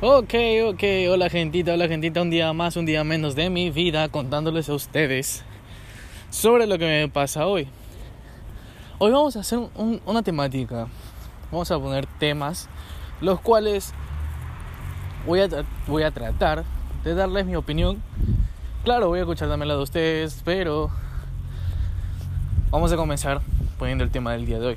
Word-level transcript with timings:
Ok, 0.00 0.34
ok, 0.68 0.82
hola 1.10 1.28
gentita, 1.28 1.72
hola 1.72 1.88
gentita, 1.88 2.22
un 2.22 2.30
día 2.30 2.52
más, 2.52 2.76
un 2.76 2.86
día 2.86 3.02
menos 3.02 3.34
de 3.34 3.50
mi 3.50 3.70
vida 3.70 4.08
contándoles 4.08 4.68
a 4.68 4.74
ustedes 4.74 5.42
sobre 6.30 6.66
lo 6.68 6.78
que 6.78 6.84
me 6.86 7.08
pasa 7.08 7.46
hoy. 7.46 7.68
Hoy 8.98 9.10
vamos 9.10 9.36
a 9.36 9.40
hacer 9.40 9.58
un- 9.74 10.00
una 10.06 10.22
temática, 10.22 10.86
vamos 11.50 11.70
a 11.72 11.78
poner 11.80 12.06
temas, 12.06 12.68
los 13.20 13.40
cuales 13.40 13.92
voy 15.26 15.40
a, 15.40 15.48
voy 15.88 16.04
a 16.04 16.12
tratar 16.12 16.64
de 17.02 17.14
darles 17.14 17.44
mi 17.46 17.56
opinión. 17.56 18.00
Claro, 18.84 19.08
voy 19.08 19.18
a 19.18 19.22
escuchar 19.22 19.48
también 19.48 19.66
la 19.68 19.74
de 19.76 19.82
ustedes, 19.82 20.40
pero 20.44 20.90
vamos 22.70 22.92
a 22.92 22.96
comenzar 22.96 23.40
poniendo 23.80 24.04
el 24.04 24.10
tema 24.10 24.30
del 24.32 24.46
día 24.46 24.60
de. 24.60 24.66
Hoy 24.68 24.76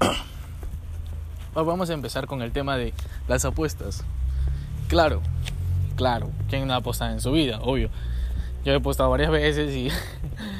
vamos 1.54 1.88
a 1.88 1.92
empezar 1.92 2.26
con 2.26 2.42
el 2.42 2.50
tema 2.50 2.76
de 2.76 2.92
las 3.28 3.44
apuestas. 3.44 4.02
Claro, 4.90 5.22
claro, 5.94 6.32
¿quién 6.48 6.66
no 6.66 6.74
ha 6.74 6.78
apostado 6.78 7.12
en 7.12 7.20
su 7.20 7.30
vida? 7.30 7.60
Obvio. 7.62 7.90
Yo 8.64 8.72
he 8.72 8.74
apostado 8.74 9.08
varias 9.08 9.30
veces 9.30 9.72
y. 9.72 9.88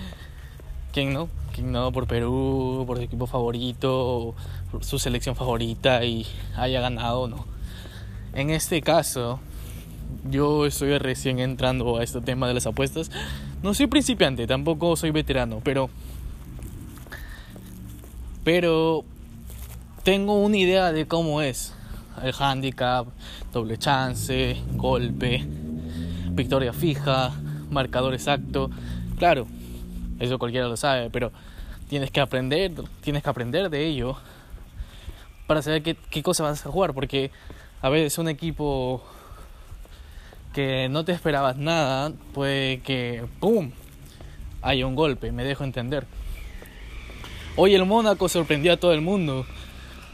¿Quién 0.93 1.13
no? 1.13 1.29
¿Quién 1.53 1.73
no? 1.73 1.91
Por 1.91 2.07
Perú, 2.07 2.85
por 2.87 2.99
su 2.99 3.03
equipo 3.03 3.27
favorito, 3.27 4.37
por 4.71 4.85
su 4.85 5.01
selección 5.01 5.35
favorita 5.35 6.05
y 6.05 6.29
haya 6.57 6.81
ganado 6.81 7.23
o 7.23 7.27
no. 7.27 7.45
En 8.33 8.51
este 8.51 8.83
caso, 8.83 9.41
yo 10.31 10.65
estoy 10.65 10.97
recién 10.99 11.41
entrando 11.41 11.99
a 11.99 12.05
este 12.05 12.21
tema 12.21 12.47
de 12.47 12.55
las 12.55 12.69
apuestas. 12.69 13.11
No 13.65 13.75
soy 13.75 13.89
principiante, 13.89 14.47
tampoco 14.47 14.95
soy 14.95 15.11
veterano, 15.11 15.61
pero. 15.65 15.91
Pero. 18.45 19.05
Tengo 20.05 20.41
una 20.41 20.57
idea 20.57 20.93
de 20.93 21.09
cómo 21.09 21.43
es 21.43 21.75
el 22.23 22.35
handicap, 22.39 23.07
doble 23.53 23.79
chance, 23.79 24.57
golpe, 24.75 25.45
victoria 26.31 26.73
fija, 26.73 27.33
marcador 27.71 28.15
exacto. 28.15 28.71
Claro, 29.19 29.47
eso 30.19 30.39
cualquiera 30.39 30.69
lo 30.69 30.77
sabe, 30.77 31.11
pero 31.11 31.33
tienes 31.89 32.11
que 32.11 32.21
aprender, 32.21 32.73
tienes 33.01 33.23
que 33.23 33.31
aprender 33.31 33.71
de 33.71 33.87
ello 33.87 34.17
para 35.47 35.63
saber 35.63 35.83
qué, 35.83 35.97
qué 36.11 36.23
cosa 36.23 36.45
vas 36.45 36.65
a 36.65 36.71
jugar, 36.71 36.95
porque 36.95 37.31
a 37.83 37.89
veces 37.89 38.19
un 38.19 38.29
equipo 38.29 39.03
que 40.53 40.89
no 40.89 41.05
te 41.05 41.13
esperabas 41.13 41.57
nada, 41.57 42.13
puede 42.33 42.81
que 42.81 43.25
¡pum! 43.41 43.71
haya 44.63 44.87
un 44.87 44.95
golpe, 44.95 45.33
me 45.33 45.45
dejo 45.45 45.65
entender. 45.65 46.07
Hoy 47.57 47.75
el 47.75 47.85
Mónaco 47.85 48.29
sorprendió 48.29 48.73
a 48.73 48.77
todo 48.77 48.93
el 48.93 49.01
mundo. 49.01 49.45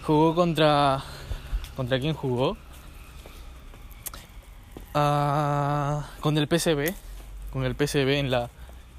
Jugó 0.05 0.35
contra 0.35 1.03
¿Contra 1.77 2.01
quién 2.01 2.15
jugó? 2.15 2.57
Ah, 4.95 6.09
con 6.21 6.39
el 6.39 6.49
PCB. 6.49 6.95
Con 7.53 7.65
el 7.65 7.75
PCB 7.75 8.19
en 8.19 8.31
la. 8.31 8.49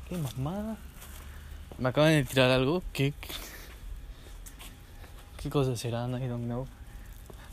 ¿Qué 0.08 0.16
mamada? 0.16 0.78
Me 1.80 1.90
acaban 1.90 2.12
de 2.12 2.24
tirar 2.24 2.52
algo. 2.52 2.84
¿Qué, 2.94 3.14
qué 5.42 5.50
cosa 5.50 5.76
será? 5.76 6.08
I 6.08 6.28
don't 6.28 6.46
know. 6.46 6.68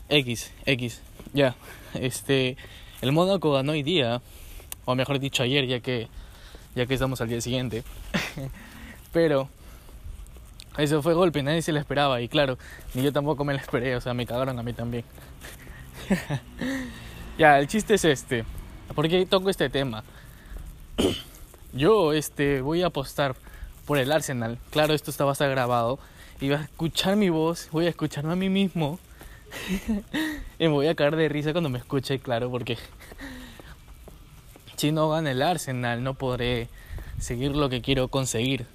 X, 0.09 0.51
X. 0.65 1.01
Ya. 1.33 1.55
Este. 1.95 2.55
El 3.01 3.11
Mónaco 3.11 3.51
ganó 3.51 3.71
hoy 3.71 3.81
día. 3.81 4.21
O 4.85 4.93
mejor 4.93 5.17
dicho, 5.17 5.41
ayer, 5.41 5.65
ya 5.65 5.79
que. 5.79 6.07
Ya 6.75 6.85
que 6.85 6.93
estamos 6.93 7.19
al 7.21 7.29
día 7.29 7.41
siguiente. 7.41 7.83
Pero. 9.11 9.49
Eso 10.77 11.01
fue 11.01 11.13
golpe, 11.13 11.41
nadie 11.43 11.61
se 11.61 11.71
lo 11.71 11.79
esperaba. 11.79 12.21
Y 12.21 12.27
claro, 12.27 12.57
ni 12.93 13.03
yo 13.03 13.13
tampoco 13.13 13.43
me 13.45 13.53
lo 13.53 13.59
esperé. 13.59 13.95
O 13.95 14.01
sea, 14.01 14.13
me 14.13 14.25
cagaron 14.25 14.57
a 14.59 14.63
mí 14.63 14.73
también. 14.73 15.03
ya, 17.37 17.59
el 17.59 17.67
chiste 17.67 17.95
es 17.95 18.05
este. 18.05 18.45
¿Por 18.93 19.09
qué 19.09 19.25
toco 19.25 19.49
este 19.49 19.69
tema? 19.69 20.03
Yo 21.73 22.13
este, 22.13 22.61
voy 22.61 22.83
a 22.83 22.87
apostar 22.87 23.35
por 23.85 23.97
el 23.97 24.11
Arsenal. 24.11 24.57
Claro, 24.71 24.93
esto 24.93 25.11
bastante 25.25 25.51
grabado. 25.51 25.99
Y 26.39 26.49
vas 26.49 26.61
a 26.61 26.63
escuchar 26.65 27.15
mi 27.15 27.29
voz, 27.29 27.69
voy 27.71 27.85
a 27.85 27.89
escucharme 27.89 28.33
a 28.33 28.35
mí 28.35 28.49
mismo. 28.49 28.99
y 30.59 30.63
me 30.63 30.69
voy 30.69 30.87
a 30.87 30.95
caer 30.95 31.15
de 31.15 31.29
risa 31.29 31.51
cuando 31.51 31.69
me 31.69 31.79
escuche, 31.79 32.19
claro, 32.19 32.49
porque 32.49 32.77
si 34.75 34.91
no 34.91 35.09
gana 35.09 35.31
el 35.31 35.41
Arsenal 35.41 36.03
no 36.03 36.13
podré 36.15 36.67
seguir 37.19 37.55
lo 37.55 37.69
que 37.69 37.81
quiero 37.81 38.09
conseguir. 38.09 38.65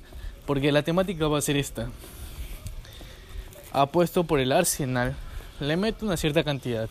Porque 0.51 0.73
la 0.73 0.83
temática 0.83 1.29
va 1.29 1.39
a 1.39 1.43
ser 1.43 1.57
esta. 1.57 1.91
Apuesto 3.71 4.25
por 4.25 4.41
el 4.41 4.51
Arsenal. 4.51 5.15
Le 5.61 5.77
meto 5.77 6.05
una 6.05 6.17
cierta 6.17 6.43
cantidad. 6.43 6.89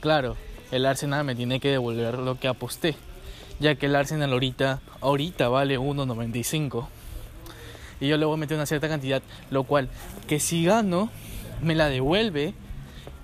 Claro, 0.00 0.38
el 0.70 0.86
Arsenal 0.86 1.26
me 1.26 1.34
tiene 1.34 1.60
que 1.60 1.68
devolver 1.68 2.16
lo 2.16 2.40
que 2.40 2.48
aposté. 2.48 2.96
Ya 3.58 3.74
que 3.74 3.84
el 3.84 3.94
Arsenal 3.94 4.32
ahorita, 4.32 4.80
ahorita 5.02 5.50
vale 5.50 5.78
1.95. 5.78 6.88
Y 8.00 8.08
yo 8.08 8.16
le 8.16 8.24
voy 8.24 8.36
a 8.36 8.38
meter 8.38 8.56
una 8.56 8.64
cierta 8.64 8.88
cantidad. 8.88 9.20
Lo 9.50 9.64
cual, 9.64 9.90
que 10.26 10.40
si 10.40 10.64
gano, 10.64 11.10
me 11.60 11.74
la 11.74 11.90
devuelve 11.90 12.54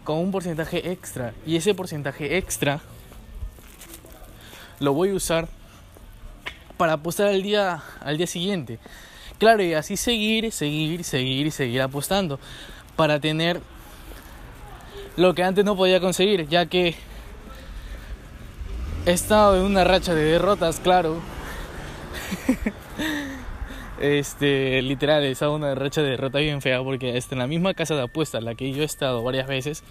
con 0.05 0.19
un 0.19 0.33
porcentaje 0.33 0.93
extra. 0.93 1.33
Y 1.47 1.57
ese 1.57 1.73
porcentaje 1.73 2.37
extra 2.37 2.83
lo 4.81 4.93
voy 4.93 5.09
a 5.09 5.15
usar 5.15 5.49
para 6.77 6.93
apostar 6.93 7.29
al 7.29 7.43
día, 7.43 7.83
al 8.03 8.19
día 8.19 8.27
siguiente. 8.27 8.79
Claro, 9.39 9.63
y 9.63 9.75
así 9.75 9.97
seguir, 9.97 10.51
seguir, 10.51 11.05
seguir 11.05 11.47
y 11.47 11.51
seguir 11.51 11.83
apostando 11.83 12.41
para 12.97 13.21
tener 13.21 13.61
lo 15.17 15.35
que 15.35 15.43
antes 15.43 15.65
no 15.65 15.77
podía 15.77 16.01
conseguir, 16.01 16.49
ya 16.49 16.67
que 16.67 16.95
he 19.05 19.13
estado 19.13 19.57
en 19.57 19.63
una 19.63 19.85
racha 19.85 20.15
de 20.15 20.25
derrotas, 20.25 20.81
claro. 20.81 21.21
este, 24.01 24.81
literal, 24.81 25.23
he 25.25 25.33
estado 25.33 25.57
en 25.57 25.65
una 25.65 25.75
racha 25.75 26.03
de 26.03 26.11
derrota 26.11 26.39
bien 26.39 26.63
fea 26.63 26.83
porque 26.83 27.17
en 27.31 27.39
la 27.39 27.47
misma 27.47 27.75
casa 27.75 27.95
de 27.95 28.03
apuestas, 28.03 28.43
la 28.43 28.55
que 28.55 28.73
yo 28.73 28.83
he 28.83 28.87
estado 28.87 29.23
varias 29.23 29.47
veces, 29.47 29.85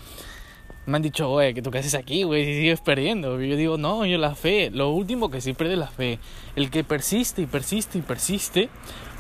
me 0.86 0.98
han 0.98 1.02
dicho, 1.02 1.32
oye, 1.32 1.54
que 1.54 1.62
tú 1.62 1.72
qué 1.72 1.80
haces 1.80 1.96
aquí, 1.96 2.24
güey, 2.24 2.46
si 2.46 2.54
sigues 2.54 2.82
perdiendo. 2.82 3.42
Y 3.42 3.50
yo 3.50 3.56
digo, 3.56 3.78
no, 3.78 4.06
yo 4.06 4.18
la 4.18 4.36
fe, 4.36 4.70
lo 4.72 4.92
último 4.92 5.32
que 5.32 5.42
sí 5.42 5.54
pierde 5.54 5.76
la 5.76 5.88
fe. 5.88 6.20
El 6.56 6.70
que 6.70 6.84
persiste 6.84 7.42
y 7.42 7.46
persiste 7.48 7.98
y 7.98 8.02
persiste 8.02 8.70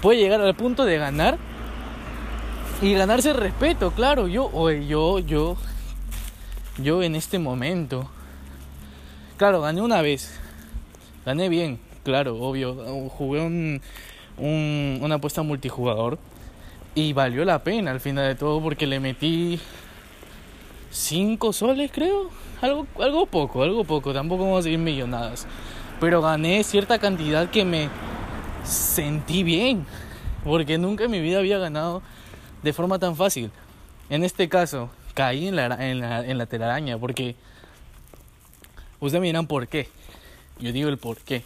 puede 0.05 0.19
llegar 0.19 0.39
al 0.39 0.53
punto 0.53 0.85
de 0.85 0.99
ganar 0.99 1.39
y 2.79 2.93
ganarse 2.93 3.31
el 3.31 3.37
respeto, 3.37 3.89
claro. 3.89 4.27
Yo, 4.27 4.51
oye, 4.53 4.85
yo, 4.85 5.17
yo, 5.17 5.57
yo 6.77 7.01
en 7.01 7.15
este 7.15 7.39
momento, 7.39 8.07
claro, 9.37 9.61
gané 9.61 9.81
una 9.81 10.03
vez, 10.03 10.39
gané 11.25 11.49
bien, 11.49 11.79
claro, 12.03 12.35
obvio. 12.35 12.75
Jugué 13.09 13.41
un, 13.41 13.81
un, 14.37 14.99
una 15.01 15.15
apuesta 15.15 15.41
multijugador 15.41 16.19
y 16.93 17.13
valió 17.13 17.43
la 17.43 17.63
pena 17.63 17.89
al 17.89 17.99
final 17.99 18.27
de 18.27 18.35
todo 18.35 18.61
porque 18.61 18.85
le 18.85 18.99
metí 18.99 19.59
5 20.91 21.51
soles, 21.51 21.89
creo. 21.91 22.29
Algo, 22.61 22.85
algo 22.99 23.25
poco, 23.25 23.63
algo 23.63 23.83
poco. 23.83 24.13
Tampoco 24.13 24.43
vamos 24.43 24.59
a 24.59 24.63
seguir 24.65 24.77
millonadas. 24.77 25.47
Pero 25.99 26.21
gané 26.21 26.63
cierta 26.63 26.99
cantidad 26.99 27.49
que 27.49 27.65
me 27.65 27.89
sentí 28.65 29.43
bien. 29.43 29.85
Porque 30.43 30.77
nunca 30.77 31.05
en 31.05 31.11
mi 31.11 31.19
vida 31.21 31.39
había 31.39 31.57
ganado 31.57 32.01
de 32.61 32.73
forma 32.73 32.99
tan 32.99 33.15
fácil. 33.15 33.51
En 34.09 34.23
este 34.23 34.47
caso, 34.49 34.89
caí 35.13 35.47
en 35.47 35.55
la, 35.55 35.65
en 35.89 35.99
la, 35.99 36.25
en 36.25 36.37
la 36.37 36.45
telaraña. 36.45 36.97
Porque 36.97 37.35
ustedes 38.99 39.21
me 39.21 39.27
dirán 39.27 39.47
por 39.47 39.67
qué. 39.67 39.89
Yo 40.59 40.71
digo 40.71 40.89
el 40.89 40.97
por 40.97 41.17
qué. 41.17 41.43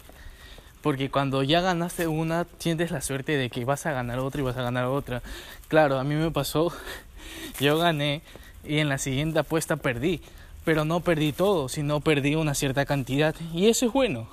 Porque 0.82 1.10
cuando 1.10 1.44
ya 1.44 1.62
ganaste 1.62 2.08
una, 2.08 2.48
sientes 2.58 2.92
la 2.92 3.02
suerte 3.02 3.36
de 3.38 3.50
que 3.50 3.66
vas 3.66 3.86
a 3.86 3.92
ganar 3.92 4.20
otra 4.20 4.42
y 4.42 4.44
vas 4.44 4.58
a 4.58 4.62
ganar 4.62 4.86
otra. 4.86 5.22
Claro, 5.68 6.00
a 6.00 6.04
mí 6.04 6.16
me 6.16 6.32
pasó. 6.32 6.74
Yo 7.60 7.78
gané 7.78 8.22
y 8.64 8.80
en 8.80 8.90
la 8.90 8.98
siguiente 8.98 9.40
apuesta 9.40 9.76
perdí. 9.76 10.22
Pero 10.66 10.86
no 10.86 11.00
perdí 11.00 11.32
todo, 11.32 11.70
sino 11.70 12.00
perdí 12.00 12.36
una 12.36 12.54
cierta 12.54 12.86
cantidad. 12.86 13.36
Y 13.54 13.68
eso 13.68 13.86
es 13.88 13.94
bueno. 13.94 14.28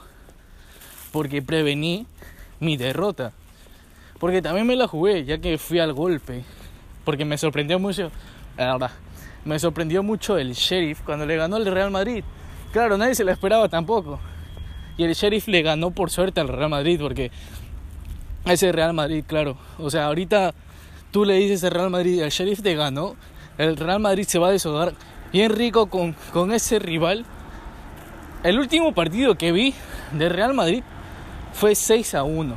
Porque 1.12 1.41
prevení 1.41 2.06
mi 2.61 2.76
derrota. 2.76 3.32
Porque 4.19 4.41
también 4.43 4.67
me 4.67 4.76
la 4.76 4.88
jugué, 4.88 5.25
ya 5.25 5.38
que 5.38 5.58
fui 5.58 5.79
al 5.79 5.93
golpe. 5.93 6.43
Porque 7.05 7.25
me 7.25 7.38
sorprendió 7.38 7.79
mucho. 7.79 8.11
Ahora, 8.56 8.91
me 9.44 9.58
sorprendió 9.58 10.03
mucho 10.03 10.38
el 10.38 10.55
Sheriff 10.55 11.03
cuando 11.03 11.26
le 11.26 11.37
ganó 11.37 11.56
el 11.56 11.67
Real 11.67 11.91
Madrid. 11.91 12.25
Claro, 12.73 12.97
nadie 12.97 13.14
se 13.14 13.25
lo 13.25 13.32
esperaba 13.32 13.69
tampoco. 13.69 14.19
Y 14.97 15.05
el 15.05 15.14
Sheriff 15.14 15.49
le 15.49 15.62
ganó 15.62 15.91
por 15.91 16.11
suerte 16.11 16.41
al 16.41 16.49
Real 16.49 16.70
Madrid. 16.70 16.99
Porque 17.00 17.31
ese 18.44 18.73
Real 18.73 18.94
Madrid, 18.94 19.25
claro. 19.26 19.56
O 19.79 19.91
sea, 19.91 20.06
ahorita 20.06 20.55
tú 21.11 21.25
le 21.25 21.35
dices 21.35 21.62
al 21.64 21.73
Real 21.73 21.91
Madrid, 21.91 22.23
el 22.23 22.31
Sheriff 22.31 22.62
te 22.62 22.75
ganó 22.75 23.17
el 23.59 23.76
Real 23.76 24.00
Madrid 24.00 24.25
se 24.25 24.38
va 24.38 24.49
a 24.49 24.52
deshogar 24.52 24.93
bien 25.32 25.50
rico 25.52 25.87
con, 25.87 26.14
con 26.32 26.52
ese 26.52 26.79
rival. 26.79 27.25
El 28.43 28.59
último 28.59 28.93
partido 28.93 29.37
que 29.37 29.50
vi 29.50 29.75
de 30.12 30.29
Real 30.29 30.55
Madrid 30.55 30.82
fue 31.53 31.75
6 31.75 32.15
a 32.15 32.23
1. 32.23 32.57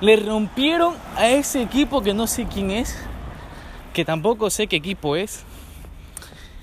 Le 0.00 0.16
rompieron 0.16 0.94
a 1.16 1.28
ese 1.28 1.62
equipo 1.62 2.02
que 2.02 2.14
no 2.14 2.26
sé 2.26 2.46
quién 2.46 2.70
es, 2.70 2.96
que 3.92 4.04
tampoco 4.04 4.50
sé 4.50 4.66
qué 4.66 4.76
equipo 4.76 5.16
es. 5.16 5.44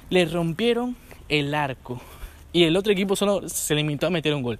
Le 0.09 0.25
rompieron 0.25 0.95
el 1.29 1.53
arco. 1.53 2.01
y 2.53 2.63
el 2.63 2.75
otro 2.77 2.91
equipo 2.91 3.15
solo 3.15 3.47
se 3.49 3.75
limitó 3.75 4.07
a 4.07 4.09
meter 4.09 4.33
un 4.33 4.41
gol. 4.41 4.59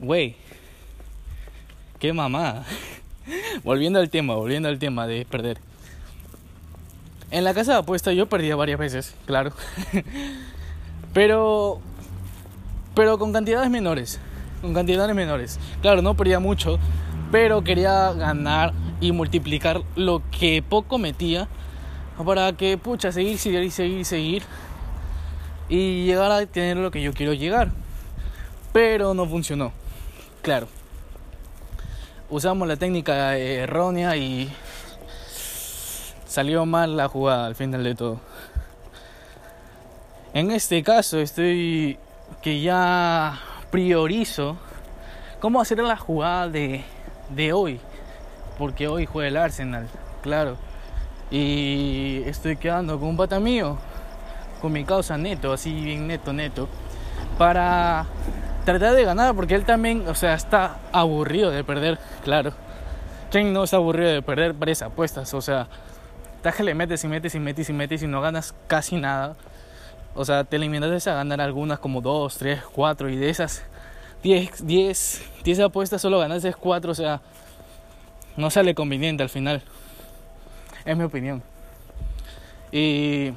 Güey, 0.00 0.36
qué 1.98 2.12
mamada. 2.12 2.66
volviendo 3.64 3.98
al 3.98 4.10
tema, 4.10 4.34
volviendo 4.34 4.68
al 4.68 4.78
tema 4.78 5.06
de 5.06 5.24
perder. 5.24 5.58
En 7.30 7.44
la 7.44 7.54
casa 7.54 7.72
de 7.72 7.78
apuesta 7.78 8.12
yo 8.12 8.26
perdía 8.26 8.56
varias 8.56 8.78
veces, 8.78 9.14
claro. 9.26 9.52
pero 11.14 11.80
pero 12.94 13.18
con 13.18 13.32
cantidades 13.32 13.70
menores, 13.70 14.20
con 14.60 14.74
cantidades 14.74 15.14
menores. 15.14 15.58
Claro, 15.82 16.02
no 16.02 16.14
perdía 16.14 16.38
mucho, 16.38 16.78
pero 17.30 17.64
quería 17.64 18.12
ganar 18.12 18.72
y 19.00 19.12
multiplicar 19.12 19.82
lo 19.96 20.22
que 20.30 20.62
poco 20.62 20.98
metía 20.98 21.48
para 22.24 22.52
que 22.52 22.78
pucha 22.78 23.10
seguir, 23.10 23.38
seguir, 23.38 23.70
seguir, 23.72 24.04
seguir 24.04 24.42
y 25.68 26.04
llegar 26.04 26.30
a 26.30 26.46
tener 26.46 26.76
lo 26.76 26.90
que 26.90 27.02
yo 27.02 27.12
quiero 27.12 27.32
llegar. 27.32 27.70
Pero 28.72 29.14
no 29.14 29.26
funcionó. 29.26 29.72
Claro. 30.42 30.68
Usamos 32.30 32.66
la 32.66 32.76
técnica 32.76 33.36
errónea 33.36 34.16
y 34.16 34.50
salió 36.26 36.66
mal 36.66 36.96
la 36.96 37.08
jugada 37.08 37.46
al 37.46 37.54
final 37.54 37.84
de 37.84 37.94
todo. 37.94 38.20
En 40.32 40.50
este 40.50 40.82
caso 40.82 41.20
estoy 41.20 41.98
que 42.44 42.60
ya 42.60 43.38
priorizo 43.70 44.58
cómo 45.40 45.62
hacer 45.62 45.78
la 45.78 45.96
jugada 45.96 46.46
de, 46.46 46.84
de 47.30 47.54
hoy. 47.54 47.80
Porque 48.58 48.86
hoy 48.86 49.06
juega 49.06 49.28
el 49.28 49.36
Arsenal, 49.38 49.88
claro. 50.22 50.58
Y 51.30 52.22
estoy 52.26 52.56
quedando 52.56 53.00
con 53.00 53.08
un 53.08 53.16
pata 53.16 53.40
mío, 53.40 53.78
con 54.60 54.72
mi 54.72 54.84
causa 54.84 55.16
neto, 55.16 55.54
así 55.54 55.72
bien 55.72 56.06
neto, 56.06 56.34
neto, 56.34 56.68
para 57.38 58.04
tratar 58.66 58.94
de 58.94 59.04
ganar, 59.04 59.34
porque 59.34 59.54
él 59.54 59.64
también, 59.64 60.06
o 60.06 60.14
sea, 60.14 60.34
está 60.34 60.76
aburrido 60.92 61.50
de 61.50 61.64
perder, 61.64 61.98
claro. 62.24 62.52
¿Quién 63.30 63.54
no 63.54 63.64
está 63.64 63.78
aburrido 63.78 64.12
de 64.12 64.20
perder 64.20 64.52
varias 64.52 64.82
apuestas? 64.82 65.32
O 65.32 65.40
sea, 65.40 65.66
que 66.54 66.62
le 66.62 66.74
metes 66.74 67.02
y 67.04 67.08
metes 67.08 67.34
y 67.34 67.40
metes 67.40 67.70
y 67.70 67.72
metes 67.72 68.02
y 68.02 68.06
no 68.06 68.20
ganas 68.20 68.54
casi 68.66 68.96
nada. 68.96 69.34
O 70.14 70.24
sea, 70.24 70.44
te 70.44 70.58
limitas 70.58 71.06
a 71.06 71.14
ganar 71.14 71.40
algunas 71.40 71.78
como 71.78 72.00
2, 72.00 72.38
3, 72.38 72.62
4 72.72 73.08
y 73.10 73.16
de 73.16 73.30
esas 73.30 73.64
10, 74.22 74.66
10, 74.66 75.22
10 75.42 75.60
apuestas 75.60 76.00
solo 76.00 76.18
ganas 76.18 76.46
4, 76.58 76.92
o 76.92 76.94
sea, 76.94 77.20
no 78.36 78.50
sale 78.50 78.74
conveniente 78.74 79.22
al 79.22 79.28
final. 79.28 79.62
Es 80.84 80.96
mi 80.96 81.04
opinión. 81.04 81.42
Y 82.70 83.32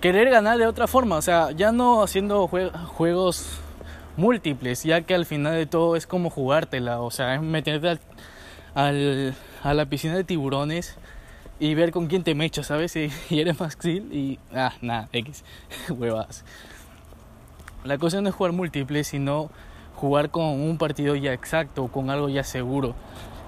querer 0.00 0.30
ganar 0.30 0.58
de 0.58 0.66
otra 0.66 0.86
forma, 0.86 1.16
o 1.16 1.22
sea, 1.22 1.50
ya 1.50 1.72
no 1.72 2.02
haciendo 2.02 2.48
juegos 2.48 3.60
múltiples, 4.16 4.82
ya 4.84 5.02
que 5.02 5.14
al 5.14 5.26
final 5.26 5.54
de 5.54 5.66
todo 5.66 5.96
es 5.96 6.06
como 6.06 6.30
jugártela, 6.30 7.00
o 7.00 7.10
sea, 7.10 7.34
es 7.34 7.42
meterte 7.42 7.98
al, 8.74 9.34
a 9.62 9.74
la 9.74 9.86
piscina 9.86 10.14
de 10.14 10.24
tiburones 10.24 10.96
y 11.60 11.74
ver 11.74 11.92
con 11.92 12.06
quién 12.06 12.24
te 12.24 12.34
mechas, 12.34 12.66
¿sabes? 12.66 12.96
Y, 12.96 13.10
y 13.30 13.40
eres 13.40 13.60
Maxil 13.60 14.12
y. 14.12 14.38
Ah, 14.52 14.72
nada, 14.80 15.08
X, 15.12 15.44
huevas. 15.90 16.44
La 17.84 17.98
cosa 17.98 18.20
no 18.20 18.30
es 18.30 18.34
jugar 18.34 18.52
múltiples, 18.52 19.06
sino 19.06 19.50
jugar 19.94 20.30
con 20.30 20.44
un 20.44 20.78
partido 20.78 21.14
ya 21.14 21.32
exacto, 21.32 21.88
con 21.88 22.10
algo 22.10 22.28
ya 22.28 22.42
seguro. 22.42 22.94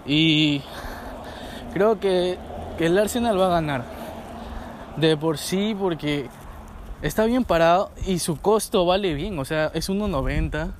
Y 0.06 0.62
creo 1.72 1.98
que, 1.98 2.38
que 2.78 2.86
el 2.86 2.98
Arsenal 2.98 3.40
va 3.40 3.46
a 3.46 3.60
ganar. 3.60 3.84
De 4.96 5.16
por 5.16 5.38
sí, 5.38 5.74
porque 5.78 6.28
está 7.00 7.24
bien 7.24 7.44
parado 7.44 7.90
y 8.06 8.18
su 8.18 8.36
costo 8.36 8.84
vale 8.84 9.14
bien, 9.14 9.38
o 9.38 9.44
sea, 9.46 9.70
es 9.74 9.88
1.90 9.88 10.72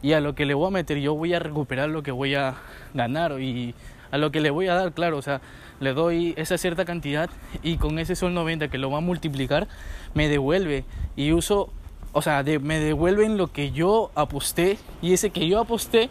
y 0.00 0.12
a 0.12 0.20
lo 0.20 0.34
que 0.34 0.46
le 0.46 0.54
voy 0.54 0.68
a 0.68 0.70
meter 0.70 0.98
yo 0.98 1.14
voy 1.14 1.34
a 1.34 1.40
recuperar 1.40 1.88
lo 1.88 2.02
que 2.02 2.12
voy 2.12 2.34
a 2.36 2.54
ganar 2.94 3.40
y 3.40 3.74
a 4.12 4.18
lo 4.18 4.30
que 4.30 4.40
le 4.40 4.50
voy 4.50 4.68
a 4.68 4.74
dar, 4.74 4.92
claro, 4.92 5.18
o 5.18 5.22
sea, 5.22 5.40
le 5.84 5.94
doy 5.94 6.34
esa 6.36 6.58
cierta 6.58 6.84
cantidad 6.84 7.30
y 7.62 7.76
con 7.76 7.98
ese 7.98 8.16
sol 8.16 8.34
90 8.34 8.68
que 8.68 8.78
lo 8.78 8.90
va 8.90 8.98
a 8.98 9.00
multiplicar, 9.00 9.68
me 10.14 10.28
devuelve 10.28 10.84
y 11.14 11.32
uso, 11.32 11.70
o 12.12 12.22
sea, 12.22 12.42
me 12.42 12.80
devuelven 12.80 13.36
lo 13.36 13.52
que 13.52 13.70
yo 13.70 14.10
aposté 14.14 14.78
y 15.02 15.12
ese 15.12 15.30
que 15.30 15.46
yo 15.46 15.60
aposté 15.60 16.10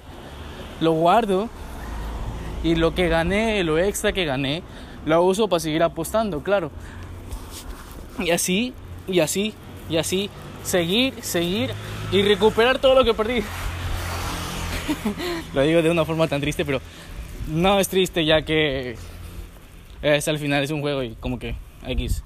lo 0.79 0.93
guardo 0.93 1.49
y 2.63 2.75
lo 2.75 2.95
que 2.95 3.09
gané, 3.09 3.63
lo 3.63 3.77
extra 3.77 4.13
que 4.13 4.25
gané, 4.25 4.63
lo 5.05 5.21
uso 5.23 5.49
para 5.49 5.59
seguir 5.59 5.83
apostando, 5.83 6.43
claro. 6.43 6.71
Y 8.19 8.31
así, 8.31 8.73
y 9.07 9.19
así, 9.19 9.53
y 9.89 9.97
así, 9.97 10.29
seguir, 10.63 11.15
seguir 11.21 11.71
y 12.11 12.21
recuperar 12.21 12.79
todo 12.79 12.95
lo 12.95 13.03
que 13.03 13.13
perdí. 13.13 13.43
lo 15.53 15.61
digo 15.61 15.81
de 15.81 15.89
una 15.89 16.05
forma 16.05 16.27
tan 16.27 16.41
triste, 16.41 16.63
pero 16.63 16.79
no 17.47 17.79
es 17.79 17.89
triste 17.89 18.25
ya 18.25 18.43
que 18.43 18.95
es 20.03 20.27
al 20.27 20.37
final 20.37 20.63
es 20.63 20.71
un 20.71 20.81
juego 20.81 21.01
y 21.01 21.15
como 21.15 21.39
que 21.39 21.55
X. 21.87 22.23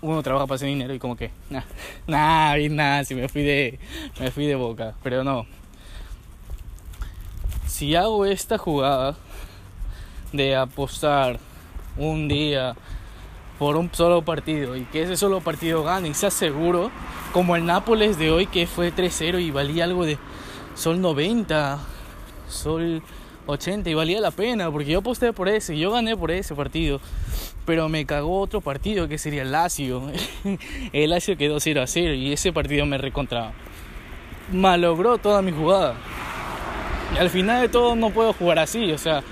Uno 0.00 0.22
trabaja 0.22 0.46
para 0.46 0.56
hacer 0.56 0.68
dinero 0.68 0.92
y 0.94 0.98
como 0.98 1.16
que 1.16 1.30
nada 1.48 1.66
nah, 2.06 2.56
nada 2.70 3.04
si 3.04 3.14
me 3.14 3.28
fui 3.28 3.42
de 3.42 3.78
me 4.18 4.30
fui 4.30 4.46
de 4.46 4.54
boca 4.54 4.94
pero 5.02 5.22
no. 5.22 5.46
Si 7.66 7.94
hago 7.94 8.24
esta 8.26 8.58
jugada 8.58 9.16
de 10.32 10.56
apostar 10.56 11.38
un 11.96 12.28
día 12.28 12.74
por 13.58 13.76
un 13.76 13.90
solo 13.92 14.22
partido 14.22 14.76
y 14.76 14.84
que 14.86 15.02
ese 15.02 15.16
solo 15.16 15.40
partido 15.40 15.84
gane 15.84 16.08
y 16.08 16.14
sea 16.14 16.30
seguro 16.30 16.90
como 17.32 17.54
el 17.54 17.64
Nápoles 17.64 18.18
de 18.18 18.30
hoy 18.30 18.46
que 18.46 18.66
fue 18.66 18.92
3-0 18.92 19.40
y 19.40 19.50
valía 19.50 19.84
algo 19.84 20.04
de 20.04 20.18
sol 20.74 21.00
90 21.00 21.78
sol 22.48 23.02
80 23.46 23.90
y 23.90 23.94
valía 23.94 24.20
la 24.20 24.30
pena 24.30 24.70
porque 24.70 24.90
yo 24.90 25.00
aposté 25.00 25.32
por 25.32 25.48
ese, 25.48 25.76
yo 25.78 25.90
gané 25.90 26.16
por 26.16 26.30
ese 26.30 26.54
partido, 26.54 27.00
pero 27.64 27.88
me 27.88 28.06
cagó 28.06 28.40
otro 28.40 28.60
partido 28.60 29.08
que 29.08 29.18
sería 29.18 29.42
el 29.42 29.52
Lazio. 29.52 30.02
el 30.92 31.10
Lazio 31.10 31.36
quedó 31.36 31.60
0 31.60 31.82
a 31.82 31.86
0 31.86 32.14
y 32.14 32.32
ese 32.32 32.52
partido 32.52 32.86
me 32.86 32.98
recontraba. 32.98 33.52
Malogró 34.52 35.18
toda 35.18 35.42
mi 35.42 35.52
jugada. 35.52 35.96
Y 37.14 37.18
al 37.18 37.30
final 37.30 37.60
de 37.60 37.68
todo 37.68 37.94
no 37.94 38.10
puedo 38.10 38.32
jugar 38.32 38.58
así, 38.58 38.90
o 38.90 38.98
sea, 38.98 39.22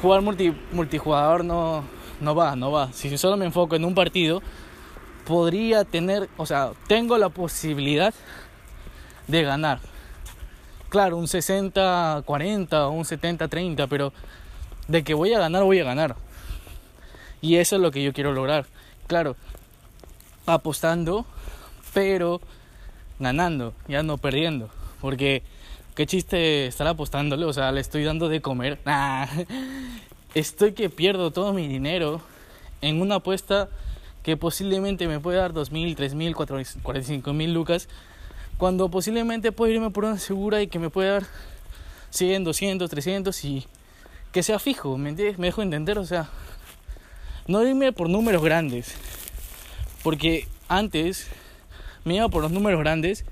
jugar 0.00 0.22
multi, 0.22 0.54
multijugador 0.72 1.44
no, 1.44 1.84
no 2.20 2.34
va, 2.34 2.56
no 2.56 2.70
va. 2.72 2.92
Si 2.92 3.16
solo 3.18 3.36
me 3.36 3.44
enfoco 3.44 3.76
en 3.76 3.84
un 3.84 3.94
partido, 3.94 4.42
podría 5.26 5.84
tener, 5.84 6.28
o 6.36 6.46
sea, 6.46 6.72
tengo 6.86 7.18
la 7.18 7.28
posibilidad 7.28 8.14
de 9.28 9.42
ganar 9.42 9.91
claro, 10.92 11.16
un 11.16 11.24
60-40 11.24 12.72
o 12.74 12.90
un 12.90 13.04
70-30, 13.04 13.86
pero 13.88 14.12
de 14.88 15.02
que 15.02 15.14
voy 15.14 15.32
a 15.32 15.38
ganar, 15.38 15.62
voy 15.62 15.78
a 15.80 15.84
ganar. 15.84 16.16
Y 17.40 17.56
eso 17.56 17.76
es 17.76 17.82
lo 17.82 17.90
que 17.90 18.02
yo 18.02 18.12
quiero 18.12 18.34
lograr. 18.34 18.66
Claro, 19.06 19.34
apostando, 20.44 21.24
pero 21.94 22.42
ganando, 23.18 23.72
ya 23.88 24.02
no 24.02 24.18
perdiendo. 24.18 24.68
Porque 25.00 25.42
qué 25.94 26.04
chiste 26.04 26.66
estar 26.66 26.86
apostándole, 26.86 27.46
o 27.46 27.54
sea, 27.54 27.72
le 27.72 27.80
estoy 27.80 28.04
dando 28.04 28.28
de 28.28 28.42
comer. 28.42 28.78
estoy 30.34 30.72
que 30.72 30.90
pierdo 30.90 31.30
todo 31.30 31.54
mi 31.54 31.68
dinero 31.68 32.20
en 32.82 33.00
una 33.00 33.14
apuesta 33.14 33.70
que 34.22 34.36
posiblemente 34.36 35.08
me 35.08 35.20
puede 35.20 35.38
dar 35.38 35.54
2.000, 35.54 35.96
3.000, 35.96 36.34
45.000 36.82 37.52
lucas 37.54 37.88
cuando 38.62 38.88
posiblemente 38.88 39.50
puedo 39.50 39.72
irme 39.72 39.90
por 39.90 40.04
una 40.04 40.20
segura 40.20 40.62
y 40.62 40.68
que 40.68 40.78
me 40.78 40.88
pueda 40.88 41.14
dar 41.14 41.24
100, 42.10 42.44
200, 42.44 42.88
300 42.88 43.44
y 43.44 43.66
que 44.30 44.44
sea 44.44 44.60
fijo, 44.60 44.96
¿me 44.96 45.08
entiendes? 45.08 45.36
Me 45.36 45.48
dejo 45.48 45.62
entender, 45.62 45.98
o 45.98 46.06
sea, 46.06 46.28
no 47.48 47.66
irme 47.66 47.90
por 47.90 48.08
números 48.08 48.40
grandes, 48.40 48.94
porque 50.04 50.46
antes 50.68 51.26
me 52.04 52.14
iba 52.14 52.28
por 52.28 52.40
los 52.40 52.52
números 52.52 52.78
grandes, 52.78 53.24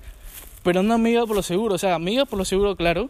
pero 0.64 0.82
no 0.82 0.98
me 0.98 1.12
iba 1.12 1.24
por 1.26 1.36
lo 1.36 1.44
seguro, 1.44 1.76
o 1.76 1.78
sea, 1.78 2.00
me 2.00 2.10
iba 2.10 2.24
por 2.24 2.36
lo 2.36 2.44
seguro, 2.44 2.74
claro, 2.74 3.08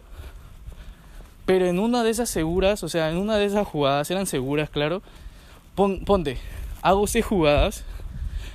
pero 1.47 1.65
en 1.65 1.79
una 1.79 2.03
de 2.03 2.11
esas 2.11 2.29
seguras, 2.29 2.83
o 2.83 2.87
sea, 2.87 3.09
en 3.09 3.17
una 3.17 3.37
de 3.37 3.45
esas 3.45 3.65
jugadas, 3.67 4.11
eran 4.11 4.27
seguras, 4.27 4.69
claro, 4.69 5.01
ponte, 5.73 6.37
hago 6.83 7.07
seis 7.07 7.25
jugadas, 7.25 7.83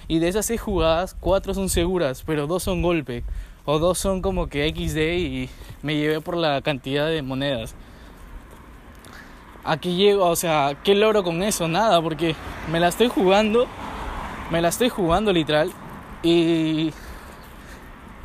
y 0.06 0.20
de 0.20 0.28
esas 0.28 0.46
seis 0.46 0.60
jugadas, 0.60 1.16
cuatro 1.18 1.52
son 1.52 1.68
seguras, 1.68 2.22
pero 2.24 2.46
dos 2.46 2.62
son 2.62 2.80
golpe 2.80 3.24
o 3.66 3.78
dos 3.78 3.98
son 3.98 4.22
como 4.22 4.46
que 4.46 4.68
XD 4.70 4.98
y 5.18 5.50
me 5.82 5.96
llevé 5.96 6.20
por 6.20 6.36
la 6.36 6.62
cantidad 6.62 7.06
de 7.08 7.20
monedas. 7.22 7.74
Aquí 9.64 9.96
llego, 9.96 10.24
o 10.26 10.36
sea, 10.36 10.76
¿qué 10.84 10.94
logro 10.94 11.24
con 11.24 11.42
eso? 11.42 11.66
Nada, 11.66 12.00
porque 12.00 12.36
me 12.70 12.78
la 12.78 12.88
estoy 12.88 13.08
jugando, 13.08 13.66
me 14.50 14.62
la 14.62 14.68
estoy 14.68 14.88
jugando 14.88 15.32
literal 15.32 15.72
y 16.22 16.92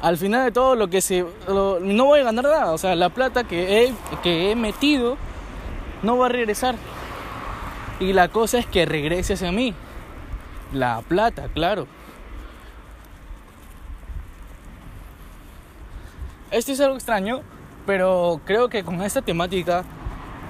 al 0.02 0.18
final 0.18 0.46
de 0.46 0.52
todo 0.52 0.76
lo 0.76 0.88
que 0.88 1.02
se 1.02 1.26
no 1.48 2.06
voy 2.06 2.20
a 2.20 2.24
ganar 2.24 2.44
nada, 2.44 2.72
o 2.72 2.78
sea, 2.78 2.96
la 2.96 3.10
plata 3.10 3.44
que 3.44 3.84
he, 3.84 3.94
que 4.22 4.52
he 4.52 4.56
metido 4.56 5.18
no 6.04 6.18
va 6.18 6.28
a 6.28 6.30
regresar. 6.30 6.76
Y 8.00 8.14
la 8.14 8.30
cosa 8.30 8.58
es 8.58 8.66
que 8.66 8.86
regrese 8.86 9.34
hacia 9.34 9.52
mí. 9.52 9.76
La 10.74 11.02
plata, 11.08 11.50
claro. 11.54 11.88
Esto 16.52 16.74
es 16.74 16.82
algo 16.82 16.96
extraño, 16.96 17.44
pero 17.86 18.42
creo 18.44 18.68
que 18.68 18.84
con 18.84 19.02
esta 19.02 19.22
temática 19.22 19.86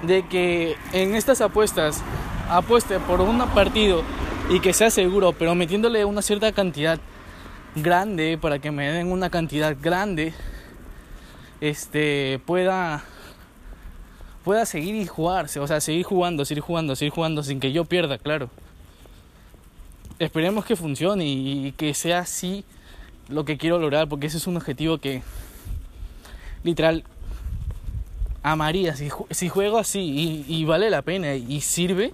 de 0.02 0.26
que 0.26 0.74
en 0.92 1.14
estas 1.14 1.40
apuestas 1.40 2.02
apueste 2.50 2.98
por 2.98 3.20
un 3.20 3.38
partido 3.50 4.02
y 4.50 4.58
que 4.58 4.72
sea 4.72 4.90
seguro, 4.90 5.32
pero 5.32 5.54
metiéndole 5.54 6.04
una 6.04 6.20
cierta 6.20 6.50
cantidad 6.50 6.98
grande 7.76 8.36
para 8.36 8.58
que 8.58 8.72
me 8.72 8.90
den 8.90 9.12
una 9.12 9.30
cantidad 9.30 9.76
grande, 9.80 10.34
este 11.60 12.40
pueda 12.46 13.04
pueda 14.42 14.66
seguir 14.66 14.96
y 14.96 15.06
jugarse, 15.06 15.60
o 15.60 15.68
sea, 15.68 15.80
seguir 15.80 16.04
jugando, 16.04 16.44
seguir 16.44 16.64
jugando, 16.64 16.96
seguir 16.96 17.12
jugando 17.12 17.44
sin 17.44 17.60
que 17.60 17.70
yo 17.70 17.84
pierda, 17.84 18.18
claro. 18.18 18.50
Esperemos 20.18 20.64
que 20.64 20.74
funcione 20.74 21.24
y 21.26 21.72
que 21.76 21.94
sea 21.94 22.18
así 22.18 22.64
lo 23.28 23.44
que 23.44 23.56
quiero 23.56 23.78
lograr, 23.78 24.08
porque 24.08 24.26
ese 24.26 24.38
es 24.38 24.48
un 24.48 24.56
objetivo 24.56 24.98
que 24.98 25.22
literal 26.62 27.04
amaría. 28.42 28.96
Si, 28.96 29.08
si 29.30 29.48
juego 29.48 29.78
así 29.78 30.44
y, 30.46 30.64
vale 30.64 30.90
la 30.90 31.02
pena 31.02 31.34
y 31.34 31.60
sirve, 31.60 32.12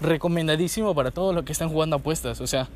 recomendadísimo 0.00 0.94
para 0.94 1.10
todos 1.10 1.34
los 1.34 1.44
que 1.44 1.52
están 1.52 1.68
jugando 1.68 1.96
apuestas. 1.96 2.40
O 2.40 2.46
sea, 2.46 2.68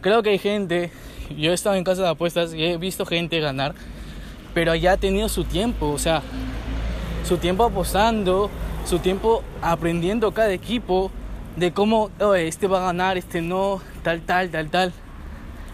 creo 0.00 0.22
que 0.22 0.30
hay 0.30 0.38
gente, 0.38 0.90
yo 1.36 1.50
he 1.50 1.54
estado 1.54 1.76
en 1.76 1.84
casa 1.84 2.02
de 2.02 2.08
apuestas 2.08 2.54
y 2.54 2.64
he 2.64 2.76
visto 2.76 3.06
gente 3.06 3.40
ganar, 3.40 3.74
pero 4.54 4.74
ya 4.74 4.92
ha 4.92 4.96
tenido 4.96 5.28
su 5.28 5.44
tiempo, 5.44 5.90
o 5.90 5.98
sea, 5.98 6.22
su 7.24 7.38
tiempo 7.38 7.64
apostando, 7.64 8.50
su 8.84 8.98
tiempo 8.98 9.42
aprendiendo 9.62 10.32
cada 10.32 10.52
equipo 10.52 11.10
de 11.56 11.72
cómo 11.72 12.10
este 12.36 12.66
va 12.66 12.78
a 12.78 12.86
ganar, 12.86 13.16
este 13.16 13.40
no, 13.40 13.80
tal, 14.02 14.22
tal, 14.22 14.50
tal, 14.50 14.70
tal. 14.70 14.92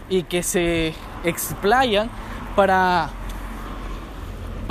Y 0.09 0.23
que 0.23 0.43
se 0.43 0.93
explayan 1.23 2.09
para 2.55 3.09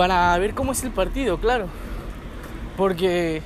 para 0.01 0.39
ver 0.39 0.55
cómo 0.55 0.73
es 0.73 0.83
el 0.83 0.93
partido, 0.93 1.37
claro. 1.37 1.69
Porque 2.79 3.43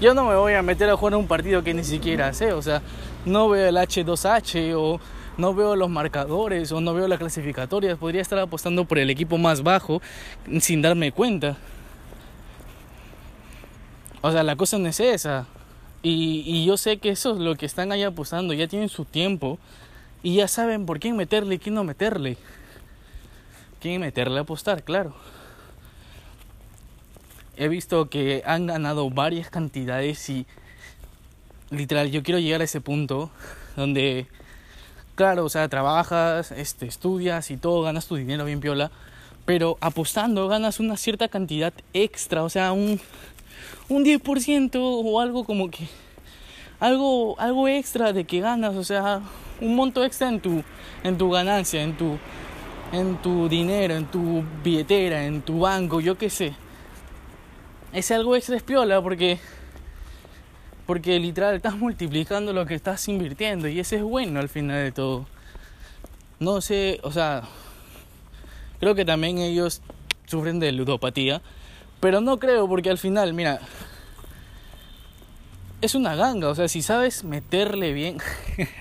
yo 0.00 0.14
no 0.14 0.28
me 0.28 0.36
voy 0.36 0.52
a 0.52 0.62
meter 0.62 0.88
a 0.88 0.96
jugar 0.96 1.16
un 1.16 1.26
partido 1.26 1.64
que 1.64 1.74
ni 1.74 1.82
siquiera 1.82 2.32
sé, 2.32 2.52
o 2.52 2.62
sea, 2.62 2.80
no 3.24 3.48
veo 3.48 3.66
el 3.66 3.76
H2H 3.76 4.72
o 4.76 5.00
no 5.36 5.52
veo 5.52 5.74
los 5.74 5.90
marcadores 5.90 6.70
o 6.70 6.80
no 6.80 6.94
veo 6.94 7.08
las 7.08 7.18
clasificatorias, 7.18 7.98
podría 7.98 8.22
estar 8.22 8.38
apostando 8.38 8.84
por 8.84 9.00
el 9.00 9.10
equipo 9.10 9.36
más 9.36 9.64
bajo 9.64 10.00
sin 10.60 10.80
darme 10.80 11.10
cuenta. 11.10 11.56
O 14.20 14.30
sea, 14.30 14.44
la 14.44 14.54
cosa 14.54 14.78
no 14.78 14.86
es 14.86 15.00
esa. 15.00 15.48
Y, 16.04 16.64
yo 16.64 16.76
sé 16.76 16.98
que 16.98 17.08
eso 17.08 17.32
es 17.32 17.40
lo 17.40 17.56
que 17.56 17.66
están 17.66 17.90
ahí 17.90 18.04
apostando, 18.04 18.54
ya 18.54 18.68
tienen 18.68 18.90
su 18.90 19.06
tiempo 19.06 19.58
y 20.22 20.36
ya 20.36 20.46
saben 20.46 20.86
por 20.86 21.00
quién 21.00 21.16
meterle 21.16 21.56
y 21.56 21.58
quién 21.58 21.74
no 21.74 21.82
meterle. 21.82 22.36
Quién 23.80 24.02
meterle 24.02 24.38
a 24.38 24.42
apostar, 24.42 24.84
claro 24.84 25.12
he 27.56 27.68
visto 27.68 28.08
que 28.08 28.42
han 28.46 28.66
ganado 28.66 29.10
varias 29.10 29.50
cantidades 29.50 30.28
y 30.28 30.46
literal 31.70 32.10
yo 32.10 32.22
quiero 32.22 32.38
llegar 32.38 32.60
a 32.60 32.64
ese 32.64 32.80
punto 32.80 33.30
donde 33.76 34.26
claro, 35.14 35.44
o 35.44 35.48
sea, 35.48 35.68
trabajas, 35.68 36.52
este, 36.52 36.86
estudias 36.86 37.50
y 37.50 37.56
todo, 37.56 37.82
ganas 37.82 38.06
tu 38.06 38.16
dinero 38.16 38.44
bien 38.44 38.60
piola, 38.60 38.90
pero 39.46 39.78
apostando 39.80 40.46
ganas 40.48 40.78
una 40.78 40.96
cierta 40.96 41.28
cantidad 41.28 41.72
extra, 41.94 42.44
o 42.44 42.50
sea, 42.50 42.72
un, 42.72 43.00
un 43.88 44.04
10% 44.04 44.78
o 44.78 45.20
algo 45.20 45.44
como 45.44 45.70
que 45.70 45.88
algo 46.78 47.40
algo 47.40 47.68
extra 47.68 48.12
de 48.12 48.24
que 48.24 48.40
ganas, 48.40 48.76
o 48.76 48.84
sea, 48.84 49.22
un 49.60 49.74
monto 49.74 50.04
extra 50.04 50.28
en 50.28 50.40
tu 50.40 50.62
en 51.02 51.16
tu 51.16 51.30
ganancia, 51.30 51.82
en 51.82 51.96
tu 51.96 52.18
en 52.92 53.16
tu 53.22 53.48
dinero, 53.48 53.94
en 53.94 54.06
tu 54.06 54.44
billetera, 54.62 55.24
en 55.24 55.40
tu 55.42 55.60
banco, 55.60 56.00
yo 56.00 56.18
qué 56.18 56.28
sé 56.28 56.54
es 57.96 58.10
algo 58.10 58.36
extra 58.36 58.56
espiola 58.56 59.00
porque 59.00 59.38
porque 60.84 61.18
literal 61.18 61.56
estás 61.56 61.76
multiplicando 61.76 62.52
lo 62.52 62.66
que 62.66 62.74
estás 62.74 63.08
invirtiendo 63.08 63.68
y 63.68 63.80
ese 63.80 63.96
es 63.96 64.02
bueno 64.02 64.38
al 64.38 64.50
final 64.50 64.84
de 64.84 64.92
todo. 64.92 65.26
No 66.38 66.60
sé, 66.60 67.00
o 67.02 67.10
sea, 67.10 67.42
creo 68.80 68.94
que 68.94 69.06
también 69.06 69.38
ellos 69.38 69.80
sufren 70.26 70.60
de 70.60 70.72
ludopatía, 70.72 71.40
pero 71.98 72.20
no 72.20 72.38
creo 72.38 72.68
porque 72.68 72.90
al 72.90 72.98
final, 72.98 73.32
mira, 73.32 73.60
es 75.80 75.94
una 75.94 76.14
ganga, 76.14 76.50
o 76.50 76.54
sea, 76.54 76.68
si 76.68 76.82
sabes 76.82 77.24
meterle 77.24 77.94
bien, 77.94 78.18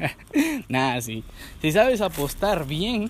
nada, 0.67 0.99
sí, 0.99 1.23
si 1.61 1.71
sabes 1.71 2.01
apostar 2.01 2.67
bien, 2.67 3.09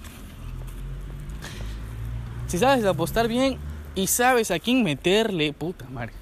si 2.45 2.59
sabes 2.59 2.85
apostar 2.85 3.27
bien, 3.27 3.57
y 3.95 4.07
sabes 4.07 4.51
a 4.51 4.59
quién 4.59 4.83
meterle, 4.83 5.53
puta 5.53 5.85
madre. 5.89 6.13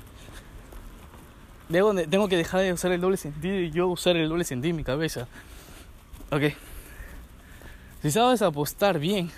Tengo 1.70 2.28
que 2.28 2.38
dejar 2.38 2.62
de 2.62 2.72
usar 2.72 2.92
el 2.92 3.02
doble 3.02 3.18
sentido 3.18 3.60
y 3.60 3.72
yo 3.72 3.88
usar 3.88 4.16
el 4.16 4.30
doble 4.30 4.44
sentido 4.44 4.70
en 4.70 4.76
mi 4.76 4.84
cabeza. 4.84 5.28
Ok. 6.32 6.54
Si 8.04 8.12
sabes 8.12 8.42
apostar 8.42 9.00
bien 9.00 9.32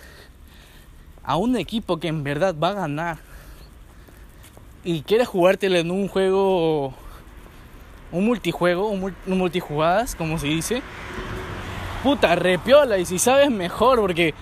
a 1.24 1.38
un 1.38 1.56
equipo 1.56 1.98
que 1.98 2.10
en 2.10 2.24
verdad 2.24 2.56
va 2.62 2.70
a 2.70 2.74
ganar 2.74 3.18
y 4.84 5.02
quieres 5.02 5.28
jugártelo 5.28 5.78
en 5.78 5.90
un 5.90 6.08
juego, 6.08 6.94
un 8.12 8.26
multijuego, 8.26 8.90
un, 8.90 9.16
multijugadas, 9.26 10.14
como 10.14 10.38
se 10.38 10.48
dice, 10.48 10.82
puta, 12.04 12.36
repiola. 12.36 12.98
Y 12.98 13.06
si 13.06 13.18
sabes 13.18 13.50
mejor, 13.50 14.00
porque 14.00 14.34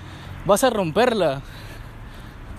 vas 0.45 0.63
a 0.63 0.69
romperla. 0.69 1.41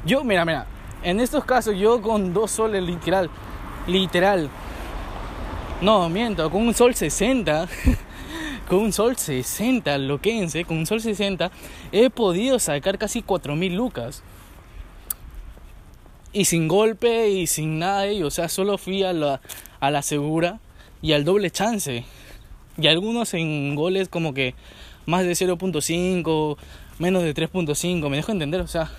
Yo, 0.06 0.22
mira, 0.22 0.44
mira, 0.44 0.66
en 1.04 1.20
estos 1.20 1.44
casos 1.44 1.76
yo 1.76 2.00
con 2.00 2.32
dos 2.32 2.50
soles 2.50 2.82
literal, 2.82 3.30
literal. 3.86 4.48
No, 5.80 6.08
miento, 6.08 6.50
con 6.50 6.66
un 6.66 6.74
sol 6.74 6.94
60, 6.94 7.68
con 8.68 8.78
un 8.78 8.92
sol 8.92 9.16
60, 9.16 9.98
loquense, 9.98 10.64
con 10.64 10.78
un 10.78 10.86
sol 10.86 11.02
60, 11.02 11.50
he 11.92 12.08
podido 12.08 12.58
sacar 12.58 12.98
casi 12.98 13.22
4000 13.22 13.74
lucas. 13.76 14.22
Y 16.32 16.46
sin 16.46 16.66
golpe 16.66 17.28
y 17.28 17.46
sin 17.46 17.78
nada 17.78 18.02
de 18.02 18.12
ello, 18.12 18.26
o 18.26 18.30
sea, 18.30 18.48
solo 18.48 18.78
fui 18.78 19.04
a 19.04 19.12
la, 19.12 19.40
a 19.80 19.90
la 19.90 20.02
segura 20.02 20.58
y 21.02 21.12
al 21.12 21.24
doble 21.24 21.50
chance. 21.50 22.04
Y 22.78 22.86
algunos 22.88 23.34
en 23.34 23.74
goles 23.76 24.08
como 24.08 24.32
que 24.32 24.54
más 25.06 25.24
de 25.24 25.32
0.5, 25.32 26.56
menos 26.98 27.22
de 27.22 27.34
3.5, 27.34 28.08
me 28.08 28.16
dejo 28.16 28.32
entender, 28.32 28.62
o 28.62 28.66
sea, 28.66 28.90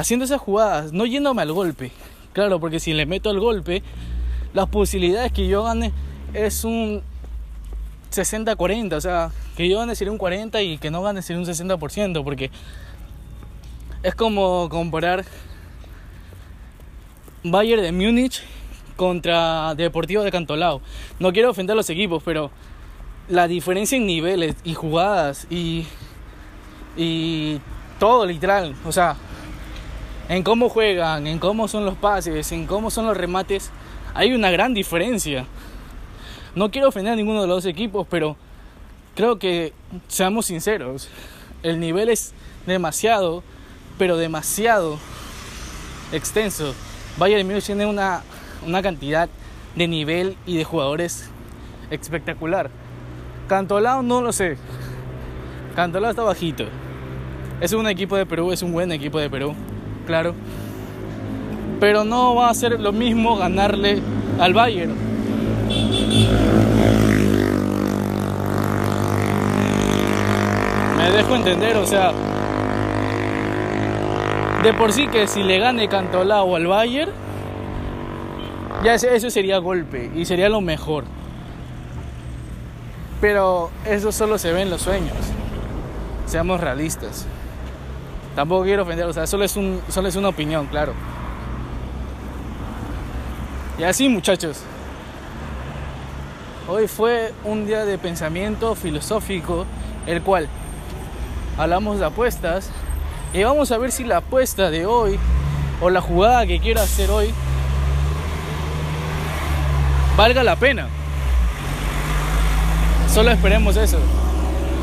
haciendo 0.00 0.24
esas 0.24 0.40
jugadas, 0.40 0.92
no 0.92 1.04
yéndome 1.04 1.42
al 1.42 1.52
golpe. 1.52 1.92
Claro, 2.32 2.58
porque 2.58 2.80
si 2.80 2.94
le 2.94 3.04
meto 3.04 3.28
al 3.28 3.38
golpe, 3.38 3.82
las 4.54 4.68
posibilidades 4.68 5.30
que 5.30 5.46
yo 5.46 5.64
gane 5.64 5.92
es 6.32 6.64
un 6.64 7.02
60-40, 8.10 8.94
o 8.94 9.00
sea, 9.00 9.30
que 9.56 9.68
yo 9.68 9.78
gane 9.78 9.94
sería 9.94 10.10
un 10.10 10.18
40 10.18 10.62
y 10.62 10.78
que 10.78 10.90
no 10.90 11.02
gane 11.02 11.20
sería 11.20 11.40
un 11.40 11.46
60%, 11.46 12.24
porque 12.24 12.50
es 14.02 14.14
como 14.14 14.68
comparar 14.70 15.24
Bayern 17.44 17.82
de 17.82 17.92
Múnich 17.92 18.42
contra 18.96 19.74
Deportivo 19.74 20.22
de 20.22 20.30
Cantolao. 20.30 20.80
No 21.18 21.32
quiero 21.32 21.50
ofender 21.50 21.74
a 21.74 21.76
los 21.76 21.90
equipos, 21.90 22.22
pero 22.24 22.50
la 23.28 23.48
diferencia 23.48 23.98
en 23.98 24.06
niveles 24.06 24.56
y 24.64 24.72
jugadas 24.72 25.46
y, 25.50 25.86
y 26.96 27.60
todo 27.98 28.24
literal, 28.24 28.74
o 28.86 28.92
sea, 28.92 29.16
en 30.30 30.44
cómo 30.44 30.68
juegan, 30.68 31.26
en 31.26 31.40
cómo 31.40 31.66
son 31.66 31.84
los 31.84 31.96
pases, 31.96 32.52
en 32.52 32.64
cómo 32.68 32.92
son 32.92 33.04
los 33.04 33.16
remates, 33.16 33.72
hay 34.14 34.32
una 34.32 34.52
gran 34.52 34.72
diferencia. 34.74 35.44
No 36.54 36.70
quiero 36.70 36.86
ofender 36.86 37.14
a 37.14 37.16
ninguno 37.16 37.42
de 37.42 37.48
los 37.48 37.66
equipos, 37.66 38.06
pero 38.08 38.36
creo 39.16 39.40
que 39.40 39.72
seamos 40.06 40.46
sinceros, 40.46 41.08
el 41.64 41.80
nivel 41.80 42.08
es 42.08 42.32
demasiado, 42.64 43.42
pero 43.98 44.16
demasiado 44.16 45.00
extenso. 46.12 46.76
Bayern 47.18 47.44
Múnich 47.44 47.66
tiene 47.66 47.86
una, 47.86 48.22
una 48.64 48.82
cantidad 48.82 49.28
de 49.74 49.88
nivel 49.88 50.36
y 50.46 50.56
de 50.56 50.62
jugadores 50.62 51.28
espectacular. 51.90 52.70
Cantolao 53.48 54.04
no 54.04 54.22
lo 54.22 54.32
sé. 54.32 54.58
Cantolao 55.74 56.10
está 56.10 56.22
bajito. 56.22 56.66
Es 57.60 57.72
un 57.72 57.88
equipo 57.88 58.16
de 58.16 58.26
Perú, 58.26 58.52
es 58.52 58.62
un 58.62 58.70
buen 58.72 58.92
equipo 58.92 59.18
de 59.18 59.28
Perú 59.28 59.56
claro. 60.10 60.34
Pero 61.78 62.02
no 62.02 62.34
va 62.34 62.50
a 62.50 62.54
ser 62.54 62.80
lo 62.80 62.90
mismo 62.90 63.36
ganarle 63.36 64.02
al 64.40 64.52
Bayern. 64.52 64.92
Me 70.96 71.10
dejo 71.12 71.36
entender, 71.36 71.76
o 71.76 71.86
sea, 71.86 72.10
de 74.64 74.74
por 74.74 74.92
sí 74.92 75.06
que 75.06 75.28
si 75.28 75.44
le 75.44 75.60
gane 75.60 75.88
o 76.42 76.56
al 76.56 76.66
Bayern, 76.66 77.12
ya 78.82 78.94
eso 78.94 79.30
sería 79.30 79.58
golpe 79.58 80.10
y 80.12 80.24
sería 80.24 80.48
lo 80.48 80.60
mejor. 80.60 81.04
Pero 83.20 83.70
eso 83.86 84.10
solo 84.10 84.38
se 84.38 84.52
ve 84.52 84.62
en 84.62 84.70
los 84.70 84.82
sueños. 84.82 85.14
Seamos 86.26 86.60
realistas. 86.60 87.28
Tampoco 88.34 88.64
quiero 88.64 88.82
ofender, 88.82 89.06
o 89.06 89.12
sea, 89.12 89.26
solo 89.26 89.44
es, 89.44 89.56
un, 89.56 89.80
solo 89.88 90.08
es 90.08 90.16
una 90.16 90.28
opinión, 90.28 90.66
claro. 90.66 90.92
Y 93.78 93.82
así 93.82 94.08
muchachos, 94.08 94.62
hoy 96.68 96.86
fue 96.86 97.32
un 97.44 97.66
día 97.66 97.84
de 97.84 97.98
pensamiento 97.98 98.74
filosófico, 98.74 99.66
el 100.06 100.22
cual 100.22 100.48
hablamos 101.58 101.98
de 101.98 102.06
apuestas 102.06 102.70
y 103.32 103.42
vamos 103.42 103.72
a 103.72 103.78
ver 103.78 103.90
si 103.90 104.04
la 104.04 104.18
apuesta 104.18 104.70
de 104.70 104.86
hoy 104.86 105.18
o 105.80 105.90
la 105.90 106.00
jugada 106.00 106.46
que 106.46 106.60
quiero 106.60 106.80
hacer 106.80 107.10
hoy 107.10 107.32
valga 110.16 110.44
la 110.44 110.56
pena. 110.56 110.88
Solo 113.12 113.30
esperemos 113.30 113.76
eso. 113.76 113.98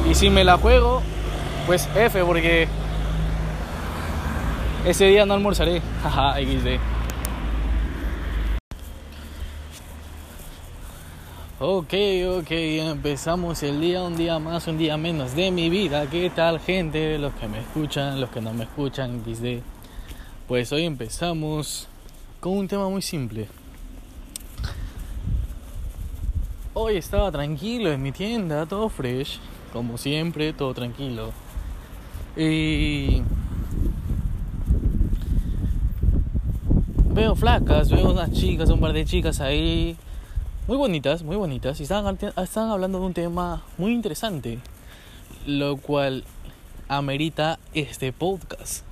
Y 0.10 0.16
si 0.16 0.30
me 0.30 0.44
la 0.44 0.58
juego, 0.58 1.02
pues 1.66 1.88
F, 1.96 2.24
porque 2.24 2.68
ese 4.88 5.06
día 5.06 5.26
no 5.26 5.34
almorzaré. 5.34 5.82
Jaja, 6.04 6.36
XD. 6.36 6.80
Ok, 11.60 11.94
ok, 12.40 12.52
empezamos 12.52 13.64
el 13.64 13.82
día, 13.82 14.04
un 14.04 14.16
día 14.16 14.40
más, 14.40 14.68
un 14.68 14.78
día 14.78 14.96
menos 14.96 15.36
de 15.36 15.52
mi 15.52 15.70
vida. 15.70 16.08
¿Qué 16.10 16.30
tal, 16.30 16.60
gente? 16.60 17.18
Los 17.18 17.34
que 17.34 17.48
me 17.48 17.60
escuchan, 17.60 18.22
los 18.22 18.30
que 18.30 18.40
no 18.40 18.54
me 18.54 18.64
escuchan, 18.64 19.24
XD. 19.26 19.62
Pues 20.48 20.72
hoy 20.72 20.86
empezamos 20.86 21.90
con 22.40 22.54
un 22.54 22.68
tema 22.68 22.88
muy 22.90 23.02
simple. 23.02 23.48
Hoy 26.74 26.96
estaba 26.96 27.30
tranquilo 27.32 27.92
en 27.92 28.02
mi 28.02 28.12
tienda, 28.14 28.66
todo 28.68 28.88
fresh, 28.88 29.40
como 29.74 29.98
siempre, 29.98 30.54
todo 30.54 30.74
tranquilo. 30.74 31.32
Y 32.38 33.24
veo 37.18 37.36
flacas, 37.36 37.90
veo 37.90 38.12
unas 38.12 38.32
chicas, 38.32 38.70
un 38.70 38.80
par 38.80 38.94
de 38.94 39.04
chicas 39.04 39.42
ahí 39.42 39.98
muy 40.68 40.78
bonitas, 40.78 41.24
muy 41.24 41.36
bonitas, 41.36 41.80
y 41.80 41.84
estaban, 41.84 42.16
hablando 42.70 43.00
de 43.00 43.06
un 43.08 43.14
tema 43.16 43.64
muy 43.80 43.92
interesante, 43.92 44.60
lo 45.48 45.78
cual 45.78 46.26
amerita 46.88 47.58
este 47.74 48.14
podcast. 48.14 48.84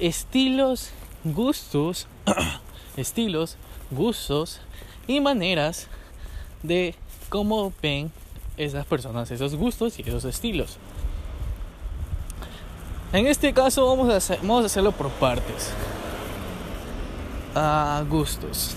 Estilos, 0.00 0.90
gustos, 1.22 2.08
estilos, 2.96 3.56
gustos 3.92 4.60
y 5.06 5.20
maneras 5.20 5.86
de 6.64 6.96
cómo 7.28 7.72
ven 7.80 8.10
esas 8.56 8.86
personas 8.86 9.30
esos 9.30 9.54
gustos 9.54 10.00
y 10.00 10.02
esos 10.02 10.24
estilos. 10.24 10.78
En 13.12 13.28
este 13.28 13.52
caso 13.52 13.86
vamos 13.86 14.12
a, 14.12 14.16
hacer, 14.16 14.38
vamos 14.38 14.64
a 14.64 14.66
hacerlo 14.66 14.90
por 14.90 15.10
partes. 15.10 15.72
A 17.58 18.04
gustos. 18.08 18.76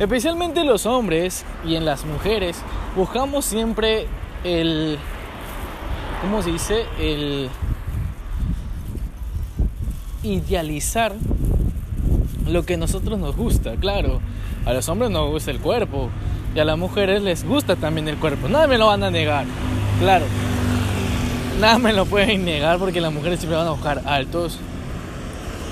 Especialmente 0.00 0.64
los 0.64 0.84
hombres 0.84 1.44
y 1.64 1.76
en 1.76 1.84
las 1.84 2.04
mujeres 2.04 2.58
buscamos 2.96 3.44
siempre 3.44 4.08
el, 4.42 4.98
¿cómo 6.20 6.42
se 6.42 6.50
dice? 6.50 6.86
El 6.98 7.48
idealizar 10.24 11.14
lo 12.48 12.64
que 12.66 12.74
a 12.74 12.76
nosotros 12.78 13.16
nos 13.16 13.36
gusta, 13.36 13.76
claro. 13.76 14.20
A 14.66 14.72
los 14.72 14.88
hombres 14.88 15.10
nos 15.12 15.30
gusta 15.30 15.52
el 15.52 15.60
cuerpo 15.60 16.10
y 16.54 16.58
a 16.58 16.64
las 16.64 16.76
mujeres 16.76 17.22
les 17.22 17.44
gusta 17.44 17.76
también 17.76 18.08
el 18.08 18.16
cuerpo. 18.16 18.48
Nada 18.48 18.66
me 18.66 18.76
lo 18.76 18.88
van 18.88 19.04
a 19.04 19.10
negar, 19.10 19.46
claro. 20.00 20.26
Nada 21.60 21.78
me 21.78 21.92
lo 21.92 22.06
pueden 22.06 22.44
negar 22.44 22.78
porque 22.78 23.00
las 23.00 23.12
mujeres 23.12 23.38
siempre 23.38 23.56
van 23.56 23.68
a 23.68 23.70
buscar 23.70 24.02
altos 24.04 24.58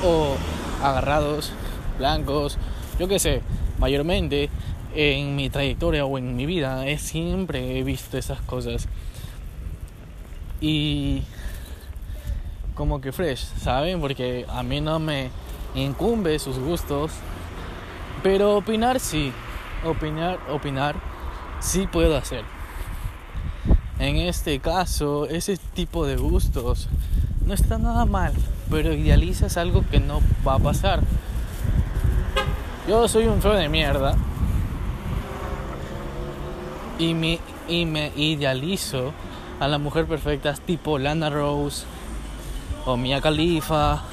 o 0.05 0.37
agarrados, 0.83 1.53
blancos, 1.97 2.59
yo 2.99 3.09
qué 3.09 3.19
sé 3.19 3.43
mayormente 3.79 4.49
en 4.95 5.37
mi 5.37 5.51
trayectoria 5.51 6.05
o 6.05 6.17
en 6.19 6.37
mi 6.37 6.47
vida 6.47 6.87
he 6.87 6.99
siempre 6.99 7.79
he 7.79 7.83
visto 7.83 8.17
esas 8.17 8.41
cosas 8.41 8.89
y 10.61 11.23
como 12.75 13.01
que 13.01 13.13
fresh, 13.13 13.45
¿saben? 13.61 14.01
Porque 14.01 14.47
a 14.49 14.63
mí 14.63 14.81
no 14.81 14.99
me 14.99 15.31
incumbe 15.75 16.39
sus 16.39 16.59
gustos, 16.59 17.13
pero 18.23 18.57
opinar 18.57 19.01
sí, 19.01 19.33
opinar, 19.85 20.39
opinar 20.51 20.97
sí 21.61 21.87
puedo 21.87 22.17
hacer. 22.17 22.45
En 23.99 24.17
este 24.17 24.61
caso, 24.61 25.27
ese 25.27 25.57
tipo 25.57 26.07
de 26.07 26.17
gustos 26.17 26.89
no 27.47 27.55
está 27.55 27.79
nada 27.79 28.05
mal, 28.05 28.35
pero 28.71 28.93
idealizas 28.93 29.57
algo 29.57 29.85
que 29.91 30.01
no 30.01 30.21
va 30.47 30.55
a 30.55 30.59
pasar. 30.59 31.01
Yo 32.89 33.09
soy 33.09 33.27
un 33.27 33.43
feo 33.43 33.55
de 33.55 33.69
mierda. 33.69 34.15
Y 37.01 37.15
me, 37.15 37.41
y 37.67 37.85
me 37.85 38.13
idealizo 38.15 39.13
a 39.59 39.67
las 39.67 39.81
mujeres 39.81 40.09
perfectas 40.09 40.61
tipo 40.61 40.97
Lana 40.97 41.29
Rose 41.29 41.85
o 42.85 42.97
Mia 42.97 43.21
Khalifa, 43.21 44.05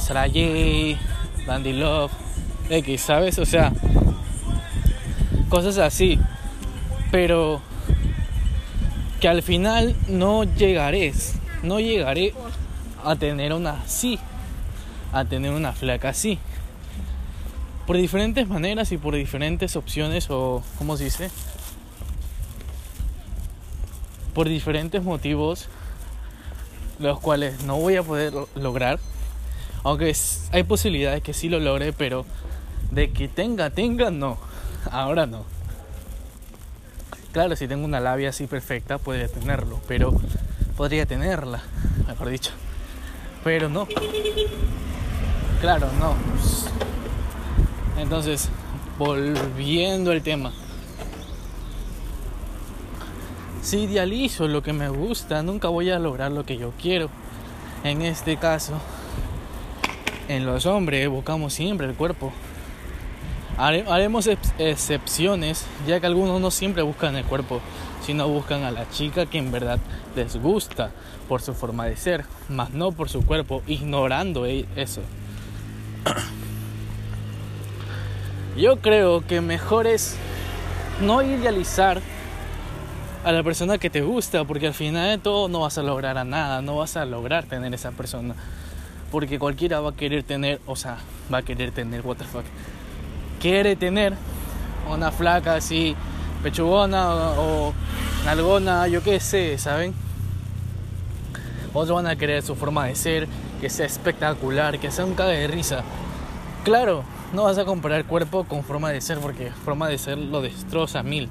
Sarah 0.00 0.26
Dandy 0.26 1.74
Love, 1.74 2.10
X, 2.70 3.02
¿sabes? 3.02 3.38
O 3.38 3.44
sea, 3.44 3.72
cosas 5.50 5.76
así. 5.76 6.18
Pero 7.10 7.60
que 9.20 9.28
al 9.28 9.42
final 9.42 9.94
no 10.08 10.44
llegaré, 10.44 11.12
no 11.62 11.78
llegaré 11.78 12.32
a 13.04 13.16
tener 13.16 13.52
una 13.52 13.82
así, 13.82 14.18
a 15.12 15.26
tener 15.26 15.52
una 15.52 15.72
flaca 15.72 16.08
así 16.08 16.38
por 17.92 18.00
diferentes 18.00 18.48
maneras 18.48 18.90
y 18.90 18.96
por 18.96 19.14
diferentes 19.14 19.76
opciones 19.76 20.30
o, 20.30 20.62
¿cómo 20.78 20.96
se 20.96 21.04
dice? 21.04 21.30
Por 24.32 24.48
diferentes 24.48 25.02
motivos, 25.02 25.68
los 26.98 27.20
cuales 27.20 27.64
no 27.64 27.76
voy 27.76 27.96
a 27.96 28.02
poder 28.02 28.32
lograr. 28.54 28.98
Aunque 29.82 30.16
hay 30.52 30.62
posibilidades 30.62 31.22
que 31.22 31.34
sí 31.34 31.50
lo 31.50 31.60
logre, 31.60 31.92
pero 31.92 32.24
de 32.90 33.10
que 33.10 33.28
tenga, 33.28 33.68
tenga, 33.68 34.10
no. 34.10 34.38
Ahora 34.90 35.26
no. 35.26 35.44
Claro, 37.32 37.56
si 37.56 37.68
tengo 37.68 37.84
una 37.84 38.00
labia 38.00 38.30
así 38.30 38.46
perfecta, 38.46 38.96
podría 38.96 39.28
tenerlo, 39.28 39.82
pero 39.86 40.14
podría 40.78 41.04
tenerla, 41.04 41.62
mejor 42.08 42.30
dicho. 42.30 42.52
Pero 43.44 43.68
no. 43.68 43.86
Claro, 45.60 45.90
no. 46.00 46.14
Entonces, 47.98 48.48
volviendo 48.98 50.10
al 50.10 50.22
tema. 50.22 50.52
Si 53.62 53.80
idealizo 53.80 54.48
lo 54.48 54.62
que 54.62 54.72
me 54.72 54.88
gusta, 54.88 55.42
nunca 55.42 55.68
voy 55.68 55.90
a 55.90 55.98
lograr 55.98 56.32
lo 56.32 56.44
que 56.44 56.56
yo 56.56 56.72
quiero. 56.80 57.10
En 57.84 58.02
este 58.02 58.36
caso, 58.36 58.74
en 60.28 60.46
los 60.46 60.66
hombres 60.66 61.08
buscamos 61.08 61.52
siempre 61.52 61.86
el 61.86 61.94
cuerpo. 61.94 62.32
Haremos 63.56 64.28
excepciones, 64.58 65.66
ya 65.86 66.00
que 66.00 66.06
algunos 66.06 66.40
no 66.40 66.50
siempre 66.50 66.82
buscan 66.82 67.16
el 67.16 67.24
cuerpo, 67.24 67.60
sino 68.04 68.26
buscan 68.26 68.64
a 68.64 68.70
la 68.70 68.88
chica 68.90 69.26
que 69.26 69.38
en 69.38 69.52
verdad 69.52 69.78
les 70.16 70.36
gusta 70.36 70.90
por 71.28 71.42
su 71.42 71.54
forma 71.54 71.84
de 71.86 71.96
ser, 71.96 72.24
más 72.48 72.70
no 72.70 72.92
por 72.92 73.08
su 73.08 73.24
cuerpo, 73.24 73.62
ignorando 73.66 74.46
e-, 74.46 74.66
eso. 74.74 75.02
Yo 78.56 78.76
creo 78.76 79.26
que 79.26 79.40
mejor 79.40 79.86
es 79.86 80.16
no 81.00 81.22
idealizar 81.22 82.02
a 83.24 83.32
la 83.32 83.42
persona 83.42 83.78
que 83.78 83.88
te 83.88 84.02
gusta, 84.02 84.44
porque 84.44 84.66
al 84.66 84.74
final 84.74 85.08
de 85.08 85.18
todo 85.18 85.48
no 85.48 85.60
vas 85.60 85.78
a 85.78 85.82
lograr 85.82 86.18
a 86.18 86.24
nada, 86.24 86.60
no 86.60 86.76
vas 86.76 86.96
a 86.98 87.06
lograr 87.06 87.44
tener 87.44 87.72
esa 87.72 87.92
persona. 87.92 88.34
Porque 89.10 89.38
cualquiera 89.38 89.80
va 89.80 89.90
a 89.90 89.94
querer 89.94 90.22
tener, 90.22 90.60
o 90.66 90.76
sea, 90.76 90.98
va 91.32 91.38
a 91.38 91.42
querer 91.42 91.70
tener, 91.70 92.02
what 92.04 92.16
the 92.16 92.24
fuck. 92.24 92.44
Quiere 93.40 93.74
tener 93.74 94.14
una 94.90 95.10
flaca 95.10 95.54
así, 95.54 95.96
pechugona 96.42 97.14
o, 97.14 97.68
o 97.68 97.74
nalgona, 98.26 98.86
yo 98.86 99.02
qué 99.02 99.18
sé, 99.18 99.56
¿saben? 99.56 99.94
Otros 101.72 101.96
van 101.96 102.06
a 102.06 102.16
querer 102.16 102.42
su 102.42 102.54
forma 102.54 102.84
de 102.86 102.96
ser, 102.96 103.28
que 103.62 103.70
sea 103.70 103.86
espectacular, 103.86 104.78
que 104.78 104.90
sea 104.90 105.06
un 105.06 105.14
cague 105.14 105.38
de 105.38 105.46
risa. 105.46 105.84
Claro, 106.64 107.02
no 107.32 107.42
vas 107.42 107.58
a 107.58 107.64
comparar 107.64 108.04
cuerpo 108.04 108.44
con 108.44 108.62
forma 108.62 108.90
de 108.90 109.00
ser 109.00 109.18
porque 109.18 109.50
forma 109.50 109.88
de 109.88 109.98
ser 109.98 110.16
lo 110.16 110.40
destroza 110.40 111.02
mil. 111.02 111.28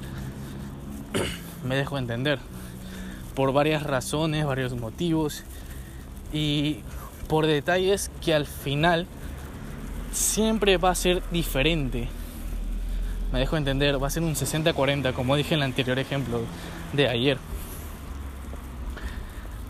Me 1.64 1.74
dejo 1.74 1.96
entender. 1.96 2.38
Por 3.34 3.54
varias 3.54 3.82
razones, 3.82 4.44
varios 4.44 4.74
motivos 4.74 5.42
y 6.34 6.80
por 7.28 7.46
detalles 7.46 8.10
que 8.22 8.34
al 8.34 8.44
final 8.44 9.06
siempre 10.12 10.76
va 10.76 10.90
a 10.90 10.94
ser 10.94 11.22
diferente. 11.30 12.10
me 13.32 13.38
dejo 13.38 13.56
entender, 13.56 14.02
va 14.02 14.08
a 14.08 14.10
ser 14.10 14.22
un 14.22 14.34
60-40, 14.34 15.14
como 15.14 15.34
dije 15.36 15.54
en 15.54 15.60
el 15.60 15.64
anterior 15.64 15.98
ejemplo 15.98 16.42
de 16.92 17.08
ayer. 17.08 17.38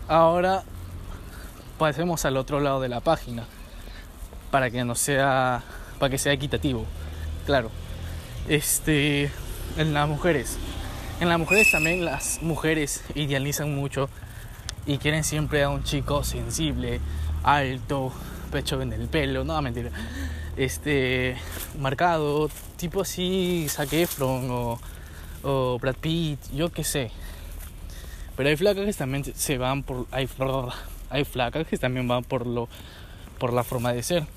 Ahora 0.09 0.63
pasemos 1.79 2.25
al 2.25 2.35
otro 2.35 2.59
lado 2.59 2.81
de 2.81 2.89
la 2.89 2.99
página 2.99 3.45
para 4.53 4.69
que 4.69 4.83
no 4.85 4.93
sea 4.93 5.63
para 5.97 6.11
que 6.11 6.19
sea 6.19 6.31
equitativo. 6.31 6.85
Claro. 7.47 7.71
Este 8.47 9.31
en 9.79 9.95
las 9.95 10.07
mujeres. 10.07 10.59
En 11.19 11.29
las 11.29 11.39
mujeres 11.39 11.71
también 11.71 12.05
las 12.05 12.39
mujeres 12.43 13.03
idealizan 13.15 13.73
mucho 13.73 14.11
y 14.85 14.99
quieren 14.99 15.23
siempre 15.23 15.63
a 15.63 15.69
un 15.69 15.83
chico 15.83 16.23
sensible, 16.23 16.99
alto, 17.41 18.13
pecho 18.51 18.79
en 18.79 18.93
el 18.93 19.07
pelo, 19.07 19.43
no 19.43 19.59
mentira. 19.63 19.89
Este 20.55 21.35
marcado, 21.79 22.47
tipo 22.77 23.01
así 23.01 23.65
Zac 23.69 23.91
Efron 23.91 24.51
o, 24.51 24.79
o 25.41 25.79
Brad 25.79 25.95
Pitt, 25.95 26.39
yo 26.53 26.71
qué 26.71 26.83
sé. 26.83 27.09
Pero 28.37 28.49
hay 28.49 28.55
flacas 28.55 28.85
que 28.85 28.93
también 28.93 29.23
se 29.23 29.57
van 29.57 29.81
por 29.81 30.05
hay, 30.11 30.29
hay 31.09 31.25
flacas 31.25 31.65
que 31.65 31.79
también 31.79 32.07
van 32.07 32.23
por 32.23 32.45
lo 32.45 32.69
por 33.39 33.51
la 33.51 33.63
forma 33.63 33.91
de 33.93 34.03
ser. 34.03 34.27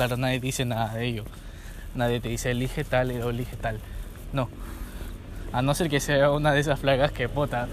Claro, 0.00 0.16
nadie 0.16 0.40
dice 0.40 0.64
nada 0.64 0.94
de 0.94 1.06
ello. 1.06 1.24
Nadie 1.94 2.20
te 2.20 2.30
dice 2.30 2.52
elige 2.52 2.84
tal 2.84 3.10
o 3.20 3.28
elige 3.28 3.54
tal. 3.56 3.78
No. 4.32 4.48
A 5.52 5.60
no 5.60 5.74
ser 5.74 5.90
que 5.90 6.00
sea 6.00 6.30
una 6.30 6.54
de 6.54 6.60
esas 6.60 6.80
flacas 6.80 7.12
que 7.12 7.28
pota 7.28 7.68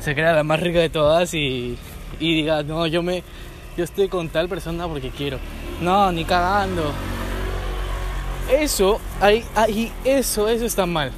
se 0.00 0.16
crea 0.16 0.32
la 0.32 0.42
más 0.42 0.58
rica 0.58 0.80
de 0.80 0.90
todas 0.90 1.32
y, 1.32 1.78
y 2.18 2.34
diga, 2.34 2.64
no, 2.64 2.88
yo 2.88 3.04
me 3.04 3.22
yo 3.76 3.84
estoy 3.84 4.08
con 4.08 4.30
tal 4.30 4.48
persona 4.48 4.88
porque 4.88 5.10
quiero. 5.10 5.38
No, 5.80 6.10
ni 6.10 6.24
cagando. 6.24 6.90
Eso, 8.50 9.00
ahí, 9.20 9.44
ahí, 9.54 9.92
eso, 10.04 10.48
eso 10.48 10.66
está 10.66 10.86
mal. 10.86 11.12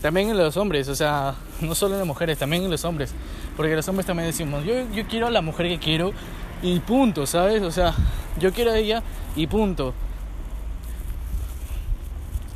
También 0.00 0.30
en 0.30 0.38
los 0.38 0.56
hombres, 0.56 0.88
o 0.88 0.94
sea, 0.94 1.34
no 1.60 1.74
solo 1.74 1.96
en 1.96 1.98
las 1.98 2.08
mujeres, 2.08 2.38
también 2.38 2.62
en 2.62 2.70
los 2.70 2.86
hombres. 2.86 3.12
Porque 3.58 3.76
los 3.76 3.86
hombres 3.88 4.06
también 4.06 4.28
decimos, 4.28 4.64
yo, 4.64 4.90
yo 4.90 5.06
quiero 5.06 5.26
a 5.26 5.30
la 5.30 5.42
mujer 5.42 5.68
que 5.68 5.78
quiero 5.78 6.14
y 6.62 6.80
punto, 6.80 7.26
¿sabes? 7.26 7.62
O 7.62 7.70
sea, 7.70 7.94
yo 8.38 8.52
quiero 8.52 8.72
a 8.72 8.78
ella 8.78 9.02
y 9.36 9.46
punto. 9.46 9.94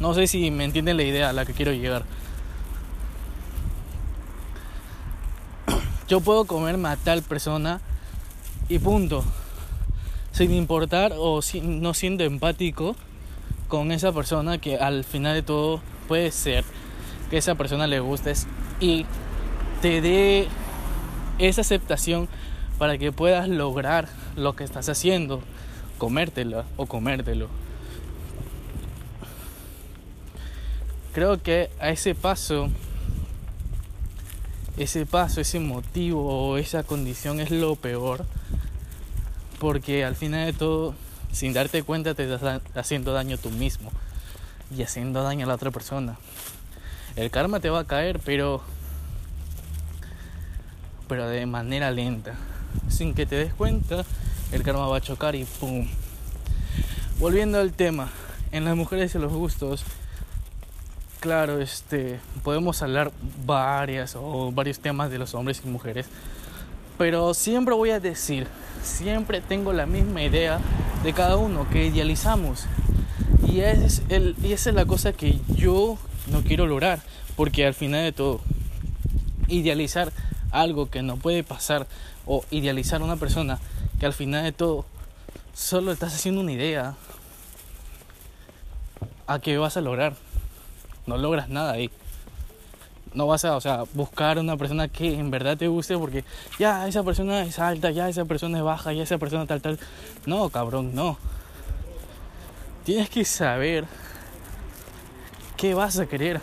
No 0.01 0.15
sé 0.15 0.27
si 0.27 0.51
me 0.51 0.65
entienden 0.65 0.97
la 0.97 1.05
idea 1.05 1.31
a 1.31 1.33
la 1.33 1.45
que 1.45 1.53
quiero 1.53 1.73
llegar. 1.73 2.05
Yo 6.09 6.21
puedo 6.21 6.45
comerme 6.45 6.89
a 6.89 6.97
tal 6.97 7.23
persona 7.23 7.81
y 8.69 8.79
punto. 8.79 9.25
Sin 10.33 10.53
importar 10.53 11.15
o 11.17 11.41
no 11.63 11.95
siendo 11.95 12.25
empático 12.25 12.97
con 13.69 13.93
esa 13.93 14.13
persona 14.13 14.59
que 14.59 14.77
al 14.77 15.05
final 15.05 15.35
de 15.35 15.43
todo 15.43 15.81
puede 16.07 16.31
ser 16.31 16.65
que 17.31 17.39
esa 17.39 17.55
persona 17.55 17.87
le 17.87 18.01
gustes 18.01 18.47
y 18.81 19.07
te 19.81 20.01
dé 20.01 20.49
esa 21.39 21.63
aceptación 21.63 22.29
para 22.79 22.99
que 22.99 23.13
puedas 23.13 23.49
lograr 23.49 24.09
lo 24.37 24.55
que 24.57 24.65
estás 24.65 24.89
haciendo, 24.89 25.43
comértela 25.99 26.65
o 26.77 26.87
comértelo. 26.87 27.49
Creo 31.13 31.41
que 31.41 31.71
a 31.79 31.91
ese 31.91 32.15
paso, 32.15 32.69
ese 34.77 35.07
paso, 35.07 35.41
ese 35.41 35.61
motivo 35.61 36.51
o 36.51 36.57
esa 36.57 36.83
condición 36.83 37.39
es 37.39 37.51
lo 37.51 37.77
peor, 37.77 38.27
porque 39.61 40.05
al 40.05 40.17
final 40.17 40.47
de 40.47 40.53
todo, 40.53 40.95
sin 41.31 41.53
darte 41.53 41.85
cuenta, 41.85 42.15
te 42.15 42.33
estás 42.33 42.61
haciendo 42.75 43.13
daño 43.13 43.39
tú 43.39 43.51
mismo 43.51 43.93
y 44.77 44.83
haciendo 44.83 45.23
daño 45.23 45.47
a 45.47 45.49
la 45.49 45.55
otra 45.55 45.71
persona. 45.71 46.17
El 47.15 47.31
karma 47.31 47.61
te 47.61 47.71
va 47.71 47.81
a 47.81 47.85
caer, 47.85 48.19
pero 48.19 48.61
pero 51.07 51.29
de 51.29 51.47
manera 51.47 51.91
lenta. 51.91 52.35
Sin 52.89 53.15
que 53.15 53.27
te 53.27 53.37
des 53.37 53.55
cuenta, 53.55 54.05
el 54.53 54.63
karma 54.63 54.87
va 54.87 54.99
a 54.99 55.01
chocar 55.01 55.35
y 55.35 55.45
pum. 55.45 55.87
Volviendo 57.19 57.59
al 57.59 57.73
tema, 57.73 58.11
en 58.53 58.65
las 58.65 58.77
mujeres 58.77 59.15
y 59.15 59.19
los 59.19 59.33
gustos, 59.33 59.85
claro, 61.21 61.61
este, 61.61 62.21
podemos 62.43 62.83
hablar 62.83 63.13
varias 63.47 64.17
o 64.17 64.53
varios 64.53 64.79
temas 64.79 65.11
de 65.11 65.19
los 65.19 65.35
hombres 65.35 65.63
y 65.65 65.69
mujeres, 65.69 66.07
pero 66.99 67.35
siempre 67.35 67.75
voy 67.75 67.91
a 67.91 68.01
decir, 68.01 68.47
siempre 68.83 69.41
tengo 69.41 69.73
la 69.73 69.87
misma 69.87 70.23
idea 70.23 70.61
de 71.03 71.13
cada 71.13 71.37
uno 71.37 71.69
que 71.69 71.87
idealizamos. 71.87 72.67
Y, 73.49 73.61
es 73.61 74.03
el, 74.09 74.37
y 74.43 74.53
esa 74.53 74.71
es 74.71 74.77
la 74.77 74.87
cosa 74.87 75.13
que 75.13 75.41
yo 75.57 75.99
no 76.31 76.43
quiero 76.43 76.67
lograr. 76.67 77.01
Porque 77.37 77.67
al 77.67 77.75
final 77.75 78.03
de 78.03 78.13
todo, 78.13 78.41
idealizar 79.49 80.13
algo 80.51 80.89
que 80.89 81.03
no 81.03 81.17
puede 81.17 81.43
pasar 81.43 81.87
o 82.27 82.45
idealizar 82.51 83.01
a 83.01 83.05
una 83.05 83.17
persona 83.17 83.59
que 83.99 84.07
al 84.07 84.13
final 84.13 84.45
de 84.45 84.53
todo 84.53 84.85
solo 85.55 85.93
estás 85.93 86.15
haciendo 86.15 86.41
una 86.41 86.53
idea 86.53 86.95
a 89.27 89.39
qué 89.39 89.57
vas 89.59 89.77
a 89.77 89.81
lograr. 89.81 90.15
No 91.07 91.17
logras 91.17 91.49
nada 91.49 91.73
ahí. 91.73 91.91
No 93.15 93.27
vas 93.27 93.45
a, 93.45 93.57
o 93.57 93.61
sea, 93.61 93.85
buscar 93.95 94.39
una 94.39 94.57
persona 94.57 94.89
que 94.89 95.15
en 95.15 95.31
verdad 95.31 95.57
te 95.57 95.69
guste 95.69 95.97
porque 95.97 96.25
ya 96.59 96.89
esa 96.89 97.05
persona 97.05 97.43
es 97.43 97.59
alta, 97.59 97.91
ya 97.91 98.09
esa 98.09 98.25
persona 98.25 98.59
es 98.59 98.65
baja, 98.65 98.93
ya 98.93 99.05
esa 99.05 99.19
persona 99.19 99.47
tal, 99.47 99.61
tal. 99.61 99.79
No, 100.27 100.49
cabrón, 100.49 100.95
no. 100.95 101.17
Tienes 102.85 103.09
que 103.09 103.25
saber 103.25 103.85
qué 105.57 105.75
vas 105.75 105.99
a 105.99 106.07
querer. 106.07 106.41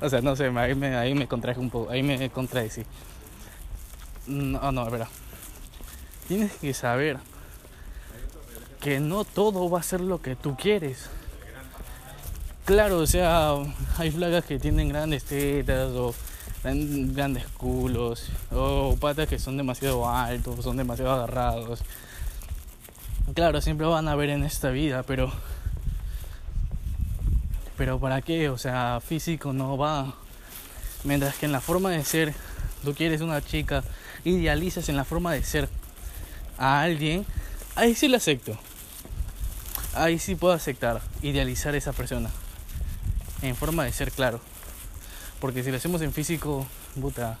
O 0.00 0.08
sea, 0.08 0.20
no 0.20 0.36
sé, 0.36 0.46
ahí 0.56 0.74
me, 0.74 0.94
ahí 0.96 1.14
me 1.14 1.26
contraje 1.26 1.60
un 1.60 1.70
poco, 1.70 1.90
ahí 1.90 2.02
me 2.02 2.28
contradecí. 2.30 2.82
No, 4.26 4.72
no, 4.72 4.90
verdad. 4.90 5.08
Tienes 6.28 6.52
que 6.52 6.74
saber 6.74 7.18
que 8.80 9.00
no 9.00 9.24
todo 9.24 9.70
va 9.70 9.80
a 9.80 9.82
ser 9.82 10.00
lo 10.00 10.20
que 10.20 10.36
tú 10.36 10.56
quieres. 10.56 11.08
Claro, 12.64 12.98
o 12.98 13.06
sea, 13.06 13.52
hay 13.96 14.10
flagas 14.10 14.44
que 14.44 14.58
tienen 14.58 14.88
grandes 14.88 15.24
tetas 15.24 15.92
o 15.92 16.14
grandes 16.62 17.46
culos 17.56 18.28
o 18.50 18.96
patas 19.00 19.28
que 19.28 19.38
son 19.38 19.56
demasiado 19.56 20.08
altos, 20.08 20.64
son 20.64 20.76
demasiado 20.76 21.12
agarrados. 21.12 21.82
Claro, 23.34 23.60
siempre 23.60 23.86
van 23.86 24.08
a 24.08 24.12
haber 24.12 24.30
en 24.30 24.44
esta 24.44 24.70
vida, 24.70 25.04
pero 25.04 25.30
pero 27.76 27.98
¿para 27.98 28.22
qué? 28.22 28.48
O 28.48 28.58
sea, 28.58 29.00
físico 29.00 29.52
no 29.52 29.76
va. 29.76 30.14
Mientras 31.04 31.36
que 31.36 31.46
en 31.46 31.52
la 31.52 31.60
forma 31.60 31.90
de 31.90 32.04
ser, 32.04 32.34
tú 32.84 32.94
quieres 32.94 33.20
una 33.20 33.42
chica, 33.42 33.84
idealizas 34.24 34.88
en 34.88 34.96
la 34.96 35.04
forma 35.04 35.32
de 35.32 35.44
ser 35.44 35.68
a 36.58 36.80
alguien, 36.80 37.24
ahí 37.74 37.94
sí 37.94 38.08
lo 38.08 38.16
acepto. 38.16 38.58
Ahí 39.94 40.18
sí 40.18 40.34
puedo 40.34 40.54
aceptar, 40.54 41.00
idealizar 41.22 41.74
a 41.74 41.78
esa 41.78 41.92
persona. 41.92 42.30
En 43.42 43.54
forma 43.54 43.84
de 43.84 43.92
ser, 43.92 44.10
claro. 44.10 44.40
Porque 45.40 45.62
si 45.62 45.70
lo 45.70 45.76
hacemos 45.76 46.00
en 46.02 46.12
físico, 46.12 46.66
puta, 47.00 47.38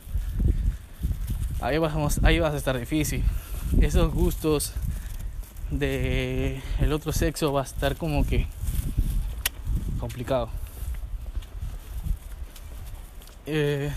ahí, 1.60 1.78
ahí 2.22 2.38
vas 2.38 2.54
a 2.54 2.56
estar 2.56 2.78
difícil. 2.78 3.22
Esos 3.80 4.12
gustos 4.12 4.72
de 5.70 6.60
el 6.80 6.92
otro 6.92 7.12
sexo 7.12 7.52
va 7.52 7.62
a 7.62 7.64
estar 7.64 7.96
como 7.96 8.24
que 8.24 8.46
complicado. 9.98 10.48
Eh, 13.46 13.92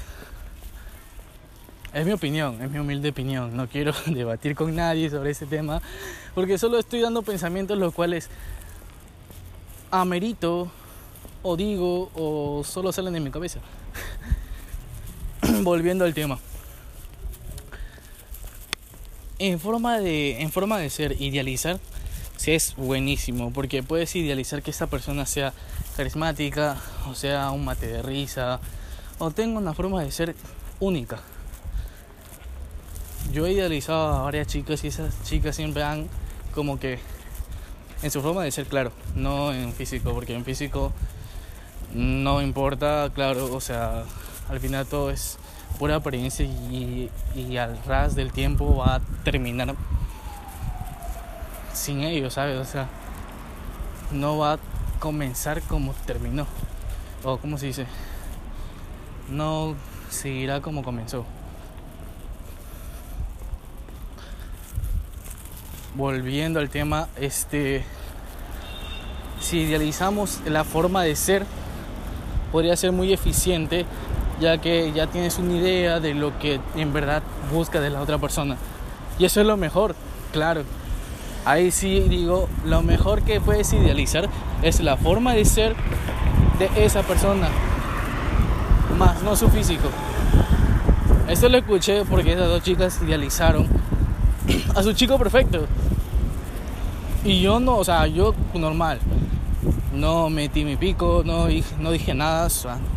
es 1.92 2.06
mi 2.06 2.12
opinión, 2.12 2.62
es 2.62 2.70
mi 2.70 2.78
humilde 2.78 3.10
opinión. 3.10 3.56
No 3.56 3.68
quiero 3.68 3.94
debatir 4.06 4.56
con 4.56 4.76
nadie 4.76 5.10
sobre 5.10 5.32
ese 5.32 5.46
tema 5.46 5.82
porque 6.36 6.58
solo 6.58 6.80
estoy 6.80 7.02
dando 7.02 7.24
pensamientos 7.24 7.78
los 7.78 7.94
cuales 7.94 8.30
amerito 9.92 10.72
o 11.42 11.58
digo 11.58 12.12
o 12.14 12.64
solo 12.64 12.92
salen 12.92 13.14
de 13.14 13.20
mi 13.20 13.32
cabeza. 13.32 13.60
Volviendo 15.64 16.06
al 16.06 16.14
tema. 16.14 16.38
En 19.40 19.60
forma 19.60 20.00
de 20.00 20.42
en 20.42 20.52
forma 20.52 20.78
de 20.78 20.90
ser 20.90 21.20
idealizar 21.22 21.80
sí 22.36 22.52
es 22.52 22.76
buenísimo 22.76 23.52
porque 23.52 23.82
puedes 23.84 24.16
idealizar 24.16 24.62
que 24.62 24.72
esa 24.72 24.88
persona 24.88 25.26
sea 25.26 25.54
carismática 26.00 26.78
o 27.10 27.14
sea 27.14 27.52
un 27.52 27.66
mate 27.66 27.86
de 27.86 28.02
risa 28.02 28.62
o 29.18 29.32
tenga 29.32 29.60
una 29.60 29.74
forma 29.74 30.02
de 30.02 30.10
ser 30.14 30.34
única. 30.80 31.20
Yo 33.34 33.46
he 33.46 33.52
idealizado 33.52 34.14
a 34.14 34.22
varias 34.22 34.48
chicas 34.48 34.82
y 34.86 34.88
esas 34.88 35.22
chicas 35.24 35.58
siempre 35.58 35.84
han 35.84 36.08
como 36.56 36.80
que 36.80 37.00
en 38.02 38.12
su 38.12 38.22
forma 38.22 38.46
de 38.46 38.52
ser, 38.52 38.68
claro, 38.68 38.94
no 39.14 39.52
en 39.52 39.74
físico, 39.74 40.14
porque 40.14 40.34
en 40.34 40.46
físico 40.46 40.94
no 41.94 42.42
importa, 42.42 43.12
claro, 43.14 43.54
o 43.54 43.60
sea, 43.60 44.06
al 44.48 44.62
final 44.62 44.86
todo 44.86 45.12
es 45.12 45.38
pura 45.80 45.96
apariencia 45.96 46.46
y, 46.46 47.12
y 47.36 47.58
al 47.58 47.78
ras 47.84 48.16
del 48.16 48.32
tiempo 48.32 48.74
va 48.78 48.96
a 48.96 49.00
terminar 49.26 49.76
sin 51.74 52.04
ellos, 52.04 52.36
¿sabes? 52.36 52.58
O 52.58 52.64
sea, 52.64 52.88
no 54.14 54.38
va 54.38 54.54
a 54.54 54.60
comenzar 55.00 55.62
como 55.62 55.94
terminó. 56.06 56.46
O 57.24 57.38
como 57.38 57.58
se 57.58 57.68
dice, 57.68 57.86
no 59.30 59.76
seguirá 60.10 60.62
como 60.62 60.84
comenzó. 60.84 61.26
Volviendo 65.96 66.60
al 66.60 66.70
tema, 66.70 67.08
este 67.20 67.84
si 69.40 69.62
idealizamos 69.62 70.42
la 70.46 70.64
forma 70.64 71.04
de 71.04 71.16
ser, 71.16 71.46
podría 72.52 72.76
ser 72.76 72.92
muy 72.92 73.14
eficiente, 73.14 73.86
ya 74.40 74.60
que 74.60 74.92
ya 74.92 75.08
tienes 75.08 75.38
una 75.40 75.54
idea 75.54 76.00
de 76.00 76.14
lo 76.14 76.38
que 76.40 76.60
en 76.76 76.94
verdad 76.94 77.24
busca 77.52 77.80
de 77.80 77.90
la 77.90 78.02
otra 78.02 78.18
persona. 78.18 78.58
Y 79.18 79.26
eso 79.26 79.42
es 79.42 79.48
lo 79.48 79.58
mejor, 79.58 79.96
claro. 80.32 80.64
Ahí 81.46 81.72
sí 81.72 82.02
digo, 82.02 82.48
lo 82.66 82.82
mejor 82.82 83.22
que 83.24 83.42
puedes 83.42 83.72
idealizar 83.74 84.30
es 84.62 84.82
la 84.82 84.98
forma 84.98 85.34
de 85.34 85.46
ser 85.46 85.76
de 86.60 86.70
esa 86.86 87.02
persona, 87.04 87.48
más 88.98 89.24
no 89.24 89.36
su 89.36 89.50
físico. 89.50 89.90
Esto 91.28 91.48
lo 91.48 91.58
escuché 91.58 92.04
porque 92.06 92.34
esas 92.34 92.48
dos 92.48 92.64
chicas 92.64 93.00
idealizaron 93.02 93.68
a 94.76 94.84
su 94.84 94.94
chico 94.94 95.18
perfecto. 95.18 95.66
Y 97.24 97.42
yo 97.42 97.60
no, 97.60 97.78
o 97.78 97.84
sea, 97.84 98.08
yo 98.08 98.34
normal. 98.54 99.00
No 99.94 100.30
metí 100.30 100.64
mi 100.66 100.76
pico, 100.76 101.24
no, 101.26 101.48
dije 101.48 102.14
nada, 102.14 102.48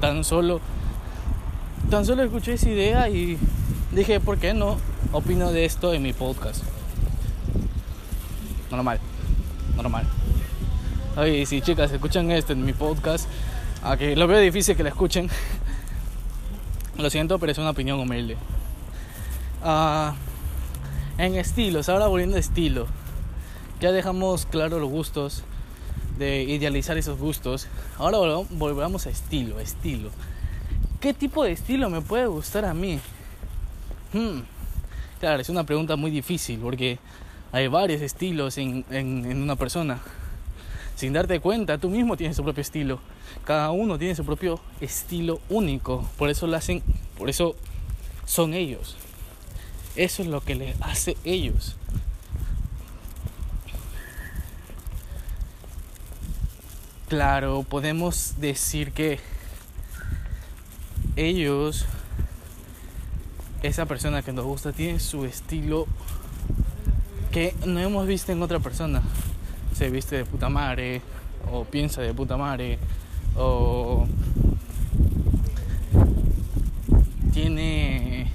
tan 0.01 0.25
solo 0.25 0.61
tan 1.91 2.07
solo 2.07 2.23
escuché 2.23 2.55
esa 2.55 2.71
idea 2.71 3.09
y 3.11 3.37
dije, 3.91 4.19
¿por 4.19 4.39
qué 4.39 4.55
no 4.55 4.79
opino 5.13 5.53
de 5.53 5.67
esto 5.67 5.93
en 5.93 6.03
mi 6.03 6.15
podcast? 6.15 6.65
Normal, 8.73 8.99
normal. 9.77 10.07
Oye, 11.19 11.45
si 11.45 11.61
chicas 11.61 11.93
escuchan 11.93 12.31
esto 12.31 12.55
en 12.55 12.65
mi 12.65 12.73
podcast, 12.73 13.29
aunque 13.83 14.17
lo 14.17 14.27
veo 14.27 14.41
difícil 14.41 14.75
que 14.75 14.83
la 14.83 14.89
escuchen, 14.89 15.29
lo 16.97 17.11
siento, 17.11 17.39
pero 17.39 17.53
es 17.53 17.59
una 17.59 17.69
opinión 17.69 18.01
humilde. 18.01 18.39
Uh, 19.63 20.15
en 21.19 21.35
estilos, 21.35 21.91
ahora 21.91 22.07
volviendo 22.07 22.39
a 22.39 22.41
estilo, 22.41 22.87
ya 23.79 23.93
dejamos 23.93 24.47
claro 24.47 24.79
los 24.79 24.89
gustos, 24.89 25.45
de 26.17 26.43
idealizar 26.45 26.97
esos 26.97 27.19
gustos. 27.19 27.69
Ahora 27.99 28.43
volvamos 28.49 29.07
a 29.07 29.11
estilo, 29.11 29.61
estilo. 29.61 30.09
¿Qué 30.99 31.13
tipo 31.13 31.45
de 31.45 31.53
estilo 31.53 31.91
me 31.91 32.01
puede 32.01 32.25
gustar 32.25 32.65
a 32.65 32.73
mí? 32.73 33.01
Hmm. 34.15 34.41
Claro, 35.21 35.43
es 35.43 35.51
una 35.51 35.65
pregunta 35.65 35.95
muy 35.97 36.11
difícil 36.11 36.59
porque 36.59 36.99
hay 37.53 37.69
varios 37.69 38.01
estilos 38.01 38.57
en, 38.57 38.85
en, 38.91 39.43
una 39.43 39.57
persona. 39.57 40.01
Sin 40.97 41.13
darte 41.13 41.39
cuenta, 41.39 41.77
tú 41.79 41.91
mismo 41.91 42.17
tienes 42.17 42.37
tu 42.37 42.43
propio 42.43 42.63
estilo. 42.63 42.99
Cada 43.45 43.71
uno 43.71 43.99
tiene 43.99 44.15
su 44.15 44.25
propio 44.25 44.59
estilo 44.81 45.41
único. 45.51 46.09
Por 46.17 46.31
eso 46.31 46.47
lo 46.47 46.57
hacen, 46.57 46.83
por 47.19 47.29
eso 47.29 47.55
son 48.25 48.55
ellos. 48.55 48.97
Eso 49.97 50.23
es 50.23 50.29
lo 50.29 50.41
que 50.41 50.55
les 50.55 50.81
hace 50.81 51.17
ellos. 51.25 51.77
Claro, 57.09 57.67
podemos 57.69 58.37
decir 58.39 58.93
que 58.93 59.21
ellos, 61.17 61.85
esa 63.63 63.85
persona 63.85 64.23
que 64.23 64.33
nos 64.33 64.47
gusta, 64.47 64.73
tiene 64.73 64.99
su 64.99 65.27
estilo 65.27 65.87
que 67.33 67.55
no 67.67 67.81
hemos 67.81 68.07
visto 68.07 68.31
en 68.31 68.43
otra 68.43 68.61
persona. 68.61 69.03
Se 69.75 69.89
viste 69.89 70.17
de 70.17 70.25
puta 70.27 70.51
madre, 70.51 71.01
o 71.51 71.65
piensa 71.65 72.03
de 72.03 72.13
puta 72.13 72.37
madre, 72.37 72.79
o 73.37 74.07
tiene 77.33 78.31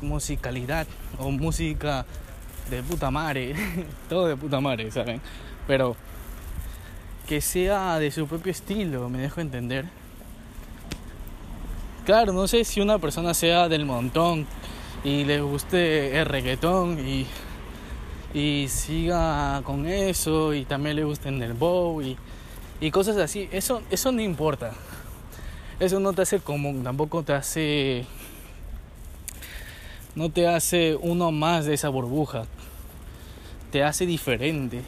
musicalidad 0.00 0.86
o 1.18 1.30
música 1.30 2.06
de 2.70 2.82
puta 2.82 3.10
madre, 3.10 3.54
todo 4.08 4.26
de 4.26 4.36
puta 4.36 4.60
madre, 4.60 4.90
¿saben? 4.90 5.20
Pero 5.66 5.96
que 7.26 7.42
sea 7.42 7.98
de 7.98 8.10
su 8.10 8.26
propio 8.26 8.52
estilo, 8.52 9.10
me 9.10 9.18
dejo 9.18 9.42
entender. 9.42 9.84
Claro, 12.06 12.32
no 12.32 12.48
sé 12.48 12.64
si 12.64 12.80
una 12.80 12.98
persona 12.98 13.34
sea 13.34 13.68
del 13.68 13.84
montón 13.84 14.46
y 15.04 15.24
le 15.24 15.40
guste 15.40 16.18
el 16.18 16.26
reggaetón 16.26 16.98
y, 16.98 17.26
y 18.34 18.68
siga 18.68 19.62
con 19.64 19.86
eso 19.86 20.54
y 20.54 20.64
también 20.64 20.96
le 20.96 21.04
guste 21.04 21.28
el 21.28 21.54
bow 21.54 22.02
y, 22.02 22.16
y 22.80 22.90
cosas 22.90 23.16
así. 23.16 23.48
Eso, 23.52 23.82
eso 23.90 24.12
no 24.12 24.20
importa. 24.20 24.72
Eso 25.80 26.00
no 26.00 26.12
te 26.12 26.22
hace 26.22 26.40
común, 26.40 26.82
tampoco 26.82 27.22
te 27.22 27.32
hace. 27.32 28.04
No 30.14 30.30
te 30.30 30.48
hace 30.48 30.96
uno 31.00 31.30
más 31.30 31.64
de 31.66 31.74
esa 31.74 31.88
burbuja. 31.88 32.46
Te 33.70 33.84
hace 33.84 34.06
diferente 34.06 34.82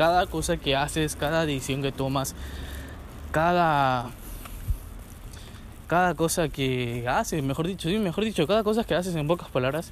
cada 0.00 0.24
cosa 0.26 0.56
que 0.56 0.74
haces, 0.74 1.14
cada 1.14 1.44
decisión 1.44 1.82
que 1.82 1.92
tomas, 1.92 2.34
cada 3.32 4.08
cada 5.90 6.14
cosa 6.14 6.48
que 6.48 7.04
haces, 7.08 7.42
mejor 7.42 7.66
dicho, 7.66 7.88
mejor 7.88 8.24
dicho, 8.24 8.46
cada 8.46 8.62
cosa 8.62 8.84
que 8.84 8.94
haces 8.94 9.16
en 9.16 9.26
pocas 9.26 9.48
palabras 9.48 9.90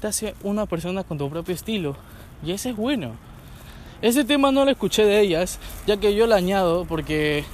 te 0.00 0.08
hace 0.08 0.34
una 0.42 0.66
persona 0.66 1.04
con 1.04 1.18
tu 1.18 1.30
propio 1.30 1.54
estilo 1.54 1.96
y 2.44 2.50
ese 2.50 2.70
es 2.70 2.76
bueno. 2.76 3.12
Ese 4.02 4.24
tema 4.24 4.50
no 4.50 4.64
lo 4.64 4.72
escuché 4.72 5.04
de 5.04 5.20
ellas, 5.20 5.60
ya 5.86 5.98
que 5.98 6.16
yo 6.16 6.26
lo 6.26 6.34
añado 6.34 6.84
porque 6.84 7.44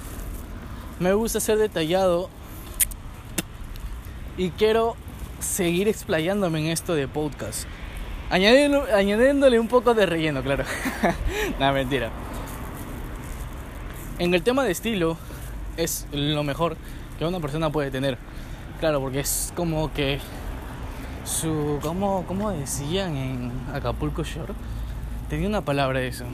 me 1.01 1.13
gusta 1.13 1.39
ser 1.39 1.59
detallado 1.59 2.31
y 4.39 4.49
quiero 4.53 4.97
seguir 5.41 5.87
explayándome 5.87 6.61
en 6.61 6.67
esto 6.69 6.95
de 6.95 7.09
podcast. 7.09 7.67
añadiéndole 8.31 9.61
un 9.61 9.69
poco 9.69 9.93
de 9.93 10.07
relleno, 10.07 10.43
claro. 10.43 10.65
Nada, 11.61 11.73
mentira. 11.73 12.11
En 14.19 14.33
el 14.33 14.43
tema 14.43 14.65
de 14.65 14.71
estilo, 14.71 15.19
es 15.77 16.07
lo 16.11 16.43
mejor 16.43 16.79
que 17.23 17.29
una 17.29 17.41
persona 17.41 17.71
puede 17.71 17.91
tener. 17.91 18.19
Claro, 18.81 19.01
porque 19.01 19.21
es 19.21 19.53
como 19.55 19.93
que 19.93 20.19
su. 21.25 21.79
¿Cómo, 21.83 22.25
cómo 22.27 22.51
decían 22.51 23.17
en 23.17 23.53
Acapulco 23.73 24.25
Shore? 24.25 24.55
Tenía 25.29 25.49
una 25.49 25.65
palabra 25.65 26.03
eso. 26.03 26.25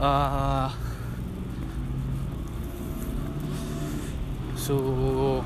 Uh, 0.00 0.70
su. 4.58 5.42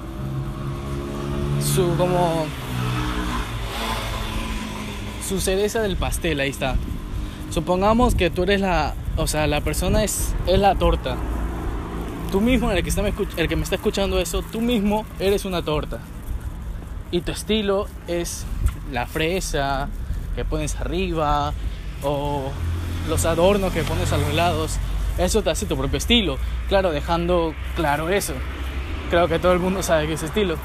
Su. 1.60 1.96
como 1.96 2.46
su 5.26 5.40
cereza 5.40 5.80
del 5.80 5.96
pastel, 5.96 6.40
ahí 6.40 6.50
está. 6.50 6.76
Supongamos 7.50 8.14
que 8.14 8.30
tú 8.30 8.42
eres 8.44 8.60
la, 8.60 8.94
o 9.16 9.26
sea, 9.26 9.46
la 9.46 9.60
persona 9.60 10.04
es, 10.04 10.34
es 10.46 10.58
la 10.58 10.74
torta. 10.74 11.16
Tú 12.30 12.40
mismo, 12.40 12.70
el 12.70 12.82
que, 12.82 12.88
está, 12.88 13.02
el 13.36 13.48
que 13.48 13.56
me 13.56 13.62
está 13.62 13.76
escuchando 13.76 14.18
eso, 14.18 14.42
tú 14.42 14.60
mismo 14.60 15.04
eres 15.18 15.44
una 15.44 15.62
torta. 15.62 16.00
Y 17.10 17.20
tu 17.20 17.32
estilo 17.32 17.86
es 18.08 18.44
la 18.92 19.06
fresa 19.06 19.88
que 20.34 20.44
pones 20.44 20.74
arriba 20.76 21.52
o 22.02 22.50
los 23.08 23.24
adornos 23.24 23.72
que 23.72 23.82
pones 23.84 24.12
a 24.12 24.18
los 24.18 24.34
lados. 24.34 24.78
Eso 25.16 25.42
te 25.42 25.50
hace 25.50 25.66
tu 25.66 25.76
propio 25.76 25.98
estilo. 25.98 26.38
Claro, 26.68 26.90
dejando 26.90 27.54
claro 27.76 28.08
eso. 28.08 28.34
Creo 29.10 29.28
que 29.28 29.38
todo 29.38 29.52
el 29.52 29.60
mundo 29.60 29.82
sabe 29.82 30.08
que 30.08 30.14
es 30.14 30.22
estilo. 30.24 30.56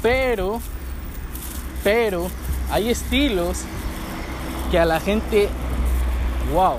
Pero 0.00 0.60
pero 1.84 2.28
hay 2.70 2.90
estilos 2.90 3.62
que 4.70 4.78
a 4.78 4.84
la 4.84 5.00
gente, 5.00 5.48
wow, 6.52 6.76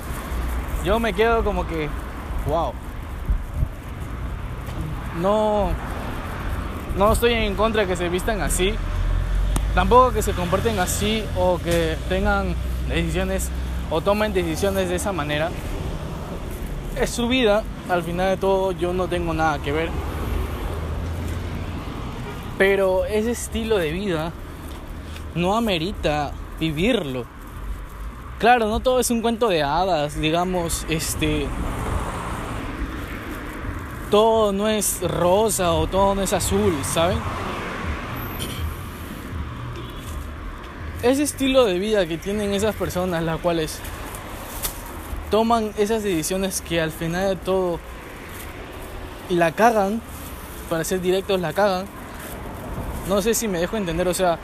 yo 0.83 0.99
me 0.99 1.13
quedo 1.13 1.43
como 1.43 1.67
que, 1.67 1.89
wow. 2.47 2.73
No, 5.21 5.69
no 6.97 7.11
estoy 7.11 7.33
en 7.33 7.55
contra 7.55 7.81
de 7.81 7.87
que 7.87 7.95
se 7.95 8.09
vistan 8.09 8.41
así, 8.41 8.73
tampoco 9.75 10.11
que 10.11 10.21
se 10.21 10.33
comporten 10.33 10.79
así 10.79 11.23
o 11.37 11.59
que 11.59 11.97
tengan 12.07 12.55
decisiones 12.87 13.49
o 13.89 14.01
tomen 14.01 14.33
decisiones 14.33 14.89
de 14.89 14.95
esa 14.95 15.11
manera. 15.11 15.49
Es 16.95 17.09
su 17.09 17.27
vida, 17.27 17.63
al 17.89 18.03
final 18.03 18.29
de 18.29 18.37
todo 18.37 18.71
yo 18.71 18.93
no 18.93 19.07
tengo 19.07 19.33
nada 19.33 19.59
que 19.59 19.71
ver. 19.71 19.89
Pero 22.57 23.05
ese 23.05 23.31
estilo 23.31 23.77
de 23.77 23.91
vida 23.91 24.33
no 25.35 25.55
amerita 25.55 26.31
vivirlo. 26.59 27.25
Claro, 28.39 28.67
no 28.67 28.79
todo 28.79 28.99
es 28.99 29.11
un 29.11 29.21
cuento 29.21 29.49
de 29.49 29.63
hadas, 29.63 30.19
digamos, 30.19 30.85
este 30.89 31.47
todo 34.09 34.51
no 34.53 34.67
es 34.67 35.01
rosa 35.01 35.73
o 35.73 35.85
todo 35.85 36.15
no 36.15 36.23
es 36.23 36.33
azul, 36.33 36.73
¿saben? 36.83 37.19
ese 41.01 41.23
estilo 41.23 41.63
de 41.65 41.79
vida 41.79 42.05
que 42.07 42.17
tienen 42.17 42.53
esas 42.53 42.75
personas, 42.75 43.23
las 43.23 43.39
cuales 43.39 43.79
toman 45.31 45.71
esas 45.77 46.03
decisiones 46.03 46.61
que 46.61 46.81
al 46.81 46.91
final 46.91 47.29
de 47.29 47.35
todo 47.37 47.79
la 49.29 49.51
cagan, 49.51 50.01
para 50.69 50.83
ser 50.83 51.01
directos, 51.01 51.39
la 51.39 51.53
cagan. 51.53 51.85
No 53.07 53.21
sé 53.21 53.33
si 53.33 53.47
me 53.47 53.59
dejo 53.59 53.77
entender, 53.77 54.07
o 54.07 54.13
sea, 54.13 54.37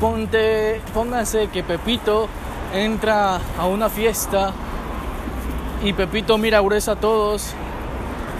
ponte, 0.00 0.80
pónganse 0.94 1.48
que 1.48 1.62
Pepito 1.62 2.28
entra 2.74 3.40
a 3.58 3.66
una 3.66 3.88
fiesta 3.88 4.52
y 5.82 5.92
Pepito 5.92 6.36
mira 6.38 6.60
gruesa 6.60 6.92
a 6.92 6.96
todos 6.96 7.54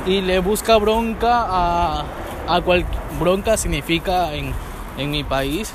y 0.06 0.20
le 0.20 0.40
busca 0.40 0.76
bronca 0.76 1.44
a, 1.46 2.04
a 2.48 2.60
cual 2.60 2.84
bronca 3.18 3.56
significa 3.56 4.34
en, 4.34 4.52
en 4.98 5.10
mi 5.10 5.22
país 5.22 5.72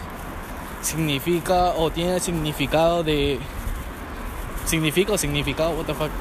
significa 0.82 1.74
o 1.78 1.90
tiene 1.90 2.16
el 2.16 2.22
significado 2.22 3.04
de 3.04 3.40
significa 4.66 5.14
o 5.14 5.18
significado 5.18 5.72
what 5.72 5.86
the 5.86 5.94
fuck. 5.94 6.12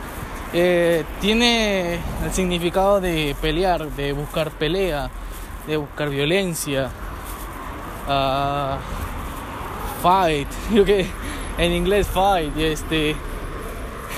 Eh, 0.53 1.05
tiene 1.21 1.95
el 2.25 2.33
significado 2.33 3.01
de 3.01 3.37
pelear 3.41 3.91
de 3.91 4.13
buscar 4.13 4.51
pelea 4.53 5.11
de 5.67 5.77
buscar 5.77 6.09
violencia 6.09 6.89
uh, 8.09 8.79
fight 10.03 10.49
yo 10.73 10.85
que 10.85 11.07
en 11.59 11.73
inglés 11.73 12.07
fight 12.07 12.57
este 12.57 13.15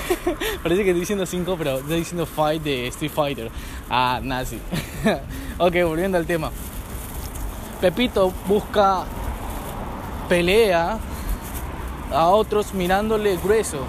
parece 0.63 0.83
que 0.83 0.89
estoy 0.91 1.01
diciendo 1.01 1.25
5 1.25 1.55
pero 1.57 1.77
estoy 1.79 1.97
diciendo 1.97 2.25
fight 2.25 2.63
de 2.63 2.87
Street 2.87 3.11
Fighter 3.11 3.51
ah 3.89 4.19
nazi 4.23 4.59
ok 5.57 5.75
volviendo 5.83 6.17
al 6.17 6.25
tema 6.25 6.51
Pepito 7.81 8.31
busca 8.47 9.05
pelea 10.29 10.99
a 12.13 12.27
otros 12.27 12.75
mirándole 12.75 13.37
grueso. 13.37 13.79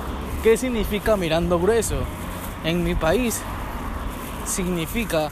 ¿Qué 0.42 0.56
significa 0.56 1.14
mirando 1.16 1.58
grueso? 1.58 1.96
En 2.64 2.82
mi 2.84 2.94
país 2.94 3.42
significa 4.46 5.28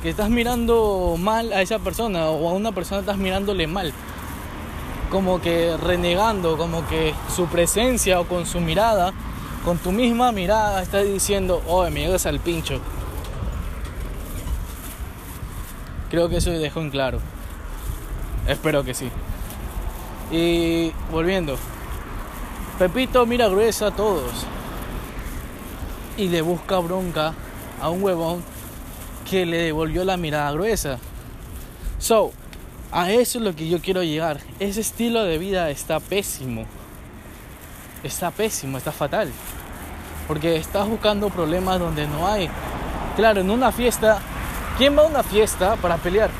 que 0.00 0.10
estás 0.10 0.30
mirando 0.30 1.16
mal 1.18 1.52
a 1.52 1.60
esa 1.60 1.80
persona 1.80 2.26
o 2.28 2.48
a 2.48 2.52
una 2.52 2.70
persona 2.70 3.00
estás 3.00 3.18
mirándole 3.18 3.66
mal. 3.66 3.92
Como 5.14 5.40
que 5.40 5.76
renegando, 5.76 6.58
como 6.58 6.84
que 6.88 7.14
su 7.32 7.46
presencia 7.46 8.18
o 8.18 8.26
con 8.26 8.46
su 8.46 8.58
mirada, 8.58 9.12
con 9.64 9.78
tu 9.78 9.92
misma 9.92 10.32
mirada, 10.32 10.82
estás 10.82 11.04
diciendo, 11.04 11.62
oh, 11.68 11.88
me 11.88 12.00
llegas 12.00 12.26
al 12.26 12.40
pincho. 12.40 12.80
Creo 16.10 16.28
que 16.28 16.38
eso 16.38 16.50
dejó 16.50 16.80
en 16.80 16.90
claro. 16.90 17.20
Espero 18.48 18.82
que 18.82 18.92
sí. 18.92 19.08
Y 20.32 20.90
volviendo, 21.12 21.58
Pepito 22.80 23.24
mira 23.24 23.46
gruesa 23.46 23.86
a 23.86 23.90
todos 23.92 24.32
y 26.16 26.26
le 26.26 26.42
busca 26.42 26.80
bronca 26.80 27.34
a 27.80 27.88
un 27.88 28.02
huevón 28.02 28.42
que 29.30 29.46
le 29.46 29.58
devolvió 29.58 30.02
la 30.02 30.16
mirada 30.16 30.50
gruesa. 30.50 30.98
So, 32.00 32.32
a 32.94 33.10
eso 33.10 33.38
es 33.38 33.44
lo 33.44 33.56
que 33.56 33.68
yo 33.68 33.80
quiero 33.80 34.04
llegar. 34.04 34.38
Ese 34.60 34.80
estilo 34.80 35.24
de 35.24 35.36
vida 35.36 35.68
está 35.70 35.98
pésimo. 35.98 36.64
Está 38.04 38.30
pésimo, 38.30 38.78
está 38.78 38.92
fatal. 38.92 39.32
Porque 40.28 40.54
estás 40.54 40.88
buscando 40.88 41.28
problemas 41.28 41.80
donde 41.80 42.06
no 42.06 42.28
hay. 42.28 42.48
Claro, 43.16 43.40
en 43.40 43.50
una 43.50 43.72
fiesta, 43.72 44.20
¿quién 44.78 44.96
va 44.96 45.02
a 45.02 45.06
una 45.06 45.24
fiesta 45.24 45.74
para 45.74 45.96
pelear? 45.96 46.30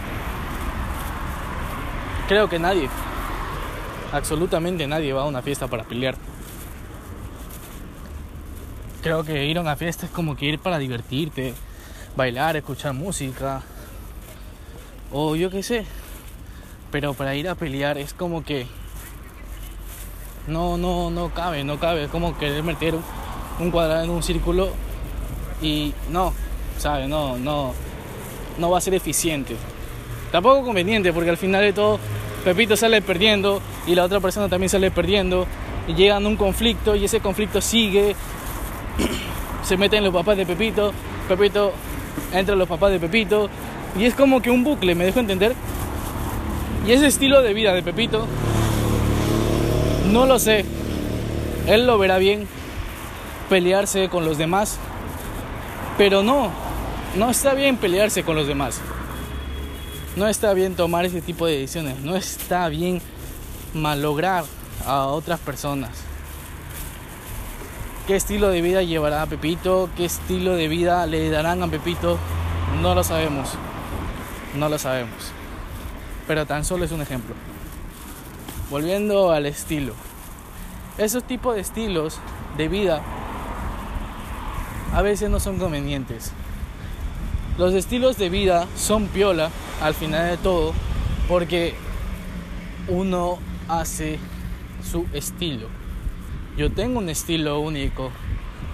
Creo 2.28 2.48
que 2.48 2.60
nadie. 2.60 2.88
Absolutamente 4.12 4.86
nadie 4.86 5.12
va 5.12 5.22
a 5.22 5.26
una 5.26 5.42
fiesta 5.42 5.66
para 5.66 5.82
pelear. 5.82 6.14
Creo 9.02 9.24
que 9.24 9.44
ir 9.44 9.58
a 9.58 9.60
una 9.60 9.74
fiesta 9.74 10.06
es 10.06 10.12
como 10.12 10.36
que 10.36 10.46
ir 10.46 10.60
para 10.60 10.78
divertirte, 10.78 11.52
bailar, 12.14 12.56
escuchar 12.56 12.92
música. 12.92 13.60
O 15.10 15.34
yo 15.34 15.50
qué 15.50 15.64
sé. 15.64 15.84
Pero 16.94 17.12
para 17.12 17.34
ir 17.34 17.48
a 17.48 17.56
pelear 17.56 17.98
es 17.98 18.14
como 18.14 18.44
que 18.44 18.68
no, 20.46 20.76
no, 20.76 21.10
no 21.10 21.34
cabe, 21.34 21.64
no 21.64 21.80
cabe. 21.80 22.04
Es 22.04 22.08
como 22.08 22.38
querer 22.38 22.62
meter 22.62 22.94
un 23.58 23.72
cuadrado 23.72 24.04
en 24.04 24.10
un 24.10 24.22
círculo 24.22 24.68
y 25.60 25.92
no, 26.12 26.32
¿sabes? 26.78 27.08
No, 27.08 27.36
no, 27.36 27.72
no 28.58 28.70
va 28.70 28.78
a 28.78 28.80
ser 28.80 28.94
eficiente. 28.94 29.56
Tampoco 30.30 30.64
conveniente 30.64 31.12
porque 31.12 31.30
al 31.30 31.36
final 31.36 31.62
de 31.62 31.72
todo 31.72 31.98
Pepito 32.44 32.76
sale 32.76 33.02
perdiendo 33.02 33.60
y 33.88 33.96
la 33.96 34.04
otra 34.04 34.20
persona 34.20 34.48
también 34.48 34.68
sale 34.68 34.92
perdiendo 34.92 35.48
y 35.88 35.94
llegan 35.94 36.24
a 36.24 36.28
un 36.28 36.36
conflicto 36.36 36.94
y 36.94 37.06
ese 37.06 37.18
conflicto 37.18 37.60
sigue, 37.60 38.14
se 39.64 39.76
meten 39.76 40.04
los 40.04 40.14
papás 40.14 40.36
de 40.36 40.46
Pepito, 40.46 40.92
Pepito 41.26 41.72
entra 42.32 42.54
los 42.54 42.68
papás 42.68 42.92
de 42.92 43.00
Pepito 43.00 43.50
y 43.98 44.04
es 44.04 44.14
como 44.14 44.40
que 44.40 44.50
un 44.52 44.62
bucle, 44.62 44.94
¿me 44.94 45.04
dejo 45.04 45.18
entender? 45.18 45.56
Y 46.86 46.92
ese 46.92 47.06
estilo 47.06 47.42
de 47.42 47.54
vida 47.54 47.72
de 47.72 47.82
Pepito, 47.82 48.26
no 50.12 50.26
lo 50.26 50.38
sé, 50.38 50.64
él 51.66 51.86
lo 51.86 51.98
verá 51.98 52.18
bien, 52.18 52.46
pelearse 53.48 54.08
con 54.08 54.24
los 54.24 54.36
demás, 54.36 54.78
pero 55.96 56.22
no, 56.22 56.50
no 57.16 57.30
está 57.30 57.54
bien 57.54 57.76
pelearse 57.76 58.22
con 58.22 58.36
los 58.36 58.46
demás. 58.46 58.80
No 60.16 60.28
está 60.28 60.54
bien 60.54 60.76
tomar 60.76 61.04
ese 61.04 61.20
tipo 61.20 61.46
de 61.46 61.58
decisiones. 61.58 61.98
No 62.00 62.14
está 62.14 62.68
bien 62.68 63.00
malograr 63.72 64.44
a 64.86 65.06
otras 65.06 65.40
personas. 65.40 65.90
¿Qué 68.06 68.14
estilo 68.14 68.48
de 68.50 68.60
vida 68.60 68.82
llevará 68.82 69.22
a 69.22 69.26
Pepito? 69.26 69.88
¿Qué 69.96 70.04
estilo 70.04 70.54
de 70.54 70.68
vida 70.68 71.04
le 71.06 71.30
darán 71.30 71.62
a 71.62 71.68
Pepito? 71.68 72.18
No 72.80 72.94
lo 72.94 73.02
sabemos. 73.02 73.54
No 74.54 74.68
lo 74.68 74.78
sabemos. 74.78 75.32
Pero 76.26 76.46
tan 76.46 76.64
solo 76.64 76.84
es 76.84 76.92
un 76.92 77.02
ejemplo. 77.02 77.34
Volviendo 78.70 79.30
al 79.30 79.46
estilo. 79.46 79.94
Esos 80.96 81.24
tipos 81.24 81.54
de 81.54 81.60
estilos 81.60 82.18
de 82.56 82.68
vida 82.68 83.02
a 84.94 85.02
veces 85.02 85.28
no 85.28 85.40
son 85.40 85.58
convenientes. 85.58 86.32
Los 87.58 87.74
estilos 87.74 88.16
de 88.16 88.28
vida 88.30 88.66
son 88.76 89.08
piola 89.08 89.50
al 89.82 89.94
final 89.94 90.30
de 90.30 90.36
todo, 90.36 90.72
porque 91.28 91.74
uno 92.88 93.38
hace 93.68 94.18
su 94.88 95.06
estilo. 95.12 95.68
Yo 96.56 96.70
tengo 96.70 97.00
un 97.00 97.08
estilo 97.08 97.58
único, 97.58 98.10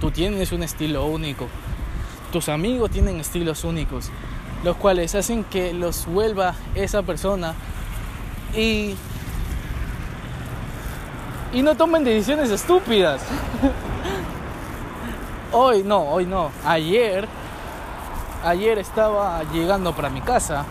tú 0.00 0.10
tienes 0.10 0.52
un 0.52 0.62
estilo 0.62 1.06
único, 1.06 1.48
tus 2.32 2.50
amigos 2.50 2.90
tienen 2.90 3.18
estilos 3.18 3.64
únicos, 3.64 4.10
los 4.64 4.77
cuales 4.77 5.14
hacen 5.14 5.44
que 5.44 5.73
los 5.73 6.07
vuelva 6.07 6.55
esa 6.75 7.03
persona 7.03 7.55
y 8.55 8.94
y 11.53 11.62
no 11.62 11.75
tomen 11.75 12.05
decisiones 12.05 12.51
estúpidas. 12.51 13.23
hoy 15.53 15.83
no, 15.83 16.03
hoy 16.03 16.27
no. 16.27 16.51
Ayer 16.64 17.27
ayer 18.44 18.79
estaba 18.79 19.42
llegando 19.53 19.94
para 19.94 20.09
mi 20.09 20.20
casa 20.20 20.64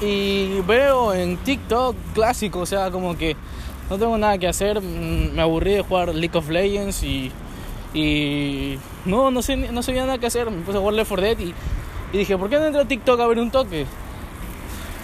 y 0.00 0.60
veo 0.62 1.14
en 1.14 1.36
TikTok 1.38 1.96
clásico, 2.12 2.60
o 2.60 2.66
sea, 2.66 2.90
como 2.90 3.16
que 3.16 3.36
no 3.88 3.98
tengo 3.98 4.18
nada 4.18 4.36
que 4.38 4.48
hacer, 4.48 4.80
mm, 4.80 5.34
me 5.34 5.42
aburrí 5.42 5.74
de 5.74 5.82
jugar 5.82 6.14
League 6.14 6.36
of 6.36 6.48
Legends 6.48 7.02
y, 7.02 7.32
y 7.94 8.78
no, 9.04 9.30
no, 9.30 9.42
sé, 9.42 9.56
no 9.56 9.82
sabía 9.82 10.06
nada 10.06 10.18
que 10.18 10.26
hacer, 10.26 10.50
me 10.50 10.62
puse 10.62 10.78
a 10.78 10.80
jugar 10.80 10.94
Left 10.94 11.08
4 11.08 11.26
Dead 11.26 11.38
y, 11.38 11.54
dije, 12.16 12.38
¿por 12.38 12.48
qué 12.48 12.58
no 12.58 12.78
a 12.78 12.84
TikTok 12.84 13.20
a 13.20 13.26
ver 13.26 13.38
un 13.38 13.50
toque? 13.50 13.86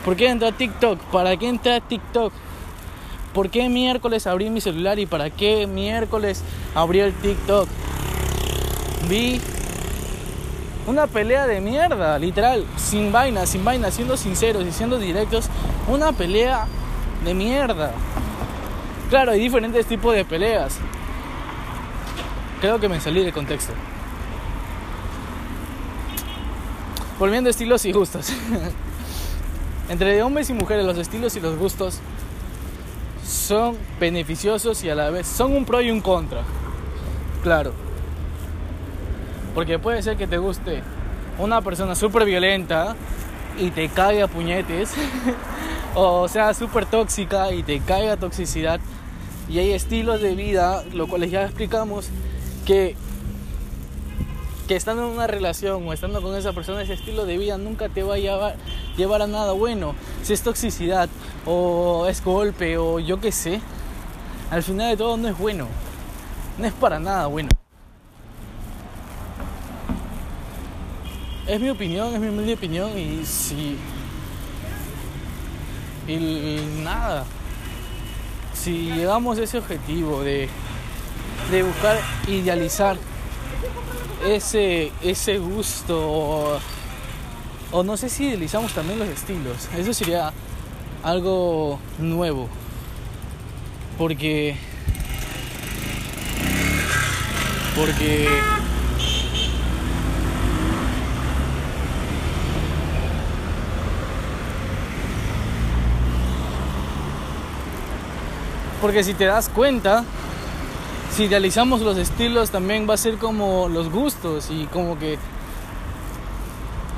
¿Por 0.04 0.16
qué 0.16 0.28
entro 0.28 0.48
a 0.48 0.52
TikTok? 0.52 0.98
¿Para 1.12 1.36
qué 1.36 1.48
entré 1.48 1.74
a 1.74 1.80
TikTok? 1.80 2.32
¿Por 3.34 3.50
qué 3.50 3.68
miércoles 3.68 4.26
abrí 4.26 4.48
mi 4.48 4.60
celular 4.60 4.98
y 4.98 5.06
para 5.06 5.30
qué 5.30 5.66
miércoles 5.66 6.42
abrí 6.74 7.00
el 7.00 7.12
TikTok? 7.12 7.68
Vi 9.08 9.40
una 10.86 11.06
pelea 11.06 11.46
de 11.46 11.60
mierda, 11.60 12.18
literal, 12.18 12.64
sin 12.76 13.12
vaina, 13.12 13.46
sin 13.46 13.64
vaina, 13.64 13.90
siendo 13.90 14.16
sinceros 14.16 14.64
y 14.64 14.72
siendo 14.72 14.98
directos, 14.98 15.48
una 15.88 16.12
pelea 16.12 16.66
de 17.24 17.34
mierda. 17.34 17.92
Claro, 19.10 19.32
hay 19.32 19.40
diferentes 19.40 19.86
tipos 19.86 20.14
de 20.14 20.24
peleas. 20.24 20.78
Creo 22.60 22.80
que 22.80 22.88
me 22.88 23.00
salí 23.00 23.22
de 23.22 23.32
contexto. 23.32 23.72
Volviendo 27.20 27.48
a 27.48 27.50
estilos 27.50 27.84
y 27.84 27.92
gustos. 27.92 28.32
Entre 29.90 30.22
hombres 30.22 30.48
y 30.48 30.54
mujeres 30.54 30.86
los 30.86 30.96
estilos 30.96 31.36
y 31.36 31.40
los 31.40 31.58
gustos 31.58 31.98
son 33.26 33.76
beneficiosos 34.00 34.82
y 34.84 34.88
a 34.88 34.94
la 34.94 35.10
vez 35.10 35.26
son 35.26 35.54
un 35.54 35.66
pro 35.66 35.82
y 35.82 35.90
un 35.90 36.00
contra. 36.00 36.40
Claro. 37.42 37.74
Porque 39.54 39.78
puede 39.78 40.02
ser 40.02 40.16
que 40.16 40.26
te 40.26 40.38
guste 40.38 40.82
una 41.38 41.60
persona 41.60 41.94
súper 41.94 42.24
violenta 42.24 42.96
y 43.58 43.70
te 43.70 43.90
cague 43.90 44.22
a 44.22 44.26
puñetes. 44.26 44.94
o 45.94 46.26
sea 46.26 46.54
súper 46.54 46.86
tóxica 46.86 47.52
y 47.52 47.62
te 47.62 47.80
caiga 47.80 48.16
toxicidad. 48.16 48.80
Y 49.46 49.58
hay 49.58 49.72
estilos 49.72 50.22
de 50.22 50.34
vida, 50.34 50.84
lo 50.94 51.06
cual 51.06 51.28
ya 51.28 51.44
explicamos, 51.44 52.08
que, 52.64 52.96
que 54.70 54.76
estando 54.76 55.04
en 55.04 55.14
una 55.14 55.26
relación 55.26 55.84
o 55.88 55.92
estando 55.92 56.22
con 56.22 56.36
esa 56.36 56.52
persona, 56.52 56.82
ese 56.82 56.92
estilo 56.92 57.26
de 57.26 57.36
vida 57.36 57.58
nunca 57.58 57.88
te 57.88 58.04
va 58.04 58.14
a 58.14 58.18
llevar, 58.18 58.54
llevar 58.96 59.20
a 59.20 59.26
nada 59.26 59.50
bueno. 59.50 59.96
Si 60.22 60.32
es 60.32 60.42
toxicidad 60.42 61.08
o 61.44 62.06
es 62.08 62.22
golpe 62.22 62.78
o 62.78 63.00
yo 63.00 63.18
qué 63.20 63.32
sé, 63.32 63.60
al 64.48 64.62
final 64.62 64.90
de 64.90 64.96
todo 64.96 65.16
no 65.16 65.26
es 65.26 65.36
bueno. 65.36 65.66
No 66.56 66.66
es 66.68 66.72
para 66.72 67.00
nada 67.00 67.26
bueno. 67.26 67.48
Es 71.48 71.60
mi 71.60 71.70
opinión, 71.70 72.14
es 72.14 72.20
mi 72.20 72.28
humilde 72.28 72.54
opinión 72.54 72.96
y 72.96 73.24
si... 73.24 73.76
Y 76.06 76.60
nada. 76.84 77.24
Si 78.54 78.92
llegamos 78.92 79.36
a 79.36 79.42
ese 79.42 79.58
objetivo 79.58 80.22
de, 80.22 80.48
de 81.50 81.62
buscar 81.64 81.98
idealizar 82.28 82.96
ese, 84.24 84.92
ese 85.02 85.38
gusto 85.38 85.98
o, 85.98 86.58
o 87.72 87.82
no 87.82 87.96
sé 87.96 88.08
si 88.08 88.26
idealizamos 88.26 88.72
también 88.72 88.98
los 88.98 89.08
estilos, 89.08 89.68
eso 89.76 89.92
sería 89.94 90.32
algo 91.02 91.78
nuevo. 91.98 92.48
Porque 93.98 94.56
porque 97.76 98.28
porque 108.80 109.04
si 109.04 109.14
te 109.14 109.26
das 109.26 109.48
cuenta 109.48 110.04
si 111.12 111.24
idealizamos 111.24 111.80
los 111.80 111.96
estilos 111.98 112.50
también 112.50 112.88
va 112.88 112.94
a 112.94 112.96
ser 112.96 113.16
como 113.16 113.68
los 113.68 113.90
gustos 113.90 114.48
y 114.50 114.66
como 114.66 114.98
que 114.98 115.18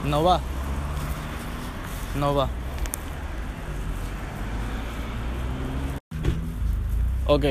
no 0.05 0.23
va 0.23 0.41
no 2.19 2.35
va 2.35 2.49
ok 7.27 7.45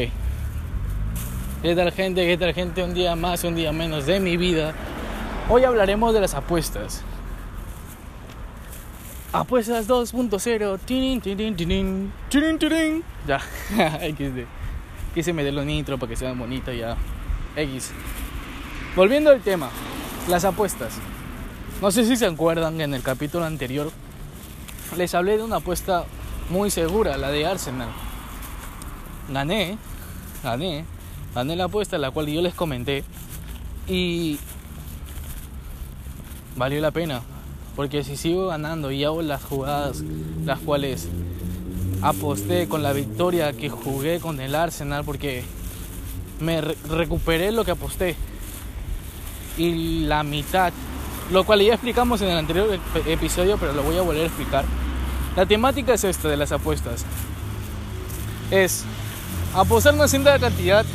¿Qué 1.62 1.76
tal 1.76 1.92
gente? 1.92 2.26
¿Qué 2.26 2.38
tal 2.38 2.56
gente? 2.56 2.84
Un 2.84 2.96
día 2.96 3.16
más, 3.16 3.44
un 3.44 3.54
día 3.54 3.72
menos 3.72 4.08
de 4.08 4.20
mi 4.20 4.36
vida. 4.36 4.74
Hoy 5.48 5.64
hablaremos 5.64 6.12
de 6.12 6.20
las 6.20 6.34
apuestas. 6.34 7.04
Apuestas 9.32 9.88
2.0. 9.88 10.80
Ya, 13.28 13.40
XD. 14.18 14.61
Quise 15.14 15.34
meterlo 15.34 15.66
nitro 15.66 15.98
para 15.98 16.10
que 16.10 16.16
sea 16.16 16.34
bonito 16.34 16.72
ya. 16.72 16.98
X. 17.56 17.92
Volviendo 18.96 19.30
al 19.30 19.42
tema, 19.42 19.70
las 20.30 20.46
apuestas. 20.46 20.98
No 21.82 21.92
sé 21.92 22.06
si 22.06 22.16
se 22.16 22.26
acuerdan 22.26 22.80
en 22.80 22.94
el 22.94 23.02
capítulo 23.02 23.46
anterior 23.46 23.92
les 24.98 25.16
hablé 25.16 25.38
de 25.38 25.44
una 25.44 25.58
apuesta 25.58 26.06
muy 26.50 26.70
segura, 26.70 27.18
la 27.18 27.32
de 27.32 27.46
Arsenal. 27.46 27.90
Gané, 29.32 29.78
gané 30.44 30.86
gané 31.34 31.56
la 31.56 31.66
apuesta, 31.66 31.98
la 31.98 32.12
cual 32.12 32.28
yo 32.28 32.42
les 32.42 32.54
comenté, 32.54 33.06
y 33.88 34.38
valió 36.58 36.82
la 36.82 36.92
pena, 36.92 37.22
porque 37.76 38.04
si 38.04 38.18
sigo 38.18 38.48
ganando 38.48 38.92
y 38.92 39.04
hago 39.04 39.22
las 39.22 39.44
jugadas 39.44 40.04
las 40.46 40.60
cuales 40.60 41.08
aposté 42.02 42.68
con 42.68 42.84
la 42.84 42.94
victoria 42.94 43.54
que 43.54 43.70
jugué 43.70 44.20
con 44.20 44.40
el 44.40 44.56
Arsenal, 44.56 45.04
porque 45.04 45.44
me 46.40 46.62
recuperé 46.62 47.52
lo 47.52 47.64
que 47.64 47.72
aposté 47.72 48.16
y 49.58 50.06
la 50.06 50.24
mitad, 50.24 50.74
lo 51.32 51.44
cual 51.44 51.62
ya 51.62 51.74
explicamos 51.74 52.22
en 52.22 52.30
el 52.30 52.38
anterior 52.38 52.80
episodio, 53.06 53.58
pero 53.58 53.74
lo 53.74 53.84
voy 53.84 53.98
a 53.98 54.02
volver 54.02 54.24
a 54.24 54.28
explicar. 54.28 54.66
La 55.36 55.46
temática 55.46 55.94
es 55.94 56.04
esta 56.04 56.28
de 56.28 56.38
las 56.38 56.52
apuestas. 56.52 57.06
Es 58.50 58.84
apostar 59.54 59.94
una 59.94 60.08
cierta 60.08 60.38
cantidad 60.40 60.86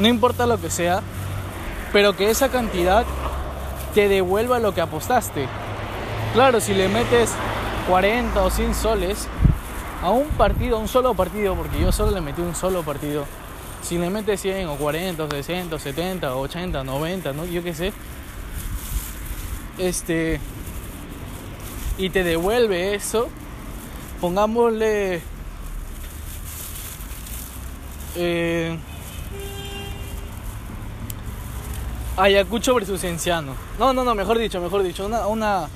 no 0.00 0.08
importa 0.08 0.46
lo 0.46 0.58
que 0.58 0.70
sea, 0.70 1.02
pero 1.92 2.16
que 2.16 2.30
esa 2.30 2.48
cantidad 2.48 3.04
te 3.94 4.08
devuelva 4.08 4.58
lo 4.58 4.72
que 4.72 4.80
apostaste. 4.80 5.46
Claro, 6.32 6.60
si 6.60 6.72
le 6.72 6.88
metes 6.88 7.32
40 7.86 8.42
o 8.42 8.50
100 8.50 8.74
soles 8.74 9.28
a 10.02 10.10
un 10.10 10.28
partido, 10.28 10.76
a 10.76 10.80
un 10.80 10.88
solo 10.88 11.14
partido, 11.14 11.54
porque 11.54 11.80
yo 11.80 11.92
solo 11.92 12.10
le 12.12 12.20
metí 12.20 12.40
un 12.40 12.54
solo 12.54 12.82
partido, 12.82 13.26
si 13.82 13.98
le 13.98 14.10
metes 14.10 14.40
100 14.40 14.68
o 14.68 14.76
40 14.76 15.24
o 15.24 15.30
60 15.30 15.76
o 15.76 15.78
70 15.78 16.34
o 16.34 16.40
80 16.40 16.80
o 16.80 16.84
90, 16.84 17.32
¿no? 17.32 17.44
yo 17.44 17.62
qué 17.62 17.74
sé, 17.74 17.92
este, 19.78 20.40
y 21.98 22.10
te 22.10 22.24
devuelve 22.24 22.94
eso, 22.94 23.28
pongámosle... 24.20 25.22
Eh, 28.16 28.76
Ayacucho 32.16 32.74
versus 32.74 33.00
Cienciano. 33.00 33.54
No, 33.78 33.94
no, 33.94 34.04
no, 34.04 34.14
mejor 34.14 34.38
dicho, 34.38 34.60
mejor 34.60 34.82
dicho, 34.82 35.06
una, 35.06 35.26
una, 35.26 35.68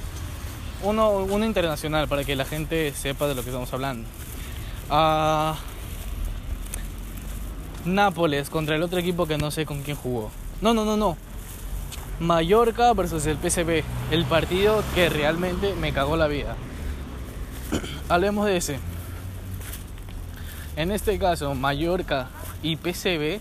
uno, 0.84 1.10
una 1.10 1.46
internacional 1.46 2.08
para 2.08 2.24
que 2.24 2.36
la 2.36 2.44
gente 2.44 2.92
sepa 2.94 3.26
de 3.26 3.34
lo 3.34 3.42
que 3.42 3.50
estamos 3.50 3.72
hablando. 3.72 4.08
Ah, 4.90 5.56
Nápoles 7.84 8.48
contra 8.48 8.76
el 8.76 8.82
otro 8.82 8.98
equipo 8.98 9.26
que 9.26 9.36
no 9.36 9.50
sé 9.50 9.66
con 9.66 9.82
quién 9.82 9.96
jugó. 9.96 10.30
No, 10.60 10.72
no, 10.72 10.84
no, 10.84 10.96
no. 10.96 11.16
Mallorca 12.20 12.92
versus 12.94 13.26
el 13.26 13.36
PSV. 13.36 13.82
El 14.10 14.24
partido 14.24 14.82
que 14.94 15.08
realmente 15.08 15.74
me 15.74 15.92
cagó 15.92 16.16
la 16.16 16.28
vida. 16.28 16.56
Hablemos 18.08 18.46
de 18.46 18.56
ese. 18.56 18.78
En 20.76 20.92
este 20.92 21.18
caso, 21.18 21.54
Mallorca 21.54 22.28
y 22.62 22.76
PSV 22.76 23.40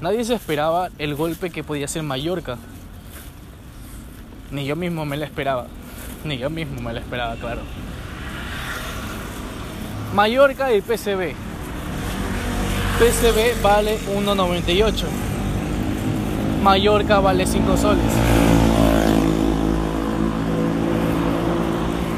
Nadie 0.00 0.24
se 0.24 0.34
esperaba 0.34 0.90
el 0.98 1.14
golpe 1.14 1.50
que 1.50 1.64
podía 1.64 1.86
hacer 1.86 2.02
Mallorca. 2.02 2.58
Ni 4.50 4.66
yo 4.66 4.76
mismo 4.76 5.04
me 5.04 5.16
lo 5.16 5.24
esperaba. 5.24 5.66
Ni 6.28 6.38
yo 6.38 6.48
mismo 6.48 6.80
me 6.80 6.92
lo 6.92 6.98
esperaba, 7.00 7.34
claro. 7.36 7.60
Mallorca 10.14 10.72
y 10.72 10.80
PCB. 10.80 11.34
PCB 12.98 13.62
vale 13.62 13.98
1.98. 14.14 15.04
Mallorca 16.62 17.20
vale 17.20 17.46
5 17.46 17.76
soles. 17.76 18.04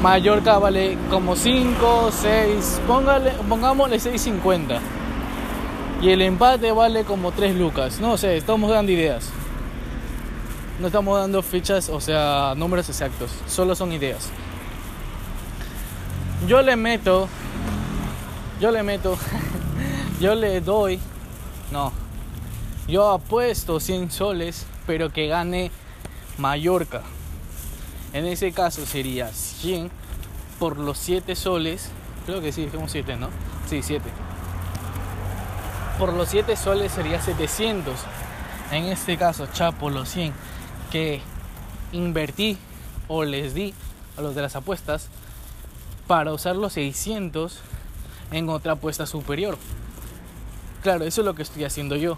Mallorca 0.01 0.57
vale 0.59 0.97
como 1.09 1.35
5, 1.35 2.09
6, 2.11 2.81
póngale, 2.87 3.31
pongámosle 3.49 3.97
6.50 3.97 4.79
y 6.01 6.11
el 6.11 6.21
empate 6.21 6.71
vale 6.71 7.03
como 7.03 7.31
3 7.31 7.55
lucas. 7.55 7.99
No 7.99 8.15
sé, 8.15 8.37
estamos 8.37 8.69
dando 8.69 8.91
ideas. 8.91 9.31
No 10.79 10.87
estamos 10.87 11.19
dando 11.19 11.41
fichas, 11.41 11.89
o 11.89 11.99
sea, 11.99 12.53
números 12.55 12.87
exactos. 12.89 13.31
Solo 13.47 13.75
son 13.75 13.91
ideas. 13.91 14.29
Yo 16.47 16.61
le 16.61 16.75
meto. 16.75 17.27
Yo 18.59 18.71
le 18.71 18.83
meto. 18.83 19.17
yo 20.19 20.35
le 20.35 20.61
doy. 20.61 20.99
No. 21.71 21.91
Yo 22.87 23.11
apuesto 23.11 23.79
100 23.79 24.11
soles, 24.11 24.65
pero 24.85 25.11
que 25.11 25.27
gane 25.27 25.71
Mallorca. 26.37 27.01
En 28.13 28.25
ese 28.25 28.51
caso 28.51 28.85
sería 28.85 29.29
100 29.29 29.89
por 30.59 30.77
los 30.77 30.97
7 30.99 31.35
soles. 31.35 31.89
Creo 32.25 32.39
que 32.39 32.51
sí, 32.51 32.65
dijimos 32.65 32.91
7, 32.91 33.15
¿no? 33.17 33.29
Sí, 33.67 33.81
7 33.81 34.09
por 35.97 36.13
los 36.13 36.29
7 36.29 36.55
soles 36.55 36.91
sería 36.91 37.21
700. 37.21 37.95
En 38.71 38.85
este 38.85 39.17
caso, 39.17 39.47
chapo 39.47 39.89
los 39.89 40.09
100 40.09 40.33
que 40.91 41.21
invertí 41.91 42.57
o 43.07 43.23
les 43.23 43.53
di 43.53 43.73
a 44.17 44.21
los 44.21 44.35
de 44.35 44.41
las 44.41 44.55
apuestas 44.55 45.09
para 46.07 46.33
usar 46.33 46.55
los 46.55 46.73
600 46.73 47.59
en 48.31 48.49
otra 48.49 48.73
apuesta 48.73 49.05
superior. 49.05 49.57
Claro, 50.83 51.05
eso 51.05 51.21
es 51.21 51.25
lo 51.25 51.35
que 51.35 51.43
estoy 51.43 51.63
haciendo 51.63 51.95
yo. 51.95 52.17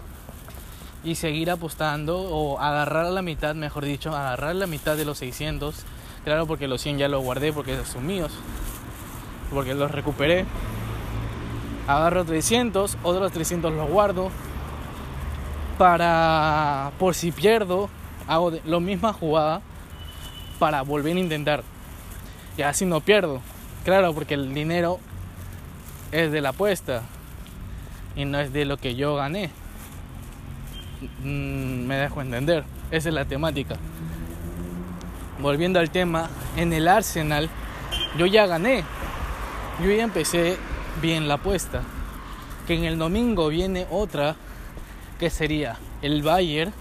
Y 1.02 1.14
seguir 1.14 1.50
apostando 1.50 2.18
o 2.20 2.58
agarrar 2.58 3.06
la 3.06 3.22
mitad, 3.22 3.54
mejor 3.54 3.84
dicho, 3.84 4.14
agarrar 4.14 4.54
la 4.54 4.66
mitad 4.66 4.96
de 4.96 5.04
los 5.04 5.18
600. 5.18 5.74
Claro, 6.24 6.46
porque 6.46 6.68
los 6.68 6.80
100 6.82 6.98
ya 6.98 7.08
los 7.08 7.22
guardé 7.22 7.52
porque 7.52 7.84
son 7.84 8.06
míos. 8.06 8.32
Porque 9.50 9.74
los 9.74 9.90
recuperé 9.90 10.46
agarro 11.90 12.24
300, 12.24 12.98
otros 13.02 13.32
300 13.32 13.72
los 13.72 13.88
guardo 13.88 14.30
para, 15.78 16.92
por 16.98 17.14
si 17.14 17.32
pierdo, 17.32 17.88
hago 18.30 18.52
lo 18.64 18.78
misma 18.78 19.12
jugada 19.12 19.60
para 20.60 20.82
volver 20.82 21.16
a 21.16 21.20
intentar. 21.20 21.64
Y 22.56 22.62
así 22.62 22.86
no 22.86 23.00
pierdo. 23.00 23.40
Claro, 23.84 24.14
porque 24.14 24.34
el 24.34 24.54
dinero 24.54 25.00
es 26.12 26.30
de 26.30 26.40
la 26.40 26.50
apuesta 26.50 27.02
y 28.14 28.24
no 28.24 28.38
es 28.38 28.52
de 28.52 28.64
lo 28.64 28.76
que 28.76 28.94
yo 28.94 29.16
gané. 29.16 29.50
Mm, 31.24 31.86
me 31.86 31.96
dejo 31.96 32.20
entender, 32.22 32.64
esa 32.92 33.08
es 33.08 33.14
la 33.14 33.24
temática. 33.24 33.76
Volviendo 35.40 35.80
al 35.80 35.90
tema, 35.90 36.30
en 36.56 36.72
el 36.72 36.86
Arsenal 36.86 37.50
yo 38.16 38.26
ya 38.26 38.46
gané. 38.46 38.84
Yo 39.82 39.90
ya 39.90 40.04
empecé 40.04 40.56
bien 41.02 41.26
la 41.26 41.34
apuesta. 41.34 41.82
Que 42.68 42.74
en 42.74 42.84
el 42.84 42.96
domingo 42.96 43.48
viene 43.48 43.88
otra 43.90 44.36
que 45.18 45.30
sería 45.30 45.78
el 46.02 46.22
Bayern, 46.22 46.72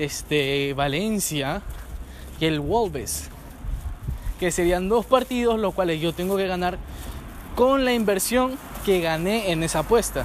este 0.00 0.74
Valencia 0.74 1.62
y 2.40 2.46
el 2.46 2.60
Wolves. 2.60 3.28
Que 4.38 4.50
serían 4.50 4.88
dos 4.88 5.04
partidos 5.04 5.60
los 5.60 5.74
cuales 5.74 6.00
yo 6.00 6.12
tengo 6.12 6.36
que 6.36 6.46
ganar 6.46 6.78
con 7.54 7.84
la 7.84 7.92
inversión 7.92 8.56
que 8.84 9.00
gané 9.00 9.52
en 9.52 9.62
esa 9.62 9.80
apuesta. 9.80 10.24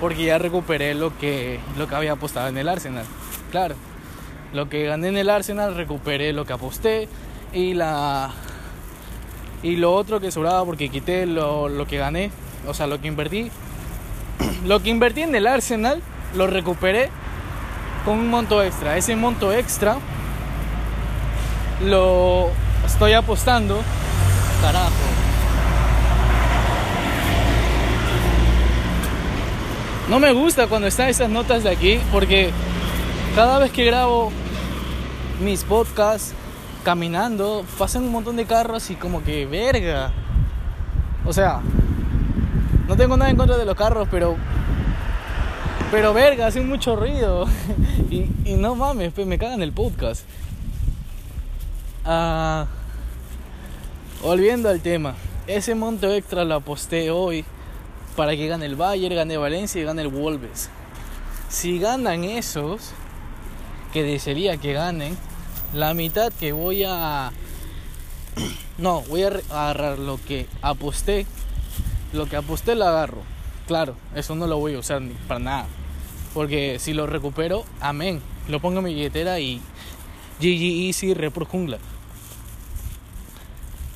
Porque 0.00 0.24
ya 0.24 0.38
recuperé 0.38 0.94
lo 0.94 1.16
que, 1.18 1.58
lo 1.76 1.88
que 1.88 1.94
había 1.94 2.12
apostado 2.12 2.48
en 2.48 2.56
el 2.56 2.68
Arsenal. 2.68 3.04
Claro, 3.50 3.74
lo 4.52 4.68
que 4.68 4.84
gané 4.84 5.08
en 5.08 5.16
el 5.16 5.30
Arsenal 5.30 5.74
recuperé 5.74 6.32
lo 6.32 6.44
que 6.44 6.52
aposté 6.52 7.08
y 7.52 7.74
la 7.74 8.32
y 9.62 9.76
lo 9.76 9.94
otro 9.94 10.20
que 10.20 10.30
sobraba 10.30 10.62
porque 10.64 10.90
quité 10.90 11.24
lo, 11.24 11.68
lo 11.70 11.86
que 11.86 11.96
gané, 11.96 12.30
o 12.66 12.74
sea, 12.74 12.86
lo 12.86 13.00
que 13.00 13.08
invertí. 13.08 13.50
Lo 14.66 14.82
que 14.82 14.90
invertí 14.90 15.22
en 15.22 15.34
el 15.34 15.46
Arsenal 15.46 16.02
lo 16.34 16.48
recuperé 16.48 17.08
con 18.04 18.18
un 18.18 18.28
monto 18.28 18.62
extra. 18.62 18.96
Ese 18.96 19.16
monto 19.16 19.52
extra 19.52 19.96
lo 21.82 22.50
estoy 22.84 23.12
apostando. 23.12 23.80
Carajo. 24.60 24.92
No 30.08 30.20
me 30.20 30.32
gusta 30.32 30.66
cuando 30.66 30.86
están 30.86 31.08
esas 31.08 31.30
notas 31.30 31.64
de 31.64 31.70
aquí 31.70 31.98
porque 32.12 32.50
cada 33.34 33.58
vez 33.58 33.72
que 33.72 33.84
grabo 33.84 34.30
mis 35.40 35.64
podcasts 35.64 36.34
caminando 36.84 37.64
pasan 37.78 38.04
un 38.04 38.12
montón 38.12 38.36
de 38.36 38.44
carros 38.44 38.90
y 38.90 38.96
como 38.96 39.24
que 39.24 39.46
verga. 39.46 40.12
O 41.24 41.32
sea, 41.32 41.60
no 42.86 42.96
tengo 42.96 43.16
nada 43.16 43.30
en 43.30 43.36
contra 43.36 43.56
de 43.56 43.64
los 43.64 43.74
carros, 43.74 44.06
pero 44.10 44.36
pero 45.94 46.12
verga, 46.12 46.48
hacen 46.48 46.68
mucho 46.68 46.96
ruido. 46.96 47.46
y, 48.10 48.26
y, 48.44 48.54
no 48.54 48.74
mames, 48.74 49.12
pues 49.12 49.28
me 49.28 49.38
cagan 49.38 49.62
el 49.62 49.72
podcast. 49.72 50.24
Ah, 52.04 52.66
volviendo 54.20 54.68
al 54.68 54.80
tema. 54.80 55.14
Ese 55.46 55.76
monto 55.76 56.12
extra 56.12 56.44
lo 56.44 56.56
aposté 56.56 57.12
hoy 57.12 57.44
para 58.16 58.34
que 58.34 58.48
gane 58.48 58.66
el 58.66 58.74
Bayern, 58.74 59.14
gane 59.14 59.36
Valencia 59.36 59.80
y 59.80 59.84
gane 59.84 60.02
el 60.02 60.08
Wolves. 60.08 60.68
Si 61.48 61.78
ganan 61.78 62.24
esos, 62.24 62.90
que 63.92 64.02
desearía 64.02 64.56
que 64.56 64.72
ganen, 64.72 65.16
la 65.74 65.94
mitad 65.94 66.32
que 66.32 66.50
voy 66.50 66.82
a... 66.84 67.30
No, 68.78 69.02
voy 69.02 69.22
a 69.22 69.28
agarrar 69.28 70.00
lo 70.00 70.18
que 70.26 70.48
aposté. 70.60 71.24
Lo 72.12 72.26
que 72.26 72.34
aposté 72.34 72.74
lo 72.74 72.84
agarro. 72.84 73.22
Claro, 73.68 73.94
eso 74.16 74.34
no 74.34 74.48
lo 74.48 74.58
voy 74.58 74.74
a 74.74 74.80
usar 74.80 75.00
ni 75.00 75.14
para 75.28 75.38
nada. 75.38 75.66
Porque 76.34 76.78
si 76.80 76.92
lo 76.92 77.06
recupero, 77.06 77.64
amén. 77.80 78.20
Lo 78.48 78.60
pongo 78.60 78.80
en 78.80 78.84
mi 78.84 78.94
billetera 78.94 79.38
y 79.40 79.60
GG 80.40 80.86
Easy 80.88 81.14
Repro 81.14 81.46
Jungla. 81.46 81.78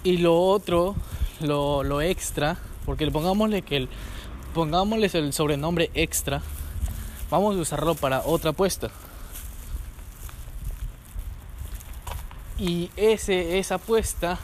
Y 0.04 0.18
lo 0.18 0.40
otro, 0.40 0.94
lo, 1.40 1.82
lo 1.82 2.00
extra, 2.00 2.56
porque 2.86 3.10
pongámosle 3.10 3.62
que 3.62 3.76
el, 3.76 3.88
pongámosles 4.54 5.14
el 5.16 5.32
sobrenombre 5.32 5.90
extra, 5.94 6.40
vamos 7.30 7.56
a 7.56 7.60
usarlo 7.60 7.94
para 7.96 8.22
otra 8.22 8.50
apuesta. 8.50 8.90
Y 12.58 12.90
ese, 12.96 13.58
esa 13.58 13.76
apuesta 13.76 14.38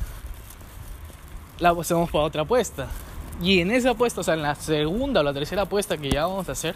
la 1.59 1.71
hacemos 1.71 2.11
para 2.11 2.25
otra 2.25 2.43
apuesta. 2.43 2.89
Y 3.43 3.61
en 3.61 3.71
esa 3.71 3.91
apuesta, 3.91 4.21
o 4.21 4.25
sea, 4.25 4.35
en 4.35 4.43
la 4.43 4.55
segunda 4.55 5.21
o 5.21 5.23
la 5.23 5.33
tercera 5.33 5.63
apuesta 5.63 5.97
que 5.97 6.11
ya 6.11 6.27
vamos 6.27 6.49
a 6.49 6.53
hacer, 6.53 6.75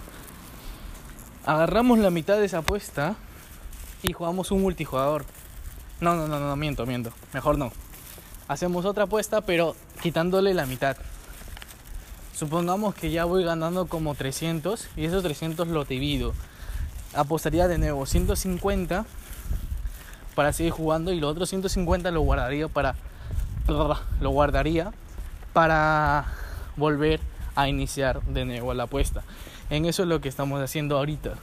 agarramos 1.47 1.99
la 1.99 2.11
mitad 2.11 2.36
de 2.36 2.45
esa 2.45 2.59
apuesta 2.59 3.16
y 4.03 4.12
jugamos 4.12 4.51
un 4.51 4.62
multijugador. 4.62 5.24
No, 6.01 6.14
no, 6.14 6.28
no, 6.28 6.39
no, 6.39 6.57
miento, 6.57 6.86
miento. 6.86 7.11
Mejor 7.32 7.59
no. 7.59 7.72
Hacemos 8.47 8.84
otra 8.84 9.05
apuesta, 9.05 9.41
pero 9.41 9.74
quitándole 10.01 10.55
la 10.55 10.66
mitad. 10.66 10.97
Supongamos 12.34 12.95
que 12.95 13.11
ya 13.11 13.24
voy 13.24 13.45
ganando 13.45 13.86
como 13.86 14.14
300 14.14 14.89
y 14.97 15.05
esos 15.05 15.22
300 15.22 15.68
lo 15.68 15.84
divido. 15.84 16.34
Apostaría 17.14 17.66
de 17.66 17.78
nuevo 17.78 18.07
150 18.07 19.05
para 20.34 20.53
seguir 20.53 20.72
jugando 20.72 21.12
y 21.12 21.18
los 21.18 21.32
otros 21.32 21.49
150 21.49 22.11
lo 22.12 22.20
guardaría 22.20 22.68
para 22.68 22.95
lo 23.66 24.30
guardaría 24.30 24.93
para 25.53 26.26
volver 26.76 27.20
a 27.57 27.68
iniciar 27.68 28.22
de 28.22 28.45
nuevo 28.45 28.72
la 28.72 28.84
apuesta. 28.84 29.24
En 29.71 29.85
eso 29.85 30.03
es 30.03 30.09
lo 30.09 30.21
que 30.21 30.29
estamos 30.29 30.61
haciendo 30.61 30.97
ahorita. 30.97 31.35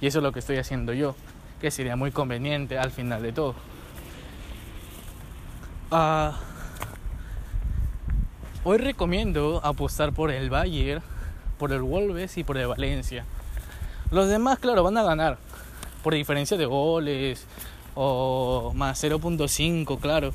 Y 0.00 0.06
eso 0.06 0.18
es 0.18 0.22
lo 0.22 0.32
que 0.32 0.40
estoy 0.40 0.56
haciendo 0.56 0.92
yo. 0.92 1.14
Que 1.60 1.70
sería 1.70 1.96
muy 1.96 2.10
conveniente 2.10 2.78
al 2.78 2.90
final 2.90 3.22
de 3.22 3.32
todo. 3.32 3.54
Uh, 5.92 6.32
hoy 8.64 8.78
recomiendo 8.78 9.60
apostar 9.62 10.12
por 10.12 10.30
el 10.30 10.50
Bayern, 10.50 11.02
por 11.58 11.72
el 11.72 11.82
Wolves 11.82 12.36
y 12.38 12.44
por 12.44 12.56
el 12.56 12.66
Valencia. 12.66 13.24
Los 14.10 14.28
demás, 14.28 14.58
claro, 14.58 14.82
van 14.82 14.96
a 14.98 15.02
ganar. 15.02 15.38
Por 16.02 16.14
diferencia 16.14 16.56
de 16.56 16.66
goles 16.66 17.46
o 17.94 18.72
más 18.74 19.02
0.5, 19.02 20.00
claro. 20.00 20.32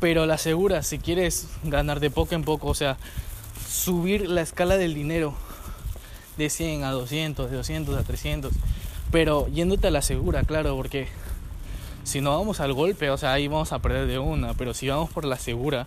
Pero 0.00 0.24
la 0.26 0.38
segura, 0.38 0.82
si 0.82 0.98
quieres 0.98 1.48
ganar 1.64 2.00
de 2.00 2.10
poco 2.10 2.34
en 2.34 2.44
poco, 2.44 2.68
o 2.68 2.74
sea, 2.74 2.96
subir 3.68 4.28
la 4.28 4.40
escala 4.40 4.76
del 4.76 4.94
dinero 4.94 5.34
de 6.36 6.50
100 6.50 6.84
a 6.84 6.90
200, 6.90 7.50
de 7.50 7.56
200 7.56 7.96
a 7.96 8.02
300, 8.02 8.52
pero 9.10 9.46
yéndote 9.48 9.88
a 9.88 9.90
la 9.90 10.02
segura, 10.02 10.42
claro, 10.42 10.76
porque 10.76 11.08
si 12.02 12.20
no 12.20 12.36
vamos 12.36 12.60
al 12.60 12.72
golpe, 12.72 13.10
o 13.10 13.16
sea, 13.16 13.32
ahí 13.32 13.48
vamos 13.48 13.72
a 13.72 13.78
perder 13.78 14.06
de 14.06 14.18
una, 14.18 14.54
pero 14.54 14.74
si 14.74 14.88
vamos 14.88 15.10
por 15.10 15.24
la 15.24 15.38
segura, 15.38 15.86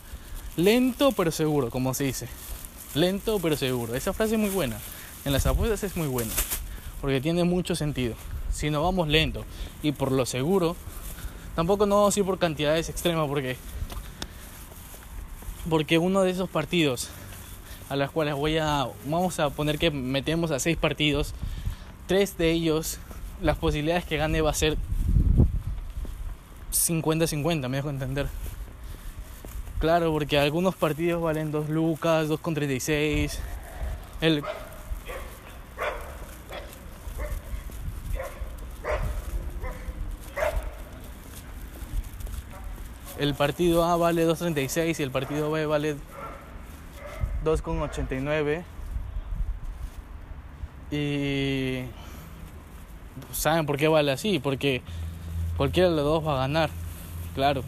lento 0.56 1.12
pero 1.12 1.32
seguro, 1.32 1.70
como 1.70 1.94
se 1.94 2.06
dice, 2.06 2.28
lento 2.96 3.40
pero 3.40 3.58
seguro, 3.58 3.96
esa 3.96 4.14
frase 4.14 4.36
es 4.36 4.40
muy 4.40 4.50
buena, 4.50 4.78
en 5.26 5.34
las 5.34 5.46
apuestas 5.46 5.84
es 5.84 5.98
muy 5.98 6.08
buena, 6.08 6.32
porque 7.02 7.22
tiene 7.22 7.44
mucho 7.44 7.76
sentido, 7.76 8.16
si 8.52 8.70
no 8.70 8.82
vamos 8.84 9.08
lento 9.08 9.44
y 9.84 9.92
por 9.92 10.12
lo 10.12 10.26
seguro, 10.26 10.76
tampoco 11.56 11.86
no 11.86 11.96
vamos 11.96 12.16
a 12.16 12.20
ir 12.20 12.26
por 12.26 12.40
cantidades 12.40 12.90
extremas, 12.90 13.28
porque 13.28 13.58
porque 15.70 15.98
uno 15.98 16.22
de 16.22 16.32
esos 16.32 16.50
partidos 16.50 17.10
a 17.90 17.96
las 17.96 18.12
cuales 18.12 18.36
voy 18.36 18.58
a 18.58 18.88
vamos 19.06 19.40
a 19.40 19.50
poner 19.50 19.78
que 19.78 19.92
metemos 19.92 20.52
a 20.52 20.60
seis 20.60 20.78
partidos. 20.78 21.34
Tres 22.08 22.38
de 22.38 22.52
ellos 22.52 23.00
las 23.42 23.58
posibilidades 23.58 24.06
que 24.06 24.18
gane 24.18 24.42
va 24.42 24.52
a 24.52 24.54
ser 24.54 24.78
50-50 26.72 27.68
me 27.70 27.78
dejo 27.78 27.90
entender. 27.90 28.28
Claro 29.80 30.12
porque 30.12 30.40
algunos 30.40 30.76
partidos 30.76 31.22
valen 31.22 31.52
2 31.52 31.70
lucas 31.70 32.28
2 32.28 32.40
con 32.40 32.56
36 32.56 33.40
el 34.22 34.44
el 43.20 43.34
partido 43.36 43.84
A 43.84 43.96
vale 43.98 44.28
2.36 44.28 45.00
y 45.00 45.04
el 45.04 45.12
partido 45.12 45.52
B 45.52 45.66
vale 45.66 45.96
2.89 47.44 48.64
y 50.92 51.84
saben 53.32 53.66
por 53.66 53.78
qué 53.78 53.88
vale 53.88 54.12
así 54.12 54.40
porque 54.40 54.82
cualquiera 55.58 55.90
de 55.90 55.96
los 55.96 56.06
dos 56.06 56.28
va 56.28 56.36
a 56.36 56.40
ganar 56.40 56.70
claro. 57.36 57.64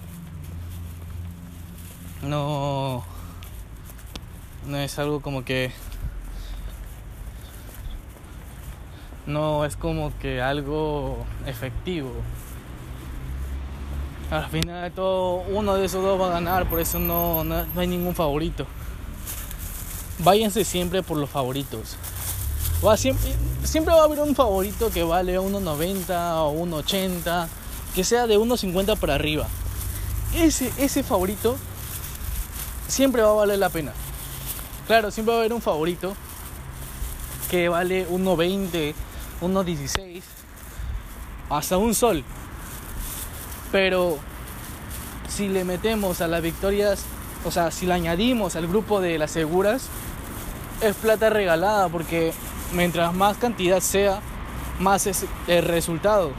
No 2.22 3.04
no 4.68 4.78
es 4.78 5.00
algo 5.00 5.22
como 5.22 5.46
que 5.46 5.72
no 9.26 9.64
es 9.66 9.76
como 9.78 10.12
que 10.20 10.42
algo 10.42 11.26
efectivo. 11.46 12.12
Al 14.32 14.48
final 14.48 14.84
de 14.84 14.92
todo 14.92 15.44
uno 15.50 15.76
de 15.76 15.86
esos 15.86 16.04
dos 16.04 16.20
va 16.20 16.28
a 16.28 16.32
ganar 16.32 16.68
por 16.68 16.80
eso 16.80 17.00
no, 17.00 17.44
no 17.44 17.66
hay 17.78 17.88
ningún 17.88 18.14
favorito 18.14 18.68
váyanse 20.20 20.64
siempre 20.64 21.04
por 21.04 21.18
los 21.18 21.30
favoritos. 21.30 21.96
Va, 22.86 22.96
siempre, 22.96 23.34
siempre 23.64 23.94
va 23.94 24.02
a 24.02 24.06
haber 24.06 24.20
un 24.20 24.36
favorito 24.36 24.90
que 24.90 25.04
vale 25.04 25.40
1.90 25.40 26.10
o 26.38 26.54
1.80, 26.54 27.48
que 27.94 28.04
sea 28.04 28.28
de 28.28 28.38
1.50 28.38 28.98
para 28.98 29.16
arriba. 29.16 29.48
Ese, 30.34 30.72
ese 30.78 31.04
favorito 31.04 31.58
siempre 32.88 33.22
va 33.22 33.32
a 33.32 33.34
valer 33.34 33.60
la 33.60 33.70
pena. 33.70 33.94
Claro, 34.88 35.12
siempre 35.12 35.34
va 35.34 35.40
a 35.40 35.42
haber 35.42 35.54
un 35.54 35.62
favorito 35.62 36.16
que 37.50 37.68
vale 37.68 38.08
1.20, 38.08 38.94
1.16, 39.42 40.22
hasta 41.50 41.78
un 41.78 41.94
sol. 41.94 42.24
Pero 43.72 44.18
si 45.28 45.48
le 45.48 45.64
metemos 45.64 46.22
a 46.22 46.28
las 46.28 46.42
victorias, 46.42 47.06
o 47.46 47.52
sea, 47.52 47.72
si 47.72 47.86
le 47.86 47.94
añadimos 47.94 48.56
al 48.56 48.68
grupo 48.68 49.02
de 49.02 49.18
las 49.18 49.32
seguras, 49.32 49.88
es 50.82 50.96
plata 50.96 51.30
regalada 51.30 51.90
porque 51.90 52.34
mientras 52.74 53.14
más 53.14 53.38
cantidad 53.38 53.80
sea, 53.80 54.20
más 54.80 55.08
es 55.08 55.26
el 55.48 55.66
resultado. 55.66 56.32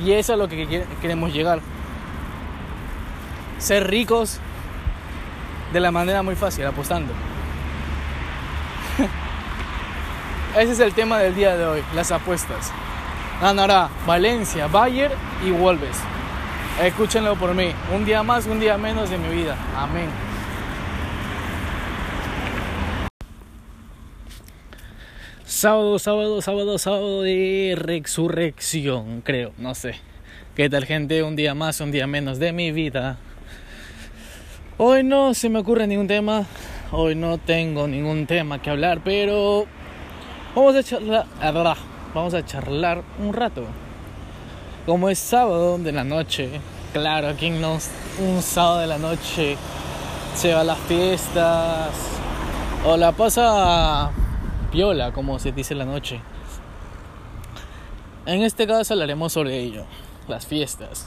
Y 0.00 0.12
eso 0.12 0.18
es 0.20 0.30
a 0.30 0.36
lo 0.36 0.48
que 0.48 0.84
queremos 1.00 1.32
llegar. 1.32 1.60
Ser 3.58 3.88
ricos 3.88 4.40
de 5.72 5.80
la 5.80 5.90
manera 5.90 6.22
muy 6.22 6.34
fácil, 6.34 6.66
apostando. 6.66 7.12
Ese 10.56 10.72
es 10.72 10.80
el 10.80 10.92
tema 10.92 11.18
del 11.18 11.34
día 11.34 11.56
de 11.56 11.64
hoy, 11.64 11.82
las 11.94 12.10
apuestas. 12.10 12.72
Ganará 13.40 13.88
Valencia, 14.06 14.66
Bayern 14.66 15.14
y 15.44 15.50
Wolves. 15.50 15.96
Escúchenlo 16.80 17.36
por 17.36 17.54
mí. 17.54 17.70
Un 17.94 18.04
día 18.04 18.22
más, 18.22 18.46
un 18.46 18.58
día 18.58 18.78
menos 18.78 19.10
de 19.10 19.18
mi 19.18 19.28
vida. 19.28 19.56
Amén. 19.76 20.08
Sábado, 25.44 25.98
sábado, 25.98 26.42
sábado, 26.42 26.78
sábado 26.78 27.22
de 27.22 27.74
resurrección, 27.76 29.20
creo, 29.20 29.52
no 29.58 29.76
sé. 29.76 29.94
¿Qué 30.56 30.68
tal 30.68 30.86
gente? 30.86 31.22
Un 31.22 31.36
día 31.36 31.54
más, 31.54 31.80
un 31.80 31.92
día 31.92 32.06
menos 32.08 32.40
de 32.40 32.52
mi 32.52 32.72
vida. 32.72 33.18
Hoy 34.76 35.04
no 35.04 35.34
se 35.34 35.48
me 35.50 35.60
ocurre 35.60 35.86
ningún 35.86 36.08
tema, 36.08 36.46
hoy 36.90 37.14
no 37.14 37.38
tengo 37.38 37.86
ningún 37.86 38.26
tema 38.26 38.60
que 38.60 38.70
hablar, 38.70 39.02
pero 39.04 39.66
vamos 40.56 40.74
a 40.74 40.82
charlar, 40.82 41.26
vamos 42.12 42.34
a 42.34 42.44
charlar 42.44 43.02
un 43.20 43.32
rato. 43.32 43.64
Como 44.86 45.08
es 45.08 45.20
sábado 45.20 45.78
de 45.78 45.92
la 45.92 46.02
noche, 46.02 46.60
claro, 46.92 47.28
aquí 47.28 47.50
no 47.50 47.78
un 48.18 48.42
sábado 48.42 48.80
de 48.80 48.88
la 48.88 48.98
noche 48.98 49.56
se 50.34 50.52
va 50.54 50.62
a 50.62 50.64
las 50.64 50.78
fiestas 50.78 51.90
o 52.84 52.96
la 52.96 53.12
pasa 53.12 54.10
piola, 54.72 55.12
como 55.12 55.38
se 55.38 55.52
dice 55.52 55.74
en 55.74 55.78
la 55.78 55.84
noche. 55.84 56.20
En 58.26 58.42
este 58.42 58.66
caso 58.66 58.94
hablaremos 58.94 59.32
sobre 59.32 59.60
ello, 59.60 59.84
las 60.26 60.46
fiestas 60.46 61.06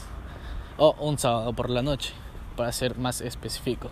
o 0.78 0.96
un 0.98 1.18
sábado 1.18 1.52
por 1.52 1.68
la 1.68 1.82
noche, 1.82 2.14
para 2.56 2.72
ser 2.72 2.96
más 2.96 3.20
específico. 3.20 3.90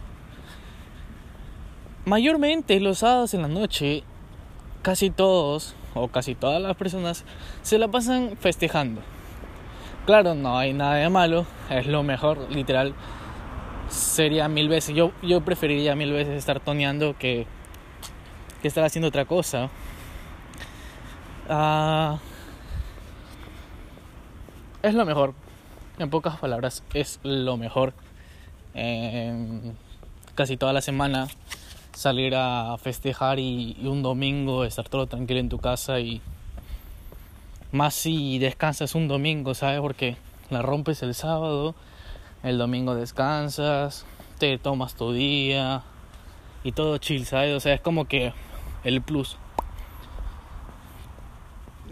Mayormente 2.06 2.80
los 2.80 3.00
sábados 3.00 3.34
en 3.34 3.42
la 3.42 3.48
noche, 3.48 4.02
casi 4.80 5.10
todos 5.10 5.74
o 5.92 6.08
casi 6.08 6.34
todas 6.34 6.62
las 6.62 6.74
personas 6.74 7.26
se 7.60 7.76
la 7.78 7.88
pasan 7.88 8.38
festejando 8.40 9.02
Claro, 10.06 10.34
no 10.34 10.58
hay 10.58 10.74
nada 10.74 10.96
de 10.96 11.08
malo, 11.08 11.46
es 11.70 11.86
lo 11.86 12.02
mejor, 12.02 12.50
literal. 12.50 12.94
Sería 13.88 14.48
mil 14.48 14.68
veces, 14.68 14.94
yo, 14.94 15.12
yo 15.22 15.40
preferiría 15.40 15.94
mil 15.96 16.12
veces 16.12 16.36
estar 16.36 16.60
toneando 16.60 17.16
que, 17.16 17.46
que 18.60 18.68
estar 18.68 18.84
haciendo 18.84 19.08
otra 19.08 19.24
cosa. 19.24 19.70
Ah, 21.48 22.18
es 24.82 24.92
lo 24.92 25.06
mejor, 25.06 25.32
en 25.98 26.10
pocas 26.10 26.36
palabras, 26.36 26.82
es 26.92 27.18
lo 27.22 27.56
mejor. 27.56 27.94
casi 30.34 30.58
toda 30.58 30.74
la 30.74 30.82
semana 30.82 31.28
salir 31.94 32.34
a 32.36 32.76
festejar 32.76 33.38
y 33.38 33.78
un 33.84 34.02
domingo 34.02 34.64
estar 34.66 34.86
todo 34.86 35.06
tranquilo 35.06 35.40
en 35.40 35.48
tu 35.48 35.58
casa 35.58 35.98
y 36.00 36.20
más 37.74 37.92
si 37.94 38.38
descansas 38.38 38.94
un 38.94 39.08
domingo, 39.08 39.52
¿sabes? 39.52 39.80
Porque 39.80 40.16
la 40.48 40.62
rompes 40.62 41.02
el 41.02 41.12
sábado, 41.12 41.74
el 42.44 42.56
domingo 42.56 42.94
descansas, 42.94 44.06
te 44.38 44.58
tomas 44.58 44.94
tu 44.94 45.12
día 45.12 45.82
y 46.62 46.70
todo 46.70 46.98
chill, 46.98 47.26
¿sabes? 47.26 47.52
O 47.52 47.58
sea, 47.58 47.74
es 47.74 47.80
como 47.80 48.06
que 48.06 48.32
el 48.84 49.02
plus. 49.02 49.38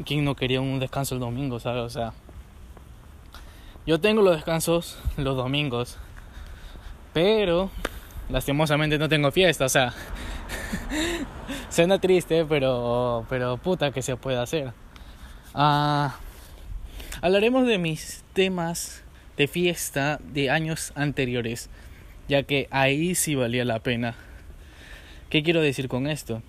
¿Quién 0.07 0.25
no 0.25 0.37
quería 0.37 0.61
un 0.61 0.79
descanso 0.79 1.17
el 1.17 1.21
domingo, 1.21 1.59
¿sabes? 1.59 1.83
O 1.83 1.91
sea, 1.91 2.13
yo 3.85 4.01
tengo 4.01 4.23
los 4.23 4.37
descansos 4.37 5.01
los 5.17 5.37
domingos, 5.37 5.99
pero 7.13 7.71
lastimosamente 8.29 8.99
no 8.99 9.09
tengo 9.09 9.33
fiesta, 9.33 9.65
o 9.65 9.69
sea, 9.69 9.93
suena 11.71 11.99
triste, 11.99 12.45
pero, 12.45 13.27
pero 13.29 13.57
puta 13.57 13.91
que 13.91 14.01
se 14.01 14.15
puede 14.17 14.39
hacer. 14.39 14.73
Ah, 15.55 16.17
hablaremos 17.21 17.67
de 17.67 17.77
mis 17.77 18.25
temas 18.33 19.03
de 19.37 19.47
fiesta 19.47 20.19
de 20.33 20.49
años 20.49 20.93
anteriores, 20.95 21.69
ya 22.27 22.43
que 22.43 22.69
ahí 22.71 23.15
sí 23.15 23.35
valía 23.35 23.67
la 23.67 23.81
pena. 23.81 24.15
¿Qué 25.29 25.43
quiero 25.43 25.61
decir 25.61 25.89
con 25.89 26.07
esto? 26.07 26.43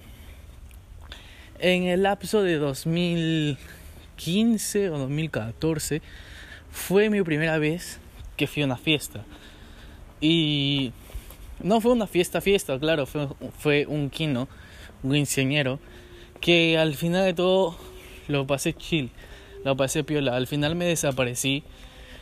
En 1.59 1.83
el 1.83 2.03
lapso 2.03 2.43
de 2.43 2.55
2015 2.55 4.89
o 4.89 4.97
2014 4.97 6.01
fue 6.71 7.09
mi 7.09 7.21
primera 7.23 7.57
vez 7.57 7.99
que 8.37 8.47
fui 8.47 8.63
a 8.63 8.67
una 8.67 8.77
fiesta. 8.77 9.25
Y 10.21 10.93
no 11.61 11.81
fue 11.81 11.91
una 11.91 12.07
fiesta, 12.07 12.39
fiesta, 12.39 12.79
claro, 12.79 13.05
fue, 13.05 13.27
fue 13.59 13.85
un 13.85 14.09
kino, 14.09 14.47
un 15.03 15.17
ingeniero, 15.17 15.81
que 16.39 16.77
al 16.77 16.95
final 16.95 17.25
de 17.25 17.33
todo 17.33 17.77
lo 18.27 18.47
pasé 18.47 18.73
chill, 18.73 19.11
lo 19.63 19.75
pasé 19.75 20.03
piola. 20.03 20.35
Al 20.35 20.47
final 20.47 20.75
me 20.75 20.85
desaparecí 20.85 21.63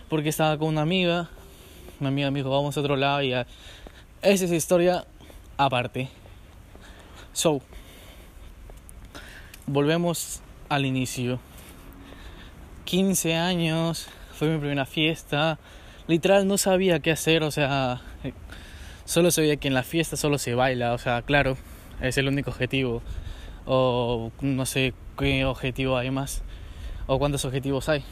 porque 0.10 0.30
estaba 0.30 0.58
con 0.58 0.70
una 0.70 0.82
amiga. 0.82 1.30
Mi 2.00 2.08
amiga 2.08 2.32
me 2.32 2.40
dijo, 2.40 2.50
vamos 2.50 2.76
a 2.78 2.80
otro 2.80 2.96
lado 2.96 3.22
y. 3.22 3.34
Esa 3.34 4.46
es 4.46 4.52
historia 4.52 5.06
aparte. 5.58 6.10
So, 7.34 7.62
volvemos 9.68 10.42
al 10.70 10.86
inicio. 10.86 11.40
15 12.86 13.36
años, 13.36 14.08
fue 14.34 14.50
mi 14.50 14.58
primera 14.58 14.86
fiesta. 14.86 15.60
Literal 16.08 16.48
no 16.48 16.58
sabía 16.58 17.00
qué 17.00 17.12
hacer, 17.12 17.44
o 17.44 17.52
sea, 17.52 18.02
solo 19.06 19.32
sabía 19.32 19.56
que 19.56 19.70
en 19.70 19.74
la 19.74 19.84
fiesta 19.84 20.18
solo 20.18 20.38
se 20.38 20.56
baila, 20.56 20.94
o 20.94 20.98
sea, 20.98 21.22
claro, 21.22 21.58
es 22.02 22.18
el 22.18 22.28
único 22.28 22.50
objetivo. 22.52 23.02
O 23.66 24.32
no 24.42 24.66
sé 24.66 24.94
qué 25.18 25.46
objetivo 25.46 25.98
hay 25.98 26.12
más 26.12 26.44
o 27.08 27.20
cuántos 27.20 27.46
objetivos 27.46 27.90
hay. 27.90 28.04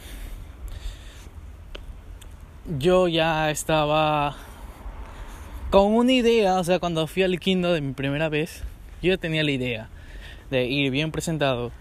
Yo 2.78 3.08
ya 3.08 3.50
estaba 3.50 4.36
con 5.70 5.94
una 5.94 6.12
idea, 6.12 6.60
o 6.60 6.64
sea, 6.64 6.80
cuando 6.80 7.08
fui 7.08 7.24
al 7.24 7.40
Kindle 7.40 7.74
de 7.74 7.82
mi 7.82 7.94
primera 7.94 8.30
vez, 8.30 8.64
yo 9.02 9.18
tenía 9.18 9.44
la 9.44 9.52
idea 9.52 9.90
de 10.52 10.66
ir 10.66 10.92
bien 10.92 11.12
presentado, 11.12 11.72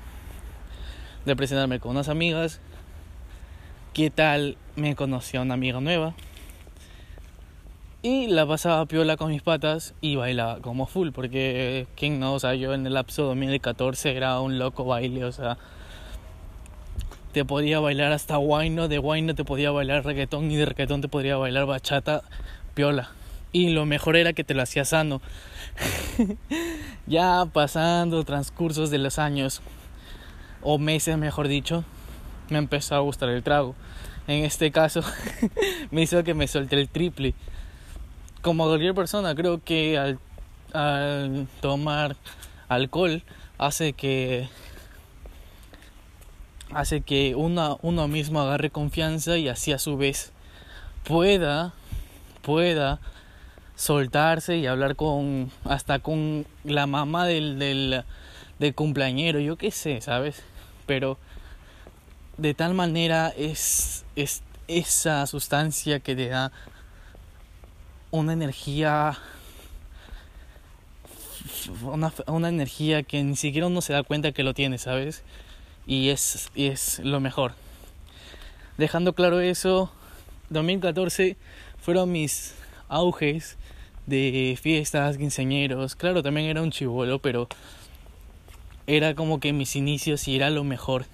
de 1.24 1.36
presentarme 1.36 1.80
con 1.80 1.92
unas 1.92 2.08
amigas, 2.08 2.60
qué 3.92 4.10
tal 4.10 4.56
me 4.76 4.94
conocía 4.94 5.40
una 5.40 5.54
amiga 5.54 5.80
nueva 5.80 6.14
y 8.02 8.28
la 8.28 8.46
pasaba 8.46 8.86
piola 8.86 9.16
con 9.16 9.30
mis 9.30 9.42
patas 9.42 9.94
y 10.00 10.14
bailaba 10.14 10.60
como 10.60 10.86
full, 10.86 11.10
porque 11.10 11.88
quién 11.96 12.20
no, 12.20 12.34
o 12.34 12.38
sea, 12.38 12.54
yo 12.54 12.72
en 12.72 12.86
el 12.86 12.94
lapso 12.94 13.24
2014 13.24 14.16
era 14.16 14.40
un 14.40 14.58
loco 14.58 14.84
baile, 14.84 15.24
o 15.24 15.32
sea, 15.32 15.58
te 17.32 17.44
podía 17.44 17.80
bailar 17.80 18.12
hasta 18.12 18.36
guayno, 18.36 18.86
de 18.86 18.98
guayno 18.98 19.34
te 19.34 19.44
podía 19.44 19.72
bailar 19.72 20.04
reggaetón 20.04 20.50
y 20.50 20.56
de 20.56 20.66
reggaetón 20.66 21.00
te 21.00 21.08
podría 21.08 21.36
bailar 21.36 21.66
bachata 21.66 22.22
piola. 22.74 23.10
Y 23.50 23.70
lo 23.70 23.86
mejor 23.86 24.16
era 24.16 24.32
que 24.32 24.44
te 24.44 24.54
lo 24.54 24.62
hacía 24.62 24.84
sano. 24.84 25.20
ya 27.06 27.46
pasando 27.52 28.22
transcursos 28.24 28.90
de 28.90 28.98
los 28.98 29.18
años, 29.18 29.60
o 30.62 30.78
meses 30.78 31.16
mejor 31.18 31.48
dicho, 31.48 31.82
me 32.50 32.58
empezó 32.58 32.94
a 32.94 33.00
gustar 33.00 33.30
el 33.30 33.42
trago. 33.42 33.74
En 34.28 34.44
este 34.44 34.70
caso, 34.70 35.02
me 35.90 36.02
hizo 36.02 36.22
que 36.22 36.34
me 36.34 36.46
solté 36.46 36.76
el 36.76 36.88
triple 36.88 37.34
como 38.48 38.64
cualquier 38.64 38.94
persona, 38.94 39.34
creo 39.34 39.62
que 39.62 39.98
al, 40.72 41.46
tomar 41.60 42.16
alcohol 42.70 43.22
hace 43.58 43.92
que 43.92 44.48
hace 46.72 47.02
que 47.02 47.34
uno, 47.34 47.78
mismo 48.08 48.40
agarre 48.40 48.70
confianza 48.70 49.36
y 49.36 49.48
así 49.48 49.72
a 49.72 49.78
su 49.78 49.98
vez 49.98 50.32
pueda 51.04 51.74
pueda 52.40 53.00
soltarse 53.76 54.56
y 54.56 54.66
hablar 54.66 54.96
con 54.96 55.50
hasta 55.64 55.98
con 55.98 56.46
la 56.64 56.86
mamá 56.86 57.26
del, 57.26 57.58
del, 57.58 58.02
del 58.58 58.74
cumpleañero, 58.74 59.40
yo 59.40 59.56
qué 59.58 59.70
sé, 59.70 60.00
¿sabes? 60.00 60.42
Pero 60.86 61.18
de 62.38 62.54
tal 62.54 62.72
manera 62.72 63.28
es, 63.36 64.06
es 64.16 64.42
esa 64.68 65.26
sustancia 65.26 66.00
que 66.00 66.16
te 66.16 66.28
da 66.28 66.50
una 68.10 68.32
energía 68.32 69.18
una, 71.82 72.12
una 72.26 72.48
energía 72.48 73.02
que 73.02 73.22
ni 73.22 73.36
siquiera 73.36 73.66
uno 73.66 73.80
se 73.80 73.92
da 73.92 74.02
cuenta 74.02 74.32
que 74.32 74.42
lo 74.42 74.54
tiene, 74.54 74.78
¿sabes? 74.78 75.22
Y 75.86 76.10
es, 76.10 76.50
y 76.54 76.66
es 76.66 76.98
lo 77.00 77.20
mejor. 77.20 77.54
Dejando 78.76 79.12
claro 79.12 79.40
eso, 79.40 79.90
2014 80.50 81.36
fueron 81.80 82.12
mis 82.12 82.54
auges 82.88 83.56
de 84.06 84.58
fiestas, 84.60 85.16
quinceañeros. 85.16 85.94
Claro, 85.94 86.22
también 86.22 86.46
era 86.46 86.62
un 86.62 86.70
chivolo, 86.70 87.18
pero 87.18 87.48
era 88.86 89.14
como 89.14 89.40
que 89.40 89.52
mis 89.52 89.76
inicios 89.76 90.28
y 90.28 90.36
era 90.36 90.50
lo 90.50 90.64
mejor. 90.64 91.06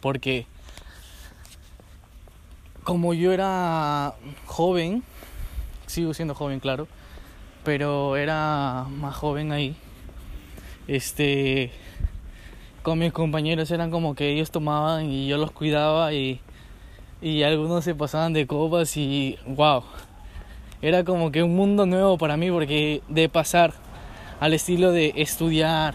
Porque 0.00 0.46
como 2.84 3.14
yo 3.14 3.32
era 3.32 4.14
joven, 4.46 5.02
sigo 5.88 6.14
siendo 6.14 6.34
joven, 6.34 6.60
claro, 6.60 6.86
pero 7.64 8.16
era 8.16 8.86
más 8.90 9.16
joven 9.16 9.52
ahí. 9.52 9.76
Este, 10.86 11.70
con 12.82 12.98
mis 12.98 13.12
compañeros 13.12 13.70
eran 13.70 13.90
como 13.90 14.14
que 14.14 14.30
ellos 14.30 14.50
tomaban 14.50 15.10
y 15.10 15.28
yo 15.28 15.36
los 15.36 15.50
cuidaba 15.50 16.12
y, 16.12 16.40
y 17.20 17.42
algunos 17.42 17.84
se 17.84 17.94
pasaban 17.94 18.32
de 18.32 18.46
copas 18.46 18.96
y 18.96 19.36
wow, 19.46 19.82
era 20.80 21.04
como 21.04 21.30
que 21.30 21.42
un 21.42 21.54
mundo 21.56 21.84
nuevo 21.84 22.16
para 22.16 22.36
mí 22.36 22.50
porque 22.50 23.02
de 23.08 23.28
pasar 23.28 23.74
al 24.40 24.54
estilo 24.54 24.92
de 24.92 25.12
estudiar, 25.16 25.94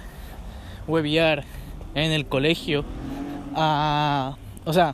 webear 0.88 1.46
en 1.96 2.12
el 2.12 2.26
colegio 2.26 2.84
a, 3.56 4.36
o 4.66 4.74
sea, 4.74 4.94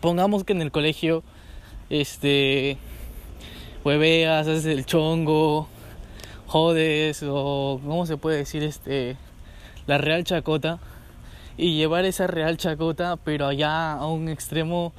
pongamos 0.00 0.44
que 0.44 0.52
en 0.52 0.62
el 0.62 0.70
colegio, 0.70 1.22
este, 1.88 2.76
hueveas, 3.84 4.46
haces 4.46 4.66
el 4.66 4.86
chongo, 4.86 5.68
jodes, 6.46 7.22
o 7.26 7.80
¿cómo 7.84 8.06
se 8.06 8.16
puede 8.16 8.38
decir? 8.38 8.62
Este, 8.62 9.16
la 9.86 9.98
real 9.98 10.24
chacota, 10.24 10.78
y 11.56 11.76
llevar 11.76 12.04
esa 12.04 12.26
real 12.26 12.56
chacota, 12.56 13.16
pero 13.16 13.46
allá 13.46 13.92
a 13.92 14.06
un 14.06 14.28
extremo 14.28 14.92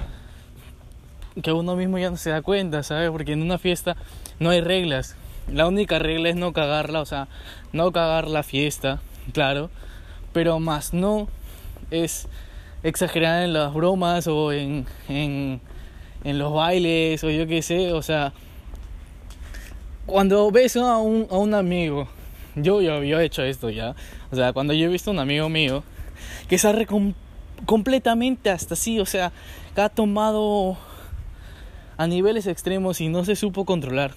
que 1.42 1.52
uno 1.52 1.76
mismo 1.76 1.98
ya 1.98 2.10
no 2.10 2.18
se 2.18 2.30
da 2.30 2.42
cuenta, 2.42 2.84
¿sabes? 2.84 3.10
Porque 3.10 3.34
en 3.34 3.42
una 3.42 3.58
fiesta 3.58 3.96
no 4.40 4.52
hay 4.52 4.62
reglas. 4.62 5.16
La 5.52 5.68
única 5.68 6.00
regla 6.00 6.30
es 6.30 6.36
no 6.36 6.54
cagarla, 6.54 7.02
o 7.02 7.06
sea, 7.06 7.28
no 7.72 7.92
cagar 7.92 8.28
la 8.28 8.44
fiesta, 8.44 9.02
claro, 9.34 9.70
pero 10.32 10.60
más 10.60 10.94
no 10.94 11.28
es 11.92 12.28
exagerar 12.84 13.44
en 13.44 13.54
las 13.54 13.74
bromas 13.74 14.28
o 14.28 14.52
en, 14.52 14.86
en, 15.10 15.60
en 16.24 16.38
los 16.40 16.54
bailes 16.54 17.24
o 17.24 17.30
yo 17.30 17.48
qué 17.48 17.62
sé, 17.62 17.94
o 17.94 18.02
sea, 18.02 18.34
cuando 20.06 20.52
ves 20.52 20.76
a 20.76 20.98
un, 20.98 21.28
a 21.30 21.38
un 21.38 21.54
amigo, 21.54 22.08
yo, 22.56 22.82
yo, 22.82 23.04
yo 23.04 23.20
he 23.20 23.26
hecho 23.26 23.44
esto 23.44 23.70
ya, 23.70 23.96
o 24.32 24.36
sea, 24.36 24.54
cuando 24.54 24.74
yo 24.74 24.86
he 24.86 24.90
visto 24.90 25.12
a 25.12 25.14
un 25.14 25.20
amigo 25.20 25.50
mío 25.50 25.84
que 26.48 26.58
se 26.58 26.68
ha 26.68 26.76
completamente 27.66 28.50
hasta 28.50 28.74
así, 28.74 29.00
o 29.00 29.06
sea, 29.06 29.32
que 29.74 29.82
ha 29.82 29.90
tomado 29.90 30.78
a 31.98 32.08
niveles 32.08 32.48
extremos 32.48 33.02
y 33.02 33.08
no 33.08 33.24
se 33.24 33.36
supo 33.36 33.66
controlar 33.66 34.14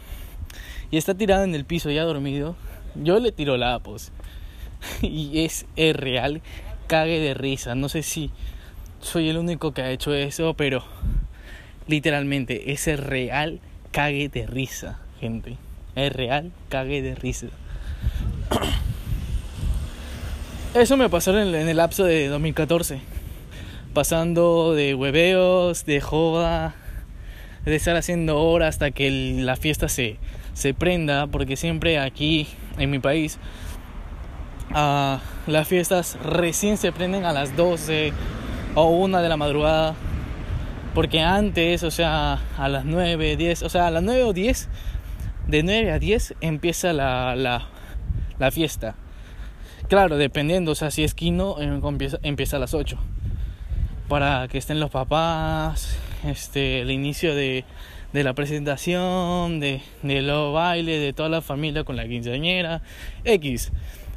y 0.91 0.97
está 0.97 1.15
tirado 1.15 1.45
en 1.45 1.55
el 1.55 1.65
piso 1.65 1.91
ya 1.91 2.05
dormido, 2.05 2.57
yo 2.95 3.19
le 3.19 3.33
tiro 3.33 3.57
la 3.57 3.79
pues 3.79 4.13
y 5.03 5.45
es, 5.45 5.67
es 5.77 5.95
real, 5.95 6.43
cague 6.87 7.21
de 7.21 7.35
risa, 7.35 7.75
no 7.75 7.89
sé 7.89 8.03
si 8.03 8.31
soy 9.01 9.29
el 9.29 9.39
único 9.39 9.73
que 9.73 9.83
ha 9.83 9.91
hecho 9.91 10.15
eso, 10.15 10.55
pero 10.55 10.85
literalmente 11.87 12.73
ese 12.73 12.97
real 12.97 13.61
cague 13.93 14.29
de 14.29 14.47
risa, 14.47 14.99
gente. 15.21 15.59
Es 15.97 16.13
real 16.13 16.53
cague 16.69 17.03
de 17.03 17.15
risa. 17.15 17.47
Eso 20.75 20.97
me 20.99 21.09
pasó 21.09 21.37
en 21.39 21.55
el 21.55 21.77
lapso 21.77 22.05
de 22.05 22.29
2014. 22.29 23.01
Pasando 23.95 24.75
de 24.75 24.95
hueveos, 24.95 25.87
de 25.87 26.03
joda, 26.03 26.75
de 27.65 27.75
estar 27.75 27.97
haciendo 27.97 28.43
horas 28.43 28.77
hasta 28.77 28.91
que 28.91 29.11
la 29.11 29.57
fiesta 29.57 29.89
se, 29.89 30.19
se 30.53 30.75
prenda, 30.75 31.29
porque 31.29 31.57
siempre 31.57 31.99
aquí 31.99 32.47
en 32.79 32.91
mi 32.91 32.99
país 32.99 33.39
uh, 34.73 35.17
las 35.47 35.67
fiestas 35.67 36.19
recién 36.23 36.77
se 36.77 36.93
prenden 36.93 37.25
a 37.25 37.33
las 37.33 37.57
12 37.57 38.13
o 38.75 38.91
una 38.91 39.23
de 39.23 39.31
la 39.31 39.39
madrugada. 39.39 39.95
Porque 40.95 41.21
antes, 41.21 41.83
o 41.83 41.91
sea, 41.91 42.41
a 42.59 42.69
las 42.69 42.85
9, 42.85 43.37
10, 43.37 43.63
o 43.63 43.69
sea, 43.69 43.87
a 43.87 43.91
las 43.91 44.03
9 44.03 44.25
o 44.25 44.33
10, 44.33 44.69
de 45.47 45.63
9 45.63 45.93
a 45.93 45.99
10 45.99 46.35
empieza 46.41 46.93
la, 46.93 47.37
la, 47.37 48.51
fiesta. 48.51 48.97
Claro, 49.89 50.17
dependiendo, 50.17 50.73
o 50.73 50.75
sea, 50.75 50.91
si 50.91 51.05
es 51.05 51.15
Kino, 51.15 51.61
em, 51.61 51.85
empieza, 51.85 52.19
empieza 52.23 52.57
a 52.57 52.61
las 52.61 52.75
8. 52.75 52.99
Para 54.09 54.49
que 54.49 54.59
estén 54.59 54.81
los 54.81 54.91
papás, 54.91 55.97
este, 56.25 56.81
el 56.81 56.91
inicio 56.91 57.35
de, 57.35 57.65
de 58.13 58.25
la 58.25 58.35
presentación, 58.35 59.61
de, 59.61 59.83
de 60.03 60.23
los 60.23 60.53
bailes, 60.53 61.01
de 61.01 61.13
toda 61.13 61.29
la 61.29 61.43
familia 61.43 61.85
con 61.85 61.97
la 61.97 62.07
quinceañera, 62.07 62.83
X. 63.25 63.73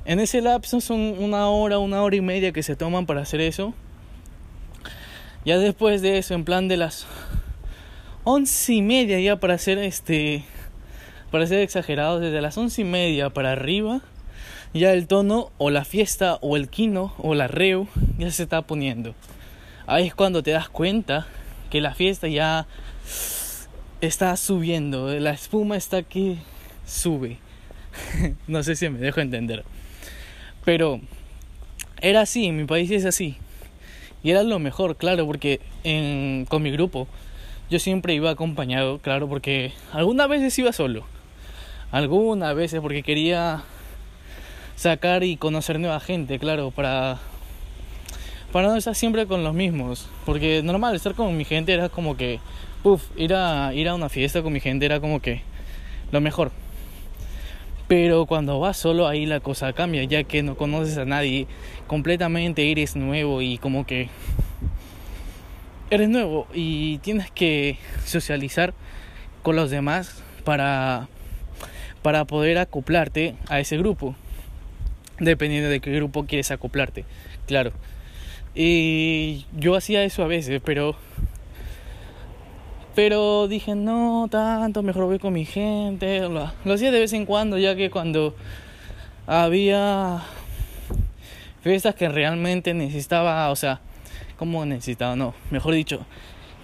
En 0.05 0.19
ese 0.19 0.41
lapso 0.41 0.81
son 0.81 0.99
una 1.19 1.47
hora, 1.49 1.77
una 1.77 2.01
hora 2.01 2.15
y 2.15 2.21
media 2.21 2.51
que 2.51 2.63
se 2.63 2.75
toman 2.75 3.05
para 3.05 3.21
hacer 3.21 3.41
eso. 3.41 3.73
Ya 5.45 5.57
después 5.57 6.01
de 6.01 6.17
eso, 6.17 6.33
en 6.33 6.45
plan 6.45 6.67
de 6.67 6.77
las 6.77 7.05
once 8.23 8.73
y 8.73 8.81
media 8.81 9.19
ya 9.19 9.39
para 9.39 9.57
ser 9.57 9.77
este, 9.77 10.43
para 11.31 11.47
ser 11.47 11.59
exagerado, 11.59 12.19
desde 12.19 12.41
las 12.41 12.57
once 12.57 12.81
y 12.81 12.85
media 12.85 13.29
para 13.29 13.51
arriba, 13.51 14.01
ya 14.73 14.93
el 14.93 15.07
tono 15.07 15.51
o 15.57 15.69
la 15.69 15.85
fiesta 15.85 16.37
o 16.41 16.57
el 16.57 16.69
kino 16.69 17.13
o 17.17 17.33
la 17.35 17.47
reu 17.47 17.87
ya 18.17 18.31
se 18.31 18.43
está 18.43 18.61
poniendo. 18.61 19.15
Ahí 19.87 20.07
es 20.07 20.15
cuando 20.15 20.43
te 20.43 20.51
das 20.51 20.69
cuenta 20.69 21.27
que 21.69 21.81
la 21.81 21.93
fiesta 21.93 22.27
ya 22.27 22.67
está 24.01 24.35
subiendo, 24.37 25.07
la 25.19 25.31
espuma 25.31 25.77
está 25.77 26.03
que 26.03 26.37
sube. 26.85 27.37
no 28.47 28.63
sé 28.63 28.75
si 28.75 28.89
me 28.89 28.99
dejo 28.99 29.21
entender. 29.21 29.63
Pero 30.65 31.01
era 32.01 32.21
así, 32.21 32.45
en 32.45 32.57
mi 32.57 32.65
país 32.65 32.91
es 32.91 33.05
así. 33.05 33.37
Y 34.23 34.31
era 34.31 34.43
lo 34.43 34.59
mejor, 34.59 34.97
claro, 34.97 35.25
porque 35.25 35.61
con 36.49 36.61
mi 36.61 36.71
grupo 36.71 37.07
yo 37.69 37.79
siempre 37.79 38.13
iba 38.13 38.29
acompañado, 38.29 38.99
claro, 38.99 39.27
porque 39.29 39.71
algunas 39.93 40.27
veces 40.27 40.57
iba 40.59 40.73
solo. 40.73 41.05
Algunas 41.91 42.55
veces 42.55 42.81
porque 42.81 43.01
quería 43.01 43.63
sacar 44.75 45.23
y 45.23 45.37
conocer 45.37 45.79
nueva 45.79 45.99
gente, 45.99 46.39
claro, 46.39 46.71
para 46.71 47.17
para 48.51 48.67
no 48.69 48.75
estar 48.75 48.95
siempre 48.95 49.27
con 49.27 49.43
los 49.43 49.53
mismos, 49.53 50.09
porque 50.25 50.61
normal 50.63 50.95
estar 50.95 51.13
con 51.13 51.35
mi 51.37 51.45
gente 51.45 51.73
era 51.73 51.89
como 51.89 52.17
que 52.17 52.39
puff, 52.81 53.03
ir 53.15 53.33
a 53.33 53.73
ir 53.73 53.87
a 53.89 53.95
una 53.95 54.09
fiesta 54.09 54.41
con 54.41 54.53
mi 54.53 54.59
gente 54.59 54.85
era 54.85 54.99
como 54.99 55.19
que 55.19 55.41
lo 56.11 56.21
mejor. 56.21 56.51
Pero 57.87 58.27
cuando 58.27 58.59
vas 58.59 58.77
solo 58.77 59.07
ahí 59.07 59.25
la 59.25 59.39
cosa 59.39 59.73
cambia, 59.73 60.03
ya 60.03 60.23
que 60.23 60.43
no 60.43 60.55
conoces 60.55 60.97
a 60.97 61.05
nadie, 61.05 61.47
completamente 61.87 62.71
eres 62.71 62.95
nuevo 62.95 63.41
y 63.41 63.57
como 63.57 63.85
que 63.85 64.09
eres 65.89 66.07
nuevo 66.07 66.47
y 66.53 66.99
tienes 66.99 67.31
que 67.31 67.77
socializar 68.05 68.75
con 69.41 69.55
los 69.55 69.71
demás 69.71 70.23
para 70.43 71.07
para 72.01 72.25
poder 72.25 72.57
acoplarte 72.57 73.35
a 73.47 73.59
ese 73.59 73.77
grupo. 73.77 74.15
Dependiendo 75.19 75.69
de 75.69 75.81
qué 75.81 75.91
grupo 75.91 76.25
quieres 76.25 76.49
acoplarte, 76.51 77.05
claro. 77.45 77.71
Y 78.55 79.45
yo 79.57 79.75
hacía 79.75 80.03
eso 80.03 80.23
a 80.23 80.27
veces, 80.27 80.61
pero 80.63 80.95
pero 82.95 83.47
dije, 83.47 83.75
no 83.75 84.27
tanto, 84.29 84.83
mejor 84.83 85.05
voy 85.05 85.19
con 85.19 85.31
mi 85.31 85.45
gente. 85.45 86.19
Lo, 86.27 86.51
hacía 86.73 86.91
de 86.91 86.99
vez 86.99 87.13
en 87.13 87.25
cuando, 87.25 87.57
ya 87.57 87.73
que 87.75 87.89
cuando 87.89 88.35
había 89.25 90.21
fiestas 91.61 91.95
que 91.95 92.09
realmente 92.09 92.73
necesitaba, 92.73 93.49
o 93.51 93.55
sea, 93.55 93.79
¿cómo 94.37 94.65
necesitaba? 94.65 95.15
No, 95.15 95.33
mejor 95.49 95.75
dicho, 95.75 96.05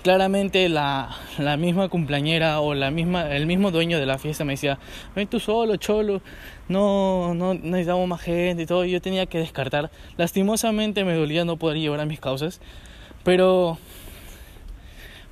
claramente 0.06 0.70
la, 0.70 1.18
la 1.40 1.58
misma 1.58 1.90
cumpleañera 1.90 2.60
o 2.60 2.76
la 2.76 2.92
misma, 2.92 3.36
el 3.36 3.48
mismo 3.48 3.72
dueño 3.72 4.00
de 4.00 4.06
la 4.06 4.20
fiesta 4.20 4.46
me 4.46 4.54
decía, 4.54 4.78
ven 5.16 5.28
tú 5.28 5.40
solo, 5.40 5.78
cholo, 5.78 6.22
no, 6.68 7.34
no 7.34 7.56
necesitamos 7.56 8.08
más 8.08 8.22
gente 8.22 8.62
y 8.62 8.66
todo. 8.68 8.86
Yo 8.86 9.02
tenía 9.02 9.26
que 9.26 9.40
descartar. 9.40 9.90
Lastimosamente 10.16 11.04
me 11.06 11.16
dolía 11.16 11.44
no 11.44 11.58
poder 11.58 11.80
llevar 11.80 12.02
a 12.02 12.06
mis 12.06 12.20
causas, 12.20 12.62
pero 13.24 13.80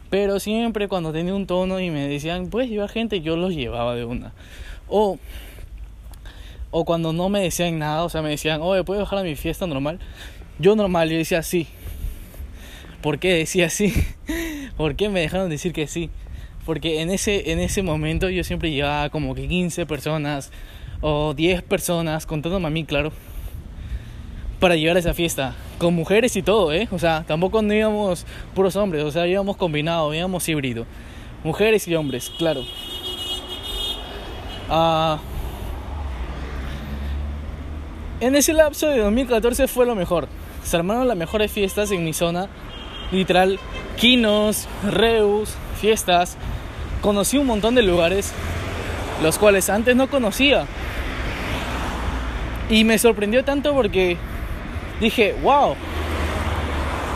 pero 0.10 0.40
siempre 0.40 0.88
cuando 0.88 1.14
tenía 1.14 1.36
un 1.36 1.46
tono 1.46 1.80
y 1.80 1.92
me 1.92 2.08
decían, 2.08 2.48
puedes 2.48 2.68
llevar 2.68 2.90
gente, 2.90 3.22
yo 3.22 3.38
los 3.38 3.54
llevaba 3.54 3.94
de 3.94 4.06
una. 4.06 4.34
O, 4.88 5.20
o 6.72 6.84
cuando 6.84 7.14
no 7.14 7.30
me 7.30 7.42
decían 7.42 7.78
nada, 7.78 8.06
o 8.06 8.10
sea, 8.10 8.24
me 8.24 8.32
decían, 8.32 8.60
oye, 8.64 8.84
¿puedes 8.84 9.04
bajar 9.04 9.20
a 9.20 9.24
mi 9.24 9.36
fiesta 9.36 9.68
normal? 9.68 10.00
Yo 10.58 10.76
normal, 10.76 11.12
yo 11.12 11.18
decía 11.18 11.44
sí. 11.44 11.68
¿Por 13.04 13.20
qué 13.20 13.34
decía 13.34 13.70
sí? 13.70 13.94
¿Por 14.78 14.96
qué 14.96 15.10
me 15.10 15.22
dejaron 15.22 15.50
decir 15.50 15.74
que 15.74 15.88
sí? 15.88 16.10
Porque 16.66 17.02
en 17.02 17.12
ese, 17.12 17.52
en 17.52 17.60
ese 17.60 17.84
momento 17.84 18.30
yo 18.30 18.44
siempre 18.44 18.72
llevaba 18.72 19.10
como 19.10 19.36
que 19.36 19.48
15 19.48 19.86
personas 19.86 20.52
o 21.02 21.34
10 21.34 21.62
personas, 21.64 22.26
contándome 22.26 22.68
a 22.68 22.70
mí, 22.70 22.86
claro, 22.86 23.12
para 24.60 24.76
llegar 24.76 24.96
a 24.96 25.00
esa 25.00 25.14
fiesta. 25.14 25.56
Con 25.78 25.94
mujeres 25.94 26.36
y 26.38 26.42
todo, 26.42 26.72
¿eh? 26.72 26.88
O 26.92 27.00
sea, 27.00 27.26
tampoco 27.28 27.62
no 27.62 27.74
íbamos 27.74 28.26
puros 28.56 28.76
hombres, 28.78 29.04
o 29.04 29.12
sea, 29.12 29.28
íbamos 29.28 29.58
combinados, 29.58 30.16
íbamos 30.16 30.48
híbrido. 30.48 30.86
Mujeres 31.44 31.88
y 31.90 31.96
hombres, 31.96 32.32
claro. 32.38 32.64
Ah, 34.70 35.20
en 38.22 38.38
ese 38.38 38.54
lapso 38.54 38.88
de 38.88 39.00
2014 39.00 39.68
fue 39.68 39.86
lo 39.86 39.96
mejor. 39.96 40.30
Se 40.64 40.78
armaron 40.78 41.10
las 41.10 41.18
mejores 41.18 41.52
fiestas 41.52 41.92
en 41.92 42.06
mi 42.06 42.14
zona. 42.14 42.48
Literal, 43.14 43.60
quinos, 43.96 44.68
reus, 44.84 45.54
fiestas. 45.80 46.36
Conocí 47.02 47.38
un 47.38 47.46
montón 47.46 47.76
de 47.76 47.84
lugares, 47.84 48.34
los 49.22 49.38
cuales 49.38 49.70
antes 49.70 49.96
no 49.96 50.10
conocía. 50.10 50.66
Y 52.70 52.84
me 52.84 52.98
sorprendió 52.98 53.46
tanto 53.46 53.74
porque 53.74 54.18
dije, 55.00 55.36
wow, 55.44 55.76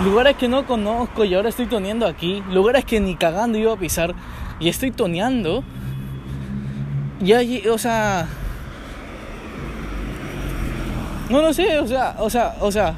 lugares 0.03 0.35
que 0.35 0.47
no 0.47 0.67
conozco 0.67 1.25
y 1.25 1.33
ahora 1.33 1.49
estoy 1.49 1.65
toneando 1.65 2.05
aquí, 2.05 2.43
lugares 2.51 2.85
que 2.85 2.99
ni 2.99 3.15
cagando 3.15 3.57
iba 3.57 3.73
a 3.73 3.77
pisar 3.77 4.13
y 4.59 4.69
estoy 4.69 4.91
toneando. 4.91 5.63
Y 7.19 7.33
allí, 7.33 7.67
o 7.67 7.77
sea, 7.79 8.27
no 11.29 11.41
lo 11.41 11.53
sé, 11.53 11.79
o 11.79 11.87
sea, 11.87 12.15
o 12.19 12.29
sea, 12.29 12.55
o 12.59 12.71
sea, 12.71 12.95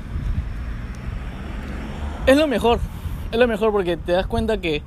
es 2.25 2.37
lo 2.37 2.47
mejor, 2.47 2.79
es 3.31 3.37
lo 3.39 3.47
mejor 3.47 3.71
porque 3.71 3.97
te 3.97 4.13
das 4.13 4.27
cuenta 4.27 4.59
que 4.59 4.81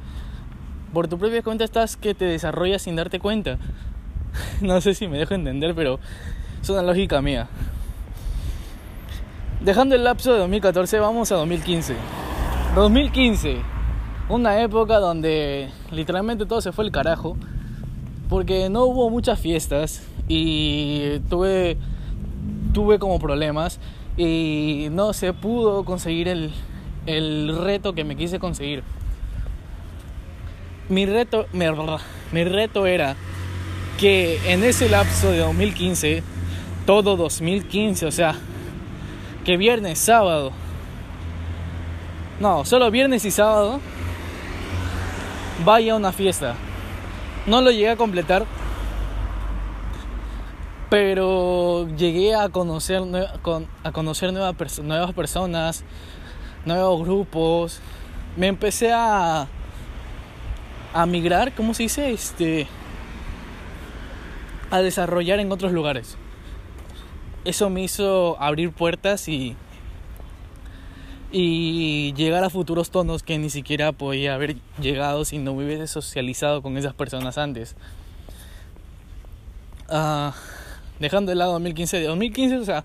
por 0.93 1.09
tu 1.09 1.18
propia 1.18 1.43
cuenta 1.43 1.64
estás 1.64 1.97
que 1.97 2.14
te 2.14 2.24
desarrollas 2.24 2.82
sin 2.82 2.97
darte 2.97 3.18
cuenta. 3.20 3.59
No 4.62 4.80
sé 4.80 4.95
si 4.95 5.09
me 5.09 5.18
dejo 5.18 5.34
entender, 5.34 5.74
pero 5.74 5.99
es 6.62 6.70
una 6.70 6.82
lógica 6.82 7.20
mía. 7.20 7.49
Dejando 9.61 9.95
el 9.95 10.05
lapso 10.05 10.32
de 10.32 10.38
2014, 10.38 10.99
vamos 11.01 11.30
a 11.32 11.36
2015. 11.36 11.95
2015, 12.74 13.59
una 14.30 14.61
época 14.62 14.99
donde 14.99 15.68
literalmente 15.90 16.47
todo 16.47 16.62
se 16.62 16.72
fue 16.72 16.84
el 16.84 16.93
carajo, 16.93 17.36
porque 18.30 18.70
no 18.70 18.84
hubo 18.84 19.11
muchas 19.11 19.38
fiestas 19.38 20.03
y 20.26 21.18
tuve, 21.28 21.76
tuve 22.72 22.99
como 22.99 23.18
problemas 23.18 23.78
y 24.16 24.88
no 24.90 25.12
se 25.12 25.34
pudo 25.34 25.84
conseguir 25.84 26.28
el, 26.28 26.53
el 27.07 27.59
reto 27.62 27.94
que 27.94 28.05
me 28.05 28.16
quise 28.16 28.38
conseguir. 28.38 28.82
Mi 30.88 31.07
reto, 31.07 31.46
mi, 31.53 32.44
reto 32.44 32.86
era 32.86 33.16
que 33.98 34.53
en 34.53 34.62
ese 34.64 34.88
lapso 34.88 35.30
de 35.30 35.38
2015, 35.38 36.22
todo 36.86 37.16
2015, 37.16 38.07
o 38.07 38.11
sea, 38.11 38.34
que 39.44 39.57
viernes, 39.57 39.98
sábado, 39.98 40.53
no, 42.40 42.64
solo 42.64 42.90
viernes 42.90 43.24
y 43.24 43.30
sábado, 43.30 43.80
vaya 45.64 45.94
a 45.94 45.96
una 45.96 46.12
fiesta. 46.12 46.55
No 47.46 47.61
lo 47.61 47.70
llegué 47.70 47.90
a 47.90 47.96
completar, 47.96 48.44
pero 50.90 51.88
llegué 51.96 52.34
a 52.34 52.48
conocer, 52.48 53.03
a 53.82 53.92
conocer 53.92 54.32
nuevas 54.32 55.14
personas, 55.14 55.84
nuevos 56.64 57.02
grupos. 57.02 57.80
Me 58.36 58.46
empecé 58.46 58.92
a, 58.92 59.48
a 60.94 61.06
migrar, 61.06 61.54
¿cómo 61.54 61.74
se 61.74 61.84
dice? 61.84 62.12
Este, 62.12 62.66
a 64.70 64.80
desarrollar 64.80 65.38
en 65.40 65.52
otros 65.52 65.72
lugares 65.72 66.16
eso 67.44 67.70
me 67.70 67.82
hizo 67.82 68.40
abrir 68.40 68.72
puertas 68.72 69.28
y, 69.28 69.56
y 71.30 72.12
llegar 72.14 72.44
a 72.44 72.50
futuros 72.50 72.90
tonos 72.90 73.22
que 73.22 73.38
ni 73.38 73.50
siquiera 73.50 73.92
podía 73.92 74.34
haber 74.34 74.56
llegado 74.80 75.24
si 75.24 75.38
no 75.38 75.54
me 75.54 75.64
hubiese 75.64 75.86
socializado 75.86 76.62
con 76.62 76.76
esas 76.76 76.94
personas 76.94 77.38
antes. 77.38 77.74
Uh, 79.88 80.30
dejando 81.00 81.30
de 81.30 81.36
lado 81.36 81.52
2015, 81.52 81.98
de 81.98 82.06
2015, 82.06 82.56
o 82.58 82.64
sea, 82.64 82.84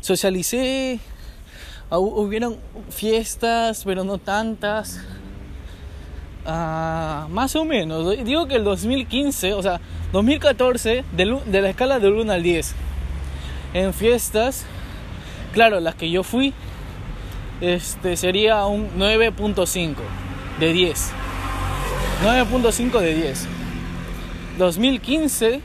socialicé, 0.00 1.00
hubieron 1.98 2.56
fiestas, 2.90 3.82
pero 3.84 4.04
no 4.04 4.18
tantas. 4.18 5.00
Uh, 6.44 7.28
más 7.28 7.54
o 7.54 7.64
menos, 7.64 8.24
digo 8.24 8.46
que 8.46 8.56
el 8.56 8.64
2015, 8.64 9.52
o 9.52 9.62
sea, 9.62 9.80
2014, 10.12 11.04
de, 11.12 11.40
de 11.44 11.62
la 11.62 11.70
escala 11.70 11.98
del 11.98 12.14
1 12.14 12.32
al 12.32 12.42
10 12.42 12.74
en 13.74 13.94
fiestas, 13.94 14.64
claro, 15.52 15.80
las 15.80 15.94
que 15.94 16.10
yo 16.10 16.22
fui, 16.22 16.54
este 17.60 18.16
sería 18.16 18.64
un 18.66 18.88
9.5 18.98 19.96
de 20.58 20.72
10. 20.72 21.12
9.5 22.24 23.00
de 23.00 23.14
10. 23.14 23.48
2015 24.58 25.60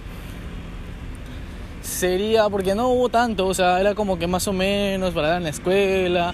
sería 1.85 2.49
porque 2.49 2.75
no 2.75 2.89
hubo 2.89 3.09
tanto, 3.09 3.47
o 3.47 3.53
sea, 3.53 3.79
era 3.79 3.95
como 3.95 4.17
que 4.19 4.27
más 4.27 4.47
o 4.47 4.53
menos 4.53 5.13
para 5.13 5.29
dar 5.29 5.37
en 5.37 5.43
la 5.43 5.49
escuela. 5.49 6.33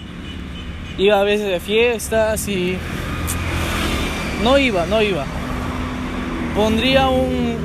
Iba 0.97 1.19
a 1.19 1.23
veces 1.23 1.47
de 1.47 1.59
fiestas 1.59 2.47
y 2.47 2.77
no 4.43 4.57
iba, 4.57 4.85
no 4.85 5.01
iba. 5.01 5.25
Pondría 6.55 7.09
un 7.09 7.57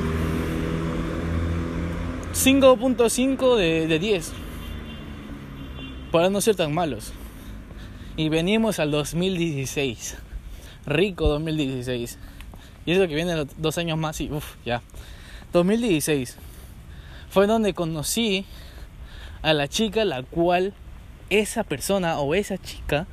5.5 2.33 3.55
de, 3.55 3.87
de 3.87 3.99
10. 3.99 4.33
Para 6.11 6.29
no 6.29 6.39
ser 6.41 6.55
tan 6.55 6.73
malos. 6.73 7.13
Y 8.15 8.29
venimos 8.29 8.79
al 8.79 8.91
2016. 8.91 10.17
Rico 10.85 11.27
2016. 11.27 12.17
Y 12.85 12.91
eso 12.93 13.07
que 13.07 13.15
viene 13.15 13.45
dos 13.57 13.77
años 13.77 13.97
más 13.97 14.21
y 14.21 14.31
uff, 14.31 14.55
ya. 14.65 14.81
2016. 15.51 16.37
Fue 17.29 17.47
donde 17.47 17.73
conocí 17.73 18.45
a 19.41 19.53
la 19.53 19.67
chica 19.67 20.05
la 20.05 20.23
cual 20.23 20.73
esa 21.29 21.63
persona 21.63 22.19
o 22.19 22.35
esa 22.35 22.57
chica 22.57 23.07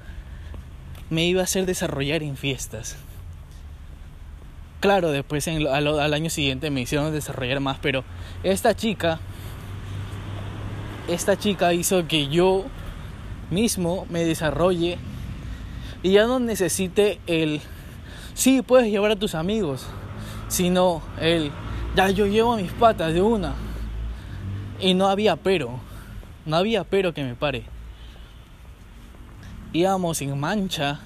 me 1.11 1.27
iba 1.27 1.41
a 1.41 1.45
hacer 1.45 1.67
desarrollar 1.67 2.23
en 2.23 2.37
fiestas. 2.37 2.97
Claro, 4.81 5.13
después 5.13 5.49
al, 5.49 5.67
al, 5.67 6.15
año 6.15 6.29
siguiente 6.29 6.71
me 6.71 6.83
hicieron 6.83 7.13
desarrollar 7.13 7.61
más, 7.61 7.79
pero 7.81 8.05
esta 8.43 8.75
chica, 8.75 9.19
esta 11.09 11.39
chica 11.39 11.73
hizo 11.73 12.07
que 12.07 12.29
yo 12.29 12.67
mismo 13.51 14.07
me 14.11 14.25
desarrolle 14.25 14.99
y 16.03 16.13
ya 16.13 16.27
no 16.27 16.39
necesite 16.39 17.19
el, 17.27 17.63
sí, 18.35 18.61
puedes 18.61 18.91
llevar 18.91 19.13
a 19.13 19.17
tus 19.17 19.35
amigos, 19.35 19.87
sino 20.49 21.01
el, 21.19 21.51
ya 21.97 22.11
yo 22.11 22.27
llevo 22.27 22.53
a 22.53 22.57
mis 22.59 22.73
patas 22.73 23.15
de 23.15 23.23
una. 23.23 23.55
Y 24.81 24.95
no 24.95 25.09
había 25.09 25.37
pero, 25.37 25.79
no 26.47 26.57
había 26.57 26.85
pero 26.85 27.15
que 27.15 27.23
me 27.23 27.35
pare. 27.35 27.65
Íbamos 29.73 30.19
sin 30.19 30.39
mancha 30.39 31.01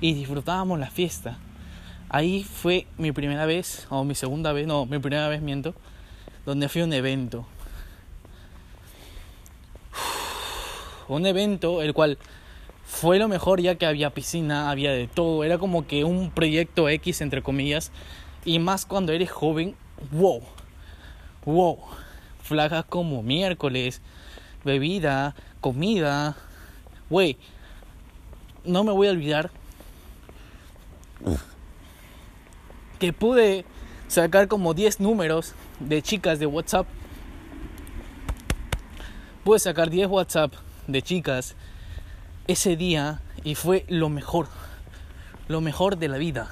y 0.00 0.14
disfrutábamos 0.14 0.78
la 0.78 0.90
fiesta. 0.90 1.38
Ahí 2.08 2.44
fue 2.44 2.86
mi 2.98 3.12
primera 3.12 3.46
vez, 3.46 3.86
o 3.90 4.04
mi 4.04 4.14
segunda 4.14 4.52
vez, 4.52 4.66
no, 4.66 4.86
mi 4.86 4.98
primera 4.98 5.28
vez 5.28 5.42
miento, 5.42 5.74
donde 6.44 6.68
fui 6.68 6.82
a 6.82 6.84
un 6.84 6.92
evento. 6.92 7.46
Un 11.08 11.26
evento 11.26 11.82
el 11.82 11.94
cual 11.94 12.18
fue 12.84 13.18
lo 13.18 13.28
mejor 13.28 13.60
ya 13.60 13.74
que 13.74 13.86
había 13.86 14.10
piscina, 14.10 14.70
había 14.70 14.92
de 14.92 15.08
todo, 15.08 15.44
era 15.44 15.58
como 15.58 15.86
que 15.86 16.04
un 16.04 16.30
proyecto 16.30 16.88
X 16.88 17.20
entre 17.20 17.42
comillas, 17.42 17.92
y 18.44 18.58
más 18.58 18.86
cuando 18.86 19.12
eres 19.12 19.30
joven, 19.30 19.74
wow, 20.12 20.42
wow, 21.44 21.78
flagas 22.46 22.84
como 22.84 23.22
miércoles, 23.22 24.00
bebida, 24.64 25.34
comida, 25.60 26.36
güey, 27.10 27.36
no 28.64 28.84
me 28.84 28.92
voy 28.92 29.08
a 29.08 29.10
olvidar 29.10 29.50
que 32.98 33.12
pude 33.12 33.64
sacar 34.08 34.48
como 34.48 34.74
10 34.74 35.00
números 35.00 35.54
de 35.80 36.02
chicas 36.02 36.38
de 36.38 36.46
WhatsApp. 36.46 36.86
Pude 39.44 39.58
sacar 39.58 39.90
10 39.90 40.08
WhatsApp 40.08 40.54
de 40.86 41.02
chicas 41.02 41.56
ese 42.46 42.76
día 42.76 43.20
y 43.44 43.54
fue 43.54 43.84
lo 43.88 44.08
mejor, 44.08 44.48
lo 45.48 45.60
mejor 45.60 45.98
de 45.98 46.08
la 46.08 46.18
vida. 46.18 46.50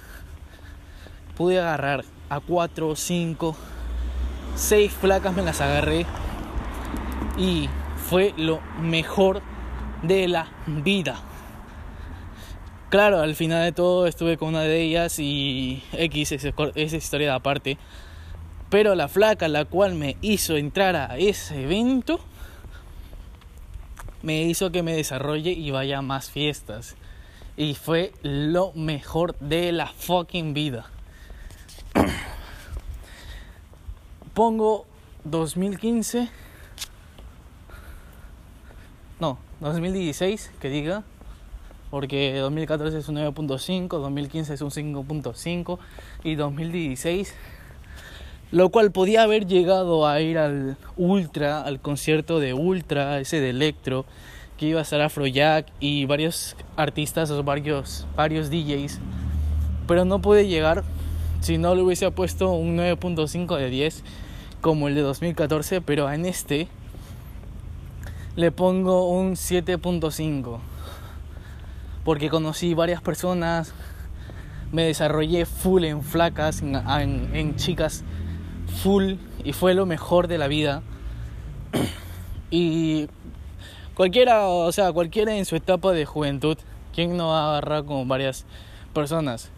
Pude 1.36 1.58
agarrar 1.60 2.04
a 2.28 2.40
4, 2.40 2.94
5, 2.94 3.56
6 4.54 4.92
flacas, 4.92 5.34
me 5.34 5.42
las 5.42 5.60
agarré 5.60 6.06
y 7.36 7.68
fue 8.08 8.34
lo 8.36 8.60
mejor 8.80 9.42
de 10.02 10.28
la 10.28 10.48
vida. 10.66 11.16
Claro, 12.90 13.20
al 13.20 13.34
final 13.34 13.64
de 13.64 13.72
todo 13.72 14.06
estuve 14.06 14.36
con 14.36 14.50
una 14.50 14.62
de 14.62 14.82
ellas 14.82 15.18
y 15.18 15.82
X, 15.92 16.32
esa 16.32 16.96
historia 16.96 17.28
de 17.28 17.34
aparte. 17.34 17.78
Pero 18.70 18.94
la 18.94 19.08
flaca 19.08 19.48
la 19.48 19.64
cual 19.64 19.94
me 19.94 20.16
hizo 20.20 20.56
entrar 20.56 20.96
a 20.96 21.16
ese 21.18 21.62
evento 21.62 22.20
me 24.24 24.42
hizo 24.42 24.72
que 24.72 24.82
me 24.82 24.96
desarrolle 24.96 25.52
y 25.52 25.70
vaya 25.70 25.98
a 25.98 26.02
más 26.02 26.30
fiestas. 26.30 26.96
Y 27.56 27.74
fue 27.74 28.12
lo 28.22 28.72
mejor 28.72 29.38
de 29.38 29.70
la 29.70 29.86
fucking 29.86 30.54
vida. 30.54 30.86
Pongo 34.34 34.86
2015. 35.24 36.28
No, 39.20 39.38
2016, 39.60 40.52
que 40.60 40.68
diga. 40.68 41.04
Porque 41.90 42.36
2014 42.38 42.98
es 42.98 43.08
un 43.08 43.16
9.5, 43.16 43.88
2015 43.88 44.54
es 44.54 44.60
un 44.60 44.70
5.5 44.70 45.78
y 46.24 46.34
2016 46.34 47.34
lo 48.54 48.68
cual 48.68 48.92
podía 48.92 49.24
haber 49.24 49.46
llegado 49.46 50.06
a 50.06 50.20
ir 50.20 50.38
al 50.38 50.76
Ultra, 50.96 51.62
al 51.62 51.80
concierto 51.80 52.38
de 52.38 52.54
Ultra, 52.54 53.18
ese 53.18 53.40
de 53.40 53.50
Electro, 53.50 54.04
que 54.56 54.66
iba 54.66 54.78
a 54.78 54.82
estar 54.82 55.00
Afrojack 55.00 55.66
y 55.80 56.04
varios 56.04 56.54
artistas 56.76 57.32
o 57.32 57.42
varios, 57.42 58.06
varios 58.14 58.50
DJs, 58.50 59.00
pero 59.88 60.04
no 60.04 60.20
pude 60.20 60.46
llegar 60.46 60.84
si 61.40 61.58
no 61.58 61.74
le 61.74 61.82
hubiese 61.82 62.08
puesto 62.12 62.52
un 62.52 62.76
9.5 62.76 63.58
de 63.58 63.70
10 63.70 64.04
como 64.64 64.88
el 64.88 64.94
de 64.94 65.02
2014, 65.02 65.82
pero 65.82 66.10
en 66.10 66.24
este 66.24 66.68
le 68.34 68.50
pongo 68.50 69.10
un 69.10 69.32
7.5 69.32 70.58
porque 72.02 72.30
conocí 72.30 72.72
varias 72.72 73.02
personas, 73.02 73.74
me 74.72 74.84
desarrollé 74.84 75.44
full 75.44 75.84
en 75.84 76.02
flacas, 76.02 76.62
en, 76.62 77.56
chicas 77.56 78.04
full 78.82 79.16
y 79.44 79.52
fue 79.52 79.74
lo 79.74 79.84
mejor 79.84 80.28
de 80.28 80.38
la 80.38 80.48
vida. 80.48 80.80
y 82.50 83.10
cualquiera, 83.94 84.46
o 84.46 84.72
sea, 84.72 84.94
cualquiera 84.94 85.36
en 85.36 85.44
su 85.44 85.56
etapa 85.56 85.92
de 85.92 86.06
juventud, 86.06 86.56
¿quién 86.94 87.18
no 87.18 87.28
va 87.28 87.40
a 87.44 87.48
agarrar 87.50 87.84
con 87.84 88.08
varias 88.08 88.46
personas? 88.94 89.50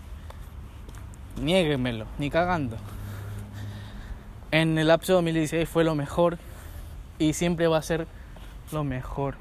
Niéguemelo, 1.41 2.07
ni 2.19 2.29
cagando. 2.29 2.77
En 4.57 4.79
el 4.79 4.87
lapso 4.87 5.13
2016 5.13 5.69
fue 5.69 5.85
lo 5.85 5.95
mejor 5.95 6.39
y 7.19 7.35
siempre 7.35 7.67
va 7.67 7.77
a 7.77 7.83
ser 7.83 8.07
lo 8.73 8.85
mejor. 8.85 9.35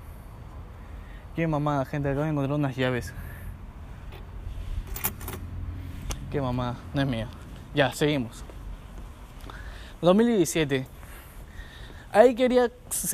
Qué 1.38 1.47
mamada, 1.47 1.86
gente, 1.86 2.09
acabo 2.09 2.26
de 2.26 2.32
encontrar 2.32 2.59
unas 2.59 2.76
llaves. 2.76 3.13
Qué 6.30 6.41
mamada, 6.41 6.76
no 6.93 7.01
es 7.01 7.07
mío. 7.07 7.28
Ya, 7.74 7.93
seguimos. 7.93 8.43
2017. 10.01 10.86
Ahí 12.11 12.36
quería, 12.36 12.70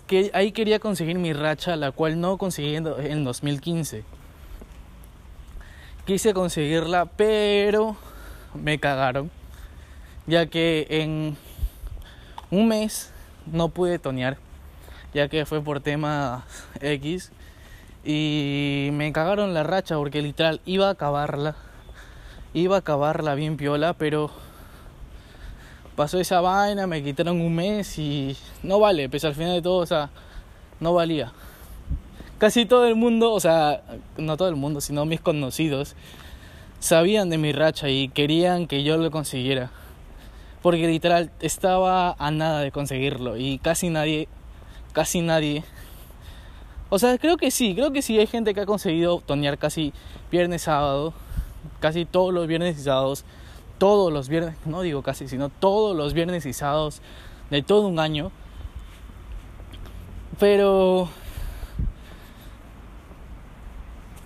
que, 0.08 0.32
ahí 0.34 0.54
quería 0.54 0.80
conseguir 0.80 1.20
mi 1.20 1.34
racha, 1.34 1.76
la 1.76 1.92
cual 1.92 2.20
no 2.20 2.40
conseguí 2.40 2.78
en 2.78 3.24
2015. 3.24 4.04
Quise 6.06 6.34
conseguirla, 6.34 7.06
pero 7.06 7.96
me 8.56 8.80
cagaron, 8.80 9.30
ya 10.26 10.48
que 10.48 10.88
en 10.90 11.38
un 12.52 12.68
mes 12.68 13.12
no 13.52 13.70
pude 13.70 13.98
tonear, 13.98 14.38
ya 15.14 15.28
que 15.30 15.46
fue 15.46 15.62
por 15.62 15.80
tema 15.80 16.46
X. 16.82 17.32
Y 18.04 18.90
me 18.94 19.12
cagaron 19.14 19.54
la 19.54 19.64
racha 19.64 19.96
porque 19.96 20.22
literal 20.22 20.60
iba 20.66 20.88
a 20.88 20.92
acabarla. 20.92 21.56
Iba 22.54 22.76
a 22.76 22.80
acabarla 22.80 23.36
bien 23.36 23.58
piola, 23.58 23.94
pero 23.94 24.30
pasó 25.96 26.20
esa 26.20 26.42
vaina, 26.42 26.88
me 26.88 27.04
quitaron 27.04 27.40
un 27.40 27.56
mes 27.56 27.98
y 27.98 28.36
no 28.64 28.80
vale, 28.80 29.08
pues 29.08 29.24
al 29.24 29.36
final 29.36 29.54
de 29.54 29.62
todo, 29.62 29.78
o 29.78 29.86
sea, 29.86 30.10
no 30.80 30.94
valía. 30.94 31.32
Casi 32.38 32.66
todo 32.66 32.88
el 32.88 32.96
mundo, 32.96 33.32
o 33.34 33.40
sea, 33.40 33.84
no 34.18 34.36
todo 34.36 34.50
el 34.50 34.56
mundo, 34.56 34.82
sino 34.82 35.06
mis 35.06 35.22
conocidos, 35.22 35.96
sabían 36.80 37.30
de 37.30 37.38
mi 37.38 37.54
racha 37.54 37.88
y 37.88 38.10
querían 38.10 38.68
que 38.68 38.84
yo 38.84 38.98
lo 38.98 39.12
consiguiera. 39.12 39.70
Porque 40.62 40.88
literal 40.88 41.32
estaba 41.40 42.16
a 42.18 42.32
nada 42.32 42.62
de 42.62 42.72
conseguirlo 42.72 43.38
y 43.38 43.58
casi 43.58 43.90
nadie, 43.90 44.28
casi 44.94 45.22
nadie. 45.22 45.64
O 46.90 47.00
sea, 47.00 47.18
creo 47.18 47.38
que 47.38 47.52
sí, 47.52 47.74
creo 47.74 47.92
que 47.92 48.02
sí 48.02 48.20
hay 48.20 48.28
gente 48.28 48.54
que 48.54 48.62
ha 48.62 48.66
conseguido 48.66 49.22
tonear 49.26 49.58
casi 49.58 49.94
viernes, 50.32 50.64
sábado, 50.64 51.14
casi 51.80 52.06
todos 52.06 52.34
los 52.34 52.48
viernes 52.48 52.78
y 52.78 52.84
sábados 52.84 53.26
todos 53.82 54.14
los 54.14 54.30
viernes, 54.30 54.54
no 54.68 54.84
digo 54.84 55.02
casi, 55.02 55.28
sino 55.28 55.50
todos 55.50 55.98
los 55.98 56.14
viernes 56.14 56.46
y 56.46 56.54
sábados 56.54 57.02
de 57.50 57.64
todo 57.64 57.88
un 57.88 57.98
año. 57.98 58.32
Pero 60.40 61.10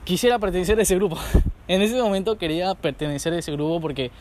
quisiera 0.03 0.39
pertenecer 0.39 0.77
a 0.77 0.81
ese 0.81 0.95
grupo. 0.95 1.17
En 1.69 1.81
ese 1.81 1.99
momento 1.99 2.37
quería 2.37 2.75
pertenecer 2.75 3.31
a 3.31 3.39
ese 3.39 3.53
grupo 3.53 3.79
porque 3.79 4.11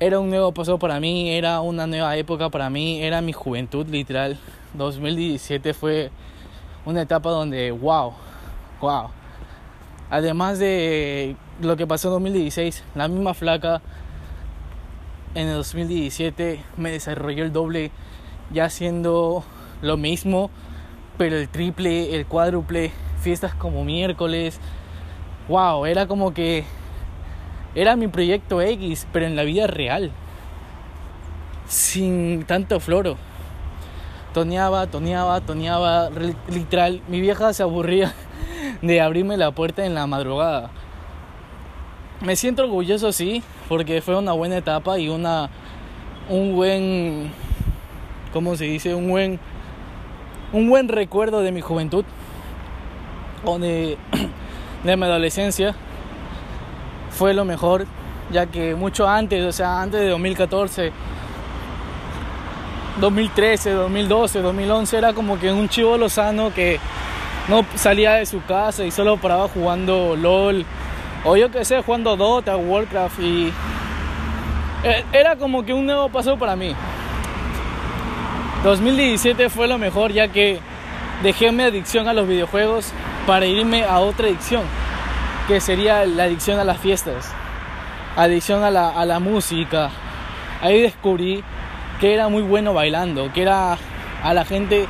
era 0.00 0.18
un 0.18 0.30
nuevo 0.30 0.52
paso 0.52 0.78
para 0.78 0.98
mí, 0.98 1.30
era 1.30 1.60
una 1.60 1.86
nueva 1.86 2.16
época 2.16 2.48
para 2.48 2.70
mí, 2.70 3.02
era 3.02 3.20
mi 3.20 3.34
juventud 3.34 3.86
literal. 3.86 4.38
2017 4.72 5.74
fue 5.74 6.10
una 6.86 7.02
etapa 7.02 7.28
donde, 7.28 7.70
wow, 7.70 8.14
wow. 8.80 9.10
Además 10.08 10.58
de 10.58 11.36
lo 11.60 11.76
que 11.76 11.86
pasó 11.86 12.08
en 12.08 12.14
2016, 12.14 12.82
la 12.94 13.08
misma 13.08 13.34
flaca 13.34 13.82
en 15.34 15.48
el 15.48 15.54
2017 15.56 16.64
me 16.78 16.90
desarrolló 16.90 17.44
el 17.44 17.52
doble 17.52 17.90
ya 18.50 18.64
haciendo 18.64 19.44
lo 19.82 19.98
mismo, 19.98 20.50
pero 21.18 21.36
el 21.36 21.50
triple, 21.50 22.16
el 22.16 22.24
cuádruple, 22.24 22.90
fiestas 23.20 23.54
como 23.54 23.84
miércoles. 23.84 24.60
Wow, 25.46 25.84
era 25.84 26.06
como 26.06 26.32
que 26.32 26.64
era 27.74 27.96
mi 27.96 28.08
proyecto 28.08 28.60
X, 28.60 29.06
pero 29.12 29.26
en 29.26 29.36
la 29.36 29.44
vida 29.44 29.66
real. 29.66 30.10
Sin 31.66 32.44
tanto 32.44 32.80
floro. 32.80 33.16
Toneaba, 34.34 34.86
toneaba, 34.86 35.40
toneaba, 35.40 36.10
literal. 36.48 37.00
Mi 37.08 37.20
vieja 37.20 37.52
se 37.52 37.62
aburría 37.62 38.12
de 38.82 39.00
abrirme 39.00 39.36
la 39.36 39.52
puerta 39.52 39.84
en 39.84 39.94
la 39.94 40.06
madrugada. 40.06 40.70
Me 42.20 42.36
siento 42.36 42.64
orgulloso, 42.64 43.12
sí, 43.12 43.42
porque 43.68 44.02
fue 44.02 44.16
una 44.16 44.32
buena 44.32 44.58
etapa 44.58 44.98
y 44.98 45.08
una 45.08 45.48
un 46.28 46.54
buen 46.54 47.32
¿cómo 48.32 48.54
se 48.56 48.64
dice? 48.66 48.94
un 48.94 49.08
buen 49.08 49.40
un 50.52 50.68
buen 50.68 50.88
recuerdo 50.88 51.40
de 51.40 51.50
mi 51.50 51.60
juventud 51.60 52.04
o 53.44 53.58
de, 53.58 53.98
de 54.84 54.96
mi 54.96 55.04
adolescencia 55.04 55.74
fue 57.20 57.34
lo 57.34 57.44
mejor 57.44 57.84
ya 58.30 58.46
que 58.46 58.74
mucho 58.74 59.06
antes, 59.06 59.44
o 59.44 59.52
sea, 59.52 59.82
antes 59.82 60.00
de 60.00 60.08
2014 60.08 60.90
2013, 62.98 63.72
2012, 63.72 64.40
2011 64.40 64.96
era 64.96 65.12
como 65.12 65.38
que 65.38 65.52
un 65.52 65.68
chivo 65.68 65.98
lozano 65.98 66.50
que 66.54 66.80
no 67.48 67.66
salía 67.74 68.12
de 68.14 68.24
su 68.24 68.42
casa 68.46 68.86
y 68.86 68.90
solo 68.90 69.18
paraba 69.18 69.48
jugando 69.48 70.16
LOL 70.16 70.64
o 71.22 71.36
yo 71.36 71.50
que 71.50 71.62
sé, 71.66 71.82
jugando 71.82 72.16
Dota, 72.16 72.56
Warcraft 72.56 73.20
y 73.20 73.52
eh, 74.82 75.04
era 75.12 75.36
como 75.36 75.62
que 75.62 75.74
un 75.74 75.84
nuevo 75.84 76.08
paso 76.08 76.38
para 76.38 76.56
mí. 76.56 76.74
2017 78.64 79.50
fue 79.50 79.68
lo 79.68 79.76
mejor 79.76 80.10
ya 80.10 80.28
que 80.28 80.58
dejé 81.22 81.52
mi 81.52 81.64
adicción 81.64 82.08
a 82.08 82.14
los 82.14 82.26
videojuegos 82.26 82.94
para 83.26 83.44
irme 83.44 83.84
a 83.84 83.98
otra 83.98 84.28
adicción, 84.28 84.62
que 85.50 85.60
sería 85.60 86.06
la 86.06 86.22
adicción 86.22 86.60
a 86.60 86.64
las 86.64 86.78
fiestas, 86.78 87.28
adicción 88.14 88.62
a 88.62 88.70
la, 88.70 88.90
a 88.90 89.04
la 89.04 89.18
música. 89.18 89.90
Ahí 90.62 90.80
descubrí 90.80 91.42
que 91.98 92.14
era 92.14 92.28
muy 92.28 92.42
bueno 92.42 92.72
bailando, 92.72 93.32
que 93.32 93.42
era 93.42 93.76
a 94.22 94.32
la 94.32 94.44
gente 94.44 94.86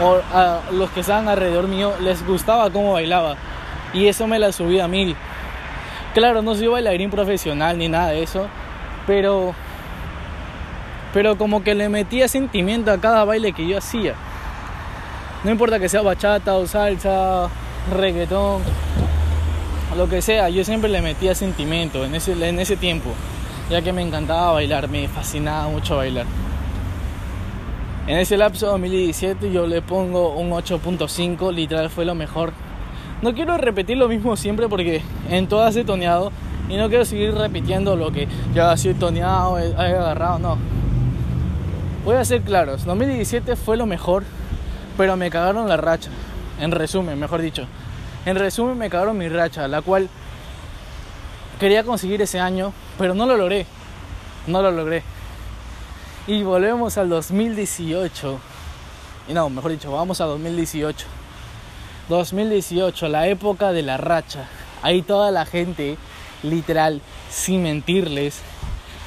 o 0.00 0.20
a 0.32 0.60
los 0.70 0.90
que 0.90 1.00
estaban 1.00 1.28
alrededor 1.28 1.66
mío 1.66 1.92
les 2.00 2.24
gustaba 2.24 2.70
cómo 2.70 2.92
bailaba 2.92 3.34
y 3.92 4.06
eso 4.06 4.28
me 4.28 4.38
la 4.38 4.52
subí 4.52 4.78
a 4.78 4.86
mil. 4.86 5.16
Claro, 6.14 6.40
no 6.40 6.54
soy 6.54 6.68
bailarín 6.68 7.10
profesional 7.10 7.76
ni 7.76 7.88
nada 7.88 8.10
de 8.10 8.22
eso, 8.22 8.46
pero 9.08 9.56
pero 11.12 11.36
como 11.36 11.64
que 11.64 11.74
le 11.74 11.88
metía 11.88 12.28
sentimiento 12.28 12.92
a 12.92 13.00
cada 13.00 13.24
baile 13.24 13.52
que 13.52 13.66
yo 13.66 13.78
hacía. 13.78 14.14
No 15.42 15.50
importa 15.50 15.80
que 15.80 15.88
sea 15.88 16.02
bachata 16.02 16.54
o 16.54 16.68
salsa, 16.68 17.48
reggaetón, 17.92 18.62
lo 19.96 20.08
que 20.08 20.22
sea, 20.22 20.48
yo 20.48 20.64
siempre 20.64 20.90
le 20.90 21.02
metía 21.02 21.34
sentimiento 21.34 22.04
en 22.04 22.14
ese, 22.14 22.32
en 22.32 22.60
ese 22.60 22.76
tiempo, 22.76 23.10
ya 23.70 23.82
que 23.82 23.92
me 23.92 24.02
encantaba 24.02 24.52
bailar, 24.52 24.88
me 24.88 25.08
fascinaba 25.08 25.68
mucho 25.68 25.96
bailar. 25.96 26.26
En 28.06 28.18
ese 28.18 28.36
lapso 28.36 28.66
2017 28.66 29.52
yo 29.52 29.66
le 29.66 29.82
pongo 29.82 30.34
un 30.34 30.50
8.5, 30.50 31.52
literal 31.52 31.90
fue 31.90 32.04
lo 32.04 32.14
mejor 32.14 32.52
no 33.22 33.34
quiero 33.34 33.58
repetir 33.58 33.98
lo 33.98 34.08
mismo 34.08 34.34
siempre 34.36 34.68
porque 34.68 35.02
en 35.28 35.46
todas 35.46 35.76
he 35.76 35.84
toneado 35.84 36.32
y 36.70 36.76
no 36.76 36.88
quiero 36.88 37.04
seguir 37.04 37.34
repitiendo 37.34 37.94
lo 37.94 38.10
que 38.12 38.28
ya 38.54 38.72
he 38.72 38.94
toneado, 38.94 39.58
he, 39.58 39.74
agarrado, 39.74 40.38
no. 40.38 40.56
Voy 42.04 42.16
a 42.16 42.24
ser 42.24 42.40
claros, 42.40 42.86
2017 42.86 43.56
fue 43.56 43.76
lo 43.76 43.84
mejor, 43.84 44.24
pero 44.96 45.16
me 45.16 45.28
cagaron 45.30 45.68
la 45.68 45.76
racha. 45.76 46.10
En 46.60 46.70
resumen, 46.70 47.18
mejor 47.18 47.42
dicho. 47.42 47.66
En 48.26 48.36
resumen, 48.36 48.76
me 48.76 48.90
cagaron 48.90 49.16
mi 49.16 49.28
racha, 49.28 49.66
la 49.66 49.80
cual 49.80 50.08
quería 51.58 51.84
conseguir 51.84 52.20
ese 52.20 52.38
año, 52.38 52.72
pero 52.98 53.14
no 53.14 53.26
lo 53.26 53.36
logré. 53.36 53.66
No 54.46 54.62
lo 54.62 54.70
logré. 54.70 55.02
Y 56.26 56.42
volvemos 56.42 56.98
al 56.98 57.08
2018. 57.08 58.38
Y 59.28 59.32
no, 59.32 59.48
mejor 59.48 59.70
dicho, 59.70 59.90
vamos 59.90 60.20
a 60.20 60.26
2018. 60.26 61.06
2018, 62.08 63.08
la 63.08 63.28
época 63.28 63.72
de 63.72 63.82
la 63.82 63.96
racha. 63.96 64.48
Ahí 64.82 65.02
toda 65.02 65.30
la 65.30 65.46
gente, 65.46 65.96
literal, 66.42 67.00
sin 67.30 67.62
mentirles, 67.62 68.40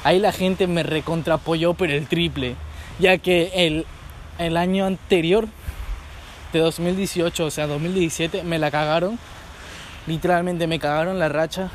ahí 0.02 0.18
la 0.18 0.32
gente 0.32 0.66
me 0.66 0.82
recontrapoyó 0.82 1.74
pero 1.74 1.92
el 1.92 2.08
triple. 2.08 2.56
Ya 2.98 3.18
que 3.18 3.52
el, 3.54 3.86
el 4.38 4.56
año 4.56 4.86
anterior 4.86 5.48
de 6.58 6.64
2018, 6.64 7.46
o 7.46 7.50
sea, 7.50 7.66
2017, 7.66 8.42
me 8.44 8.58
la 8.58 8.70
cagaron. 8.70 9.18
Literalmente 10.06 10.66
me 10.66 10.78
cagaron 10.78 11.18
la 11.18 11.28
racha. 11.28 11.70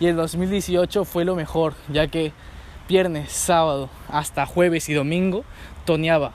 Y 0.00 0.06
el 0.06 0.16
2018 0.16 1.04
fue 1.04 1.24
lo 1.24 1.34
mejor, 1.34 1.74
ya 1.88 2.06
que 2.06 2.32
viernes, 2.88 3.32
sábado, 3.32 3.88
hasta 4.08 4.46
jueves 4.46 4.88
y 4.88 4.94
domingo, 4.94 5.44
toneaba. 5.84 6.32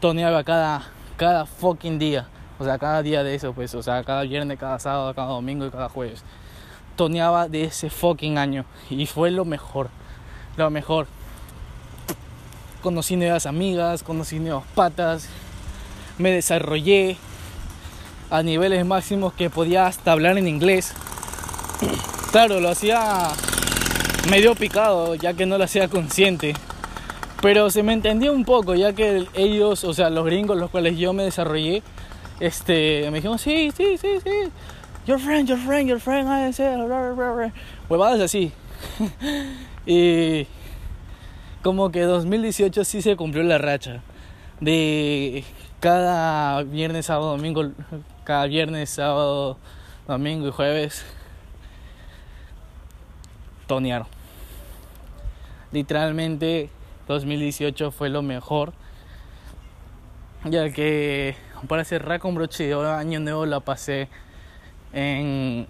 Toneaba 0.00 0.44
cada, 0.44 0.88
cada 1.16 1.46
fucking 1.46 1.98
día. 1.98 2.28
O 2.58 2.64
sea, 2.64 2.78
cada 2.78 3.02
día 3.02 3.22
de 3.22 3.34
eso, 3.34 3.52
pues. 3.52 3.74
O 3.74 3.82
sea, 3.82 4.04
cada 4.04 4.22
viernes, 4.22 4.58
cada 4.58 4.78
sábado, 4.78 5.14
cada 5.14 5.28
domingo 5.28 5.66
y 5.66 5.70
cada 5.70 5.88
jueves. 5.88 6.22
Toneaba 6.96 7.48
de 7.48 7.64
ese 7.64 7.90
fucking 7.90 8.38
año. 8.38 8.64
Y 8.88 9.06
fue 9.06 9.30
lo 9.30 9.44
mejor. 9.44 9.88
Lo 10.56 10.70
mejor. 10.70 11.06
Conocí 12.82 13.16
nuevas 13.16 13.46
amigas, 13.46 14.02
conocí 14.02 14.38
nuevas 14.38 14.64
patas. 14.74 15.28
Me 16.20 16.30
desarrollé 16.30 17.16
a 18.28 18.42
niveles 18.42 18.84
máximos 18.84 19.32
que 19.32 19.48
podía 19.48 19.86
hasta 19.86 20.12
hablar 20.12 20.36
en 20.36 20.46
inglés. 20.46 20.92
Claro, 22.30 22.60
lo 22.60 22.68
hacía 22.68 23.28
medio 24.30 24.54
picado, 24.54 25.14
ya 25.14 25.32
que 25.32 25.46
no 25.46 25.56
lo 25.56 25.64
hacía 25.64 25.88
consciente. 25.88 26.52
Pero 27.40 27.70
se 27.70 27.82
me 27.82 27.94
entendía 27.94 28.32
un 28.32 28.44
poco, 28.44 28.74
ya 28.74 28.92
que 28.92 29.26
ellos, 29.32 29.82
o 29.84 29.94
sea, 29.94 30.10
los 30.10 30.26
gringos, 30.26 30.58
los 30.58 30.70
cuales 30.70 30.98
yo 30.98 31.14
me 31.14 31.22
desarrollé, 31.22 31.82
este, 32.38 33.10
me 33.10 33.16
dijeron, 33.16 33.38
sí, 33.38 33.72
sí, 33.74 33.96
sí, 33.96 34.18
sí, 34.22 34.30
your 35.06 35.18
friend, 35.18 35.48
your 35.48 35.58
friend, 35.58 35.88
your 35.88 36.00
friend, 36.00 36.28
I 36.28 36.52
say, 36.52 36.76
huevadas 37.88 38.20
así. 38.20 38.52
y 39.86 40.46
como 41.62 41.90
que 41.90 42.02
2018 42.02 42.84
sí 42.84 43.00
se 43.00 43.16
cumplió 43.16 43.42
la 43.42 43.56
racha 43.56 44.02
de 44.60 45.44
cada 45.80 46.62
viernes, 46.62 47.06
sábado, 47.06 47.30
domingo, 47.30 47.70
cada 48.24 48.46
viernes, 48.46 48.90
sábado, 48.90 49.56
domingo 50.06 50.46
y 50.46 50.50
jueves 50.50 51.04
tonear. 53.66 54.06
Literalmente 55.72 56.68
2018 57.08 57.90
fue 57.92 58.10
lo 58.10 58.20
mejor. 58.20 58.74
Ya 60.44 60.70
que 60.70 61.34
para 61.66 61.84
cerrar 61.84 62.20
con 62.20 62.34
broche 62.34 62.64
de 62.64 62.74
oro, 62.74 62.92
año 62.92 63.20
nuevo 63.20 63.46
la 63.46 63.60
pasé 63.60 64.08
en 64.92 65.66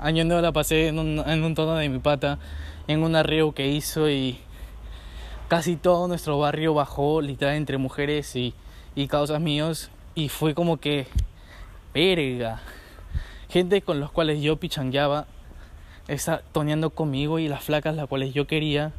año 0.00 0.24
nuevo 0.24 0.42
la 0.42 0.52
pasé 0.52 0.88
en 0.88 0.98
un, 0.98 1.18
en 1.26 1.44
un 1.44 1.54
tono 1.54 1.76
de 1.76 1.88
mi 1.88 2.00
pata, 2.00 2.38
en 2.88 3.02
un 3.02 3.14
arreo 3.14 3.52
que 3.52 3.68
hizo 3.68 4.10
y 4.10 4.38
casi 5.48 5.76
todo 5.76 6.08
nuestro 6.08 6.38
barrio 6.38 6.74
bajó, 6.74 7.20
literal 7.20 7.54
entre 7.54 7.78
mujeres 7.78 8.34
y, 8.36 8.54
y 8.94 9.08
causas 9.08 9.40
míos 9.40 9.90
y 10.14 10.28
fue 10.28 10.54
como 10.54 10.78
que 10.78 11.06
verga. 11.92 12.60
Gente 13.48 13.82
con 13.82 14.00
los 14.00 14.10
cuales 14.10 14.40
yo 14.42 14.56
pichangueaba 14.56 15.26
está 16.08 16.42
toneando 16.52 16.90
conmigo 16.90 17.38
y 17.38 17.48
las 17.48 17.64
flacas 17.64 17.96
las 17.96 18.08
cuales 18.08 18.34
yo 18.34 18.46
quería 18.46 18.92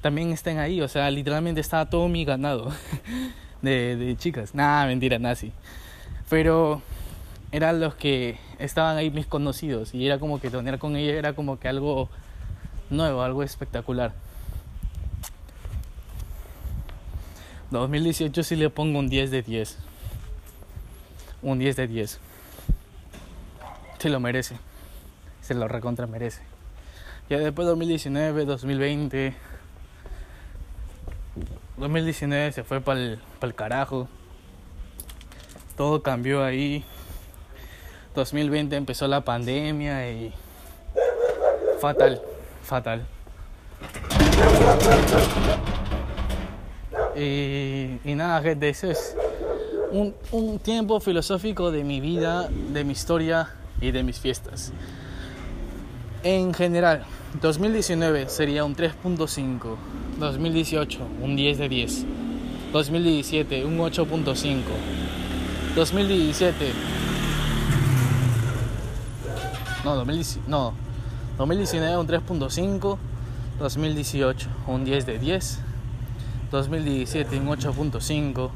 también 0.00 0.32
estén 0.32 0.58
ahí. 0.58 0.80
O 0.80 0.88
sea, 0.88 1.10
literalmente 1.10 1.60
estaba 1.60 1.86
todo 1.90 2.08
mi 2.08 2.24
ganado 2.24 2.72
de, 3.62 4.14
chicas. 4.18 4.54
Nada, 4.54 4.86
mentira, 4.86 5.18
nazi. 5.18 5.52
Pero 6.28 6.82
eran 7.52 7.80
los 7.80 7.94
que 7.94 8.38
estaban 8.58 8.96
ahí 8.96 9.10
mis 9.10 9.26
conocidos 9.26 9.94
y 9.94 10.06
era 10.06 10.18
como 10.18 10.40
que 10.40 10.50
tonear 10.50 10.78
con 10.78 10.96
ella 10.96 11.12
era 11.12 11.32
como 11.34 11.58
que 11.58 11.68
algo 11.68 12.08
nuevo, 12.90 13.22
algo 13.22 13.42
espectacular. 13.42 14.12
2018 17.70 18.42
sí 18.42 18.56
le 18.56 18.70
pongo 18.70 18.98
un 18.98 19.08
10 19.08 19.30
de 19.30 19.42
10. 19.42 19.78
Un 21.42 21.58
10 21.58 21.76
de 21.76 21.86
10. 21.86 22.20
Se 23.98 24.08
lo 24.08 24.20
merece 24.20 24.56
se 25.46 25.54
lo 25.54 25.68
recontra 25.68 26.08
merece. 26.08 26.42
Ya 27.30 27.38
después 27.38 27.68
2019, 27.68 28.44
2020, 28.44 29.34
2019 31.76 32.52
se 32.52 32.64
fue 32.64 32.80
para 32.80 33.00
el 33.00 33.54
carajo. 33.54 34.08
Todo 35.76 36.02
cambió 36.02 36.42
ahí. 36.42 36.84
2020 38.16 38.74
empezó 38.74 39.06
la 39.06 39.20
pandemia 39.20 40.10
y 40.10 40.32
fatal, 41.80 42.20
fatal. 42.64 43.06
Y, 47.18 48.14
nada, 48.14 48.42
gente, 48.42 48.68
eso 48.68 48.90
es 48.90 49.16
un, 49.90 50.14
un 50.32 50.58
tiempo 50.58 51.00
filosófico 51.00 51.70
de 51.70 51.82
mi 51.82 52.00
vida, 52.00 52.48
de 52.72 52.84
mi 52.84 52.92
historia 52.92 53.50
y 53.80 53.90
de 53.90 54.02
mis 54.02 54.18
fiestas. 54.18 54.72
En 56.22 56.52
general, 56.52 57.04
2019 57.40 58.28
sería 58.28 58.64
un 58.64 58.74
3.5, 58.74 59.76
2018 60.18 61.00
un 61.22 61.36
10 61.36 61.58
de 61.58 61.68
10, 61.68 62.04
2017 62.72 63.64
un 63.64 63.78
8.5, 63.78 64.62
2017 65.74 66.72
no, 69.84 69.94
2019, 69.94 70.48
no, 70.48 70.74
2019 71.38 71.96
un 71.96 72.08
3.5, 72.08 72.98
2018 73.60 74.48
un 74.66 74.84
10 74.84 75.06
de 75.06 75.18
10, 75.20 75.60
2017 76.50 77.38
un 77.40 77.46
8.5, 77.48 78.50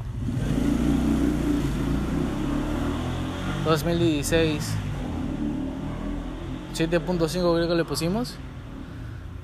2016 3.65 4.75
7.5 6.73 7.55
creo 7.55 7.67
que 7.67 7.75
le 7.75 7.85
pusimos. 7.85 8.35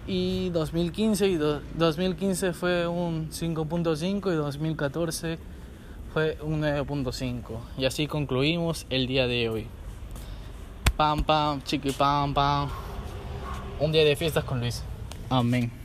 Y 0.08 0.50
2015 0.52 1.28
y 1.28 1.36
2015 1.36 2.54
fue 2.54 2.88
un 2.88 3.30
5.5 3.30 4.32
y 4.32 4.36
2014 4.36 5.38
fue 6.14 6.38
un 6.42 6.62
9.5. 6.62 7.42
Y 7.78 7.86
así 7.86 8.08
concluimos 8.08 8.86
el 8.90 9.08
día 9.08 9.28
de 9.28 9.50
hoy. 9.50 9.68
Pam 10.96 11.24
pam, 11.24 11.62
chiqui 11.64 11.92
pam 11.92 12.34
pam. 12.34 12.70
Un 13.80 13.92
día 13.92 14.06
de 14.06 14.16
fiestas 14.16 14.46
con 14.46 14.62
Luis. 14.62 14.84
Amén. 15.30 15.77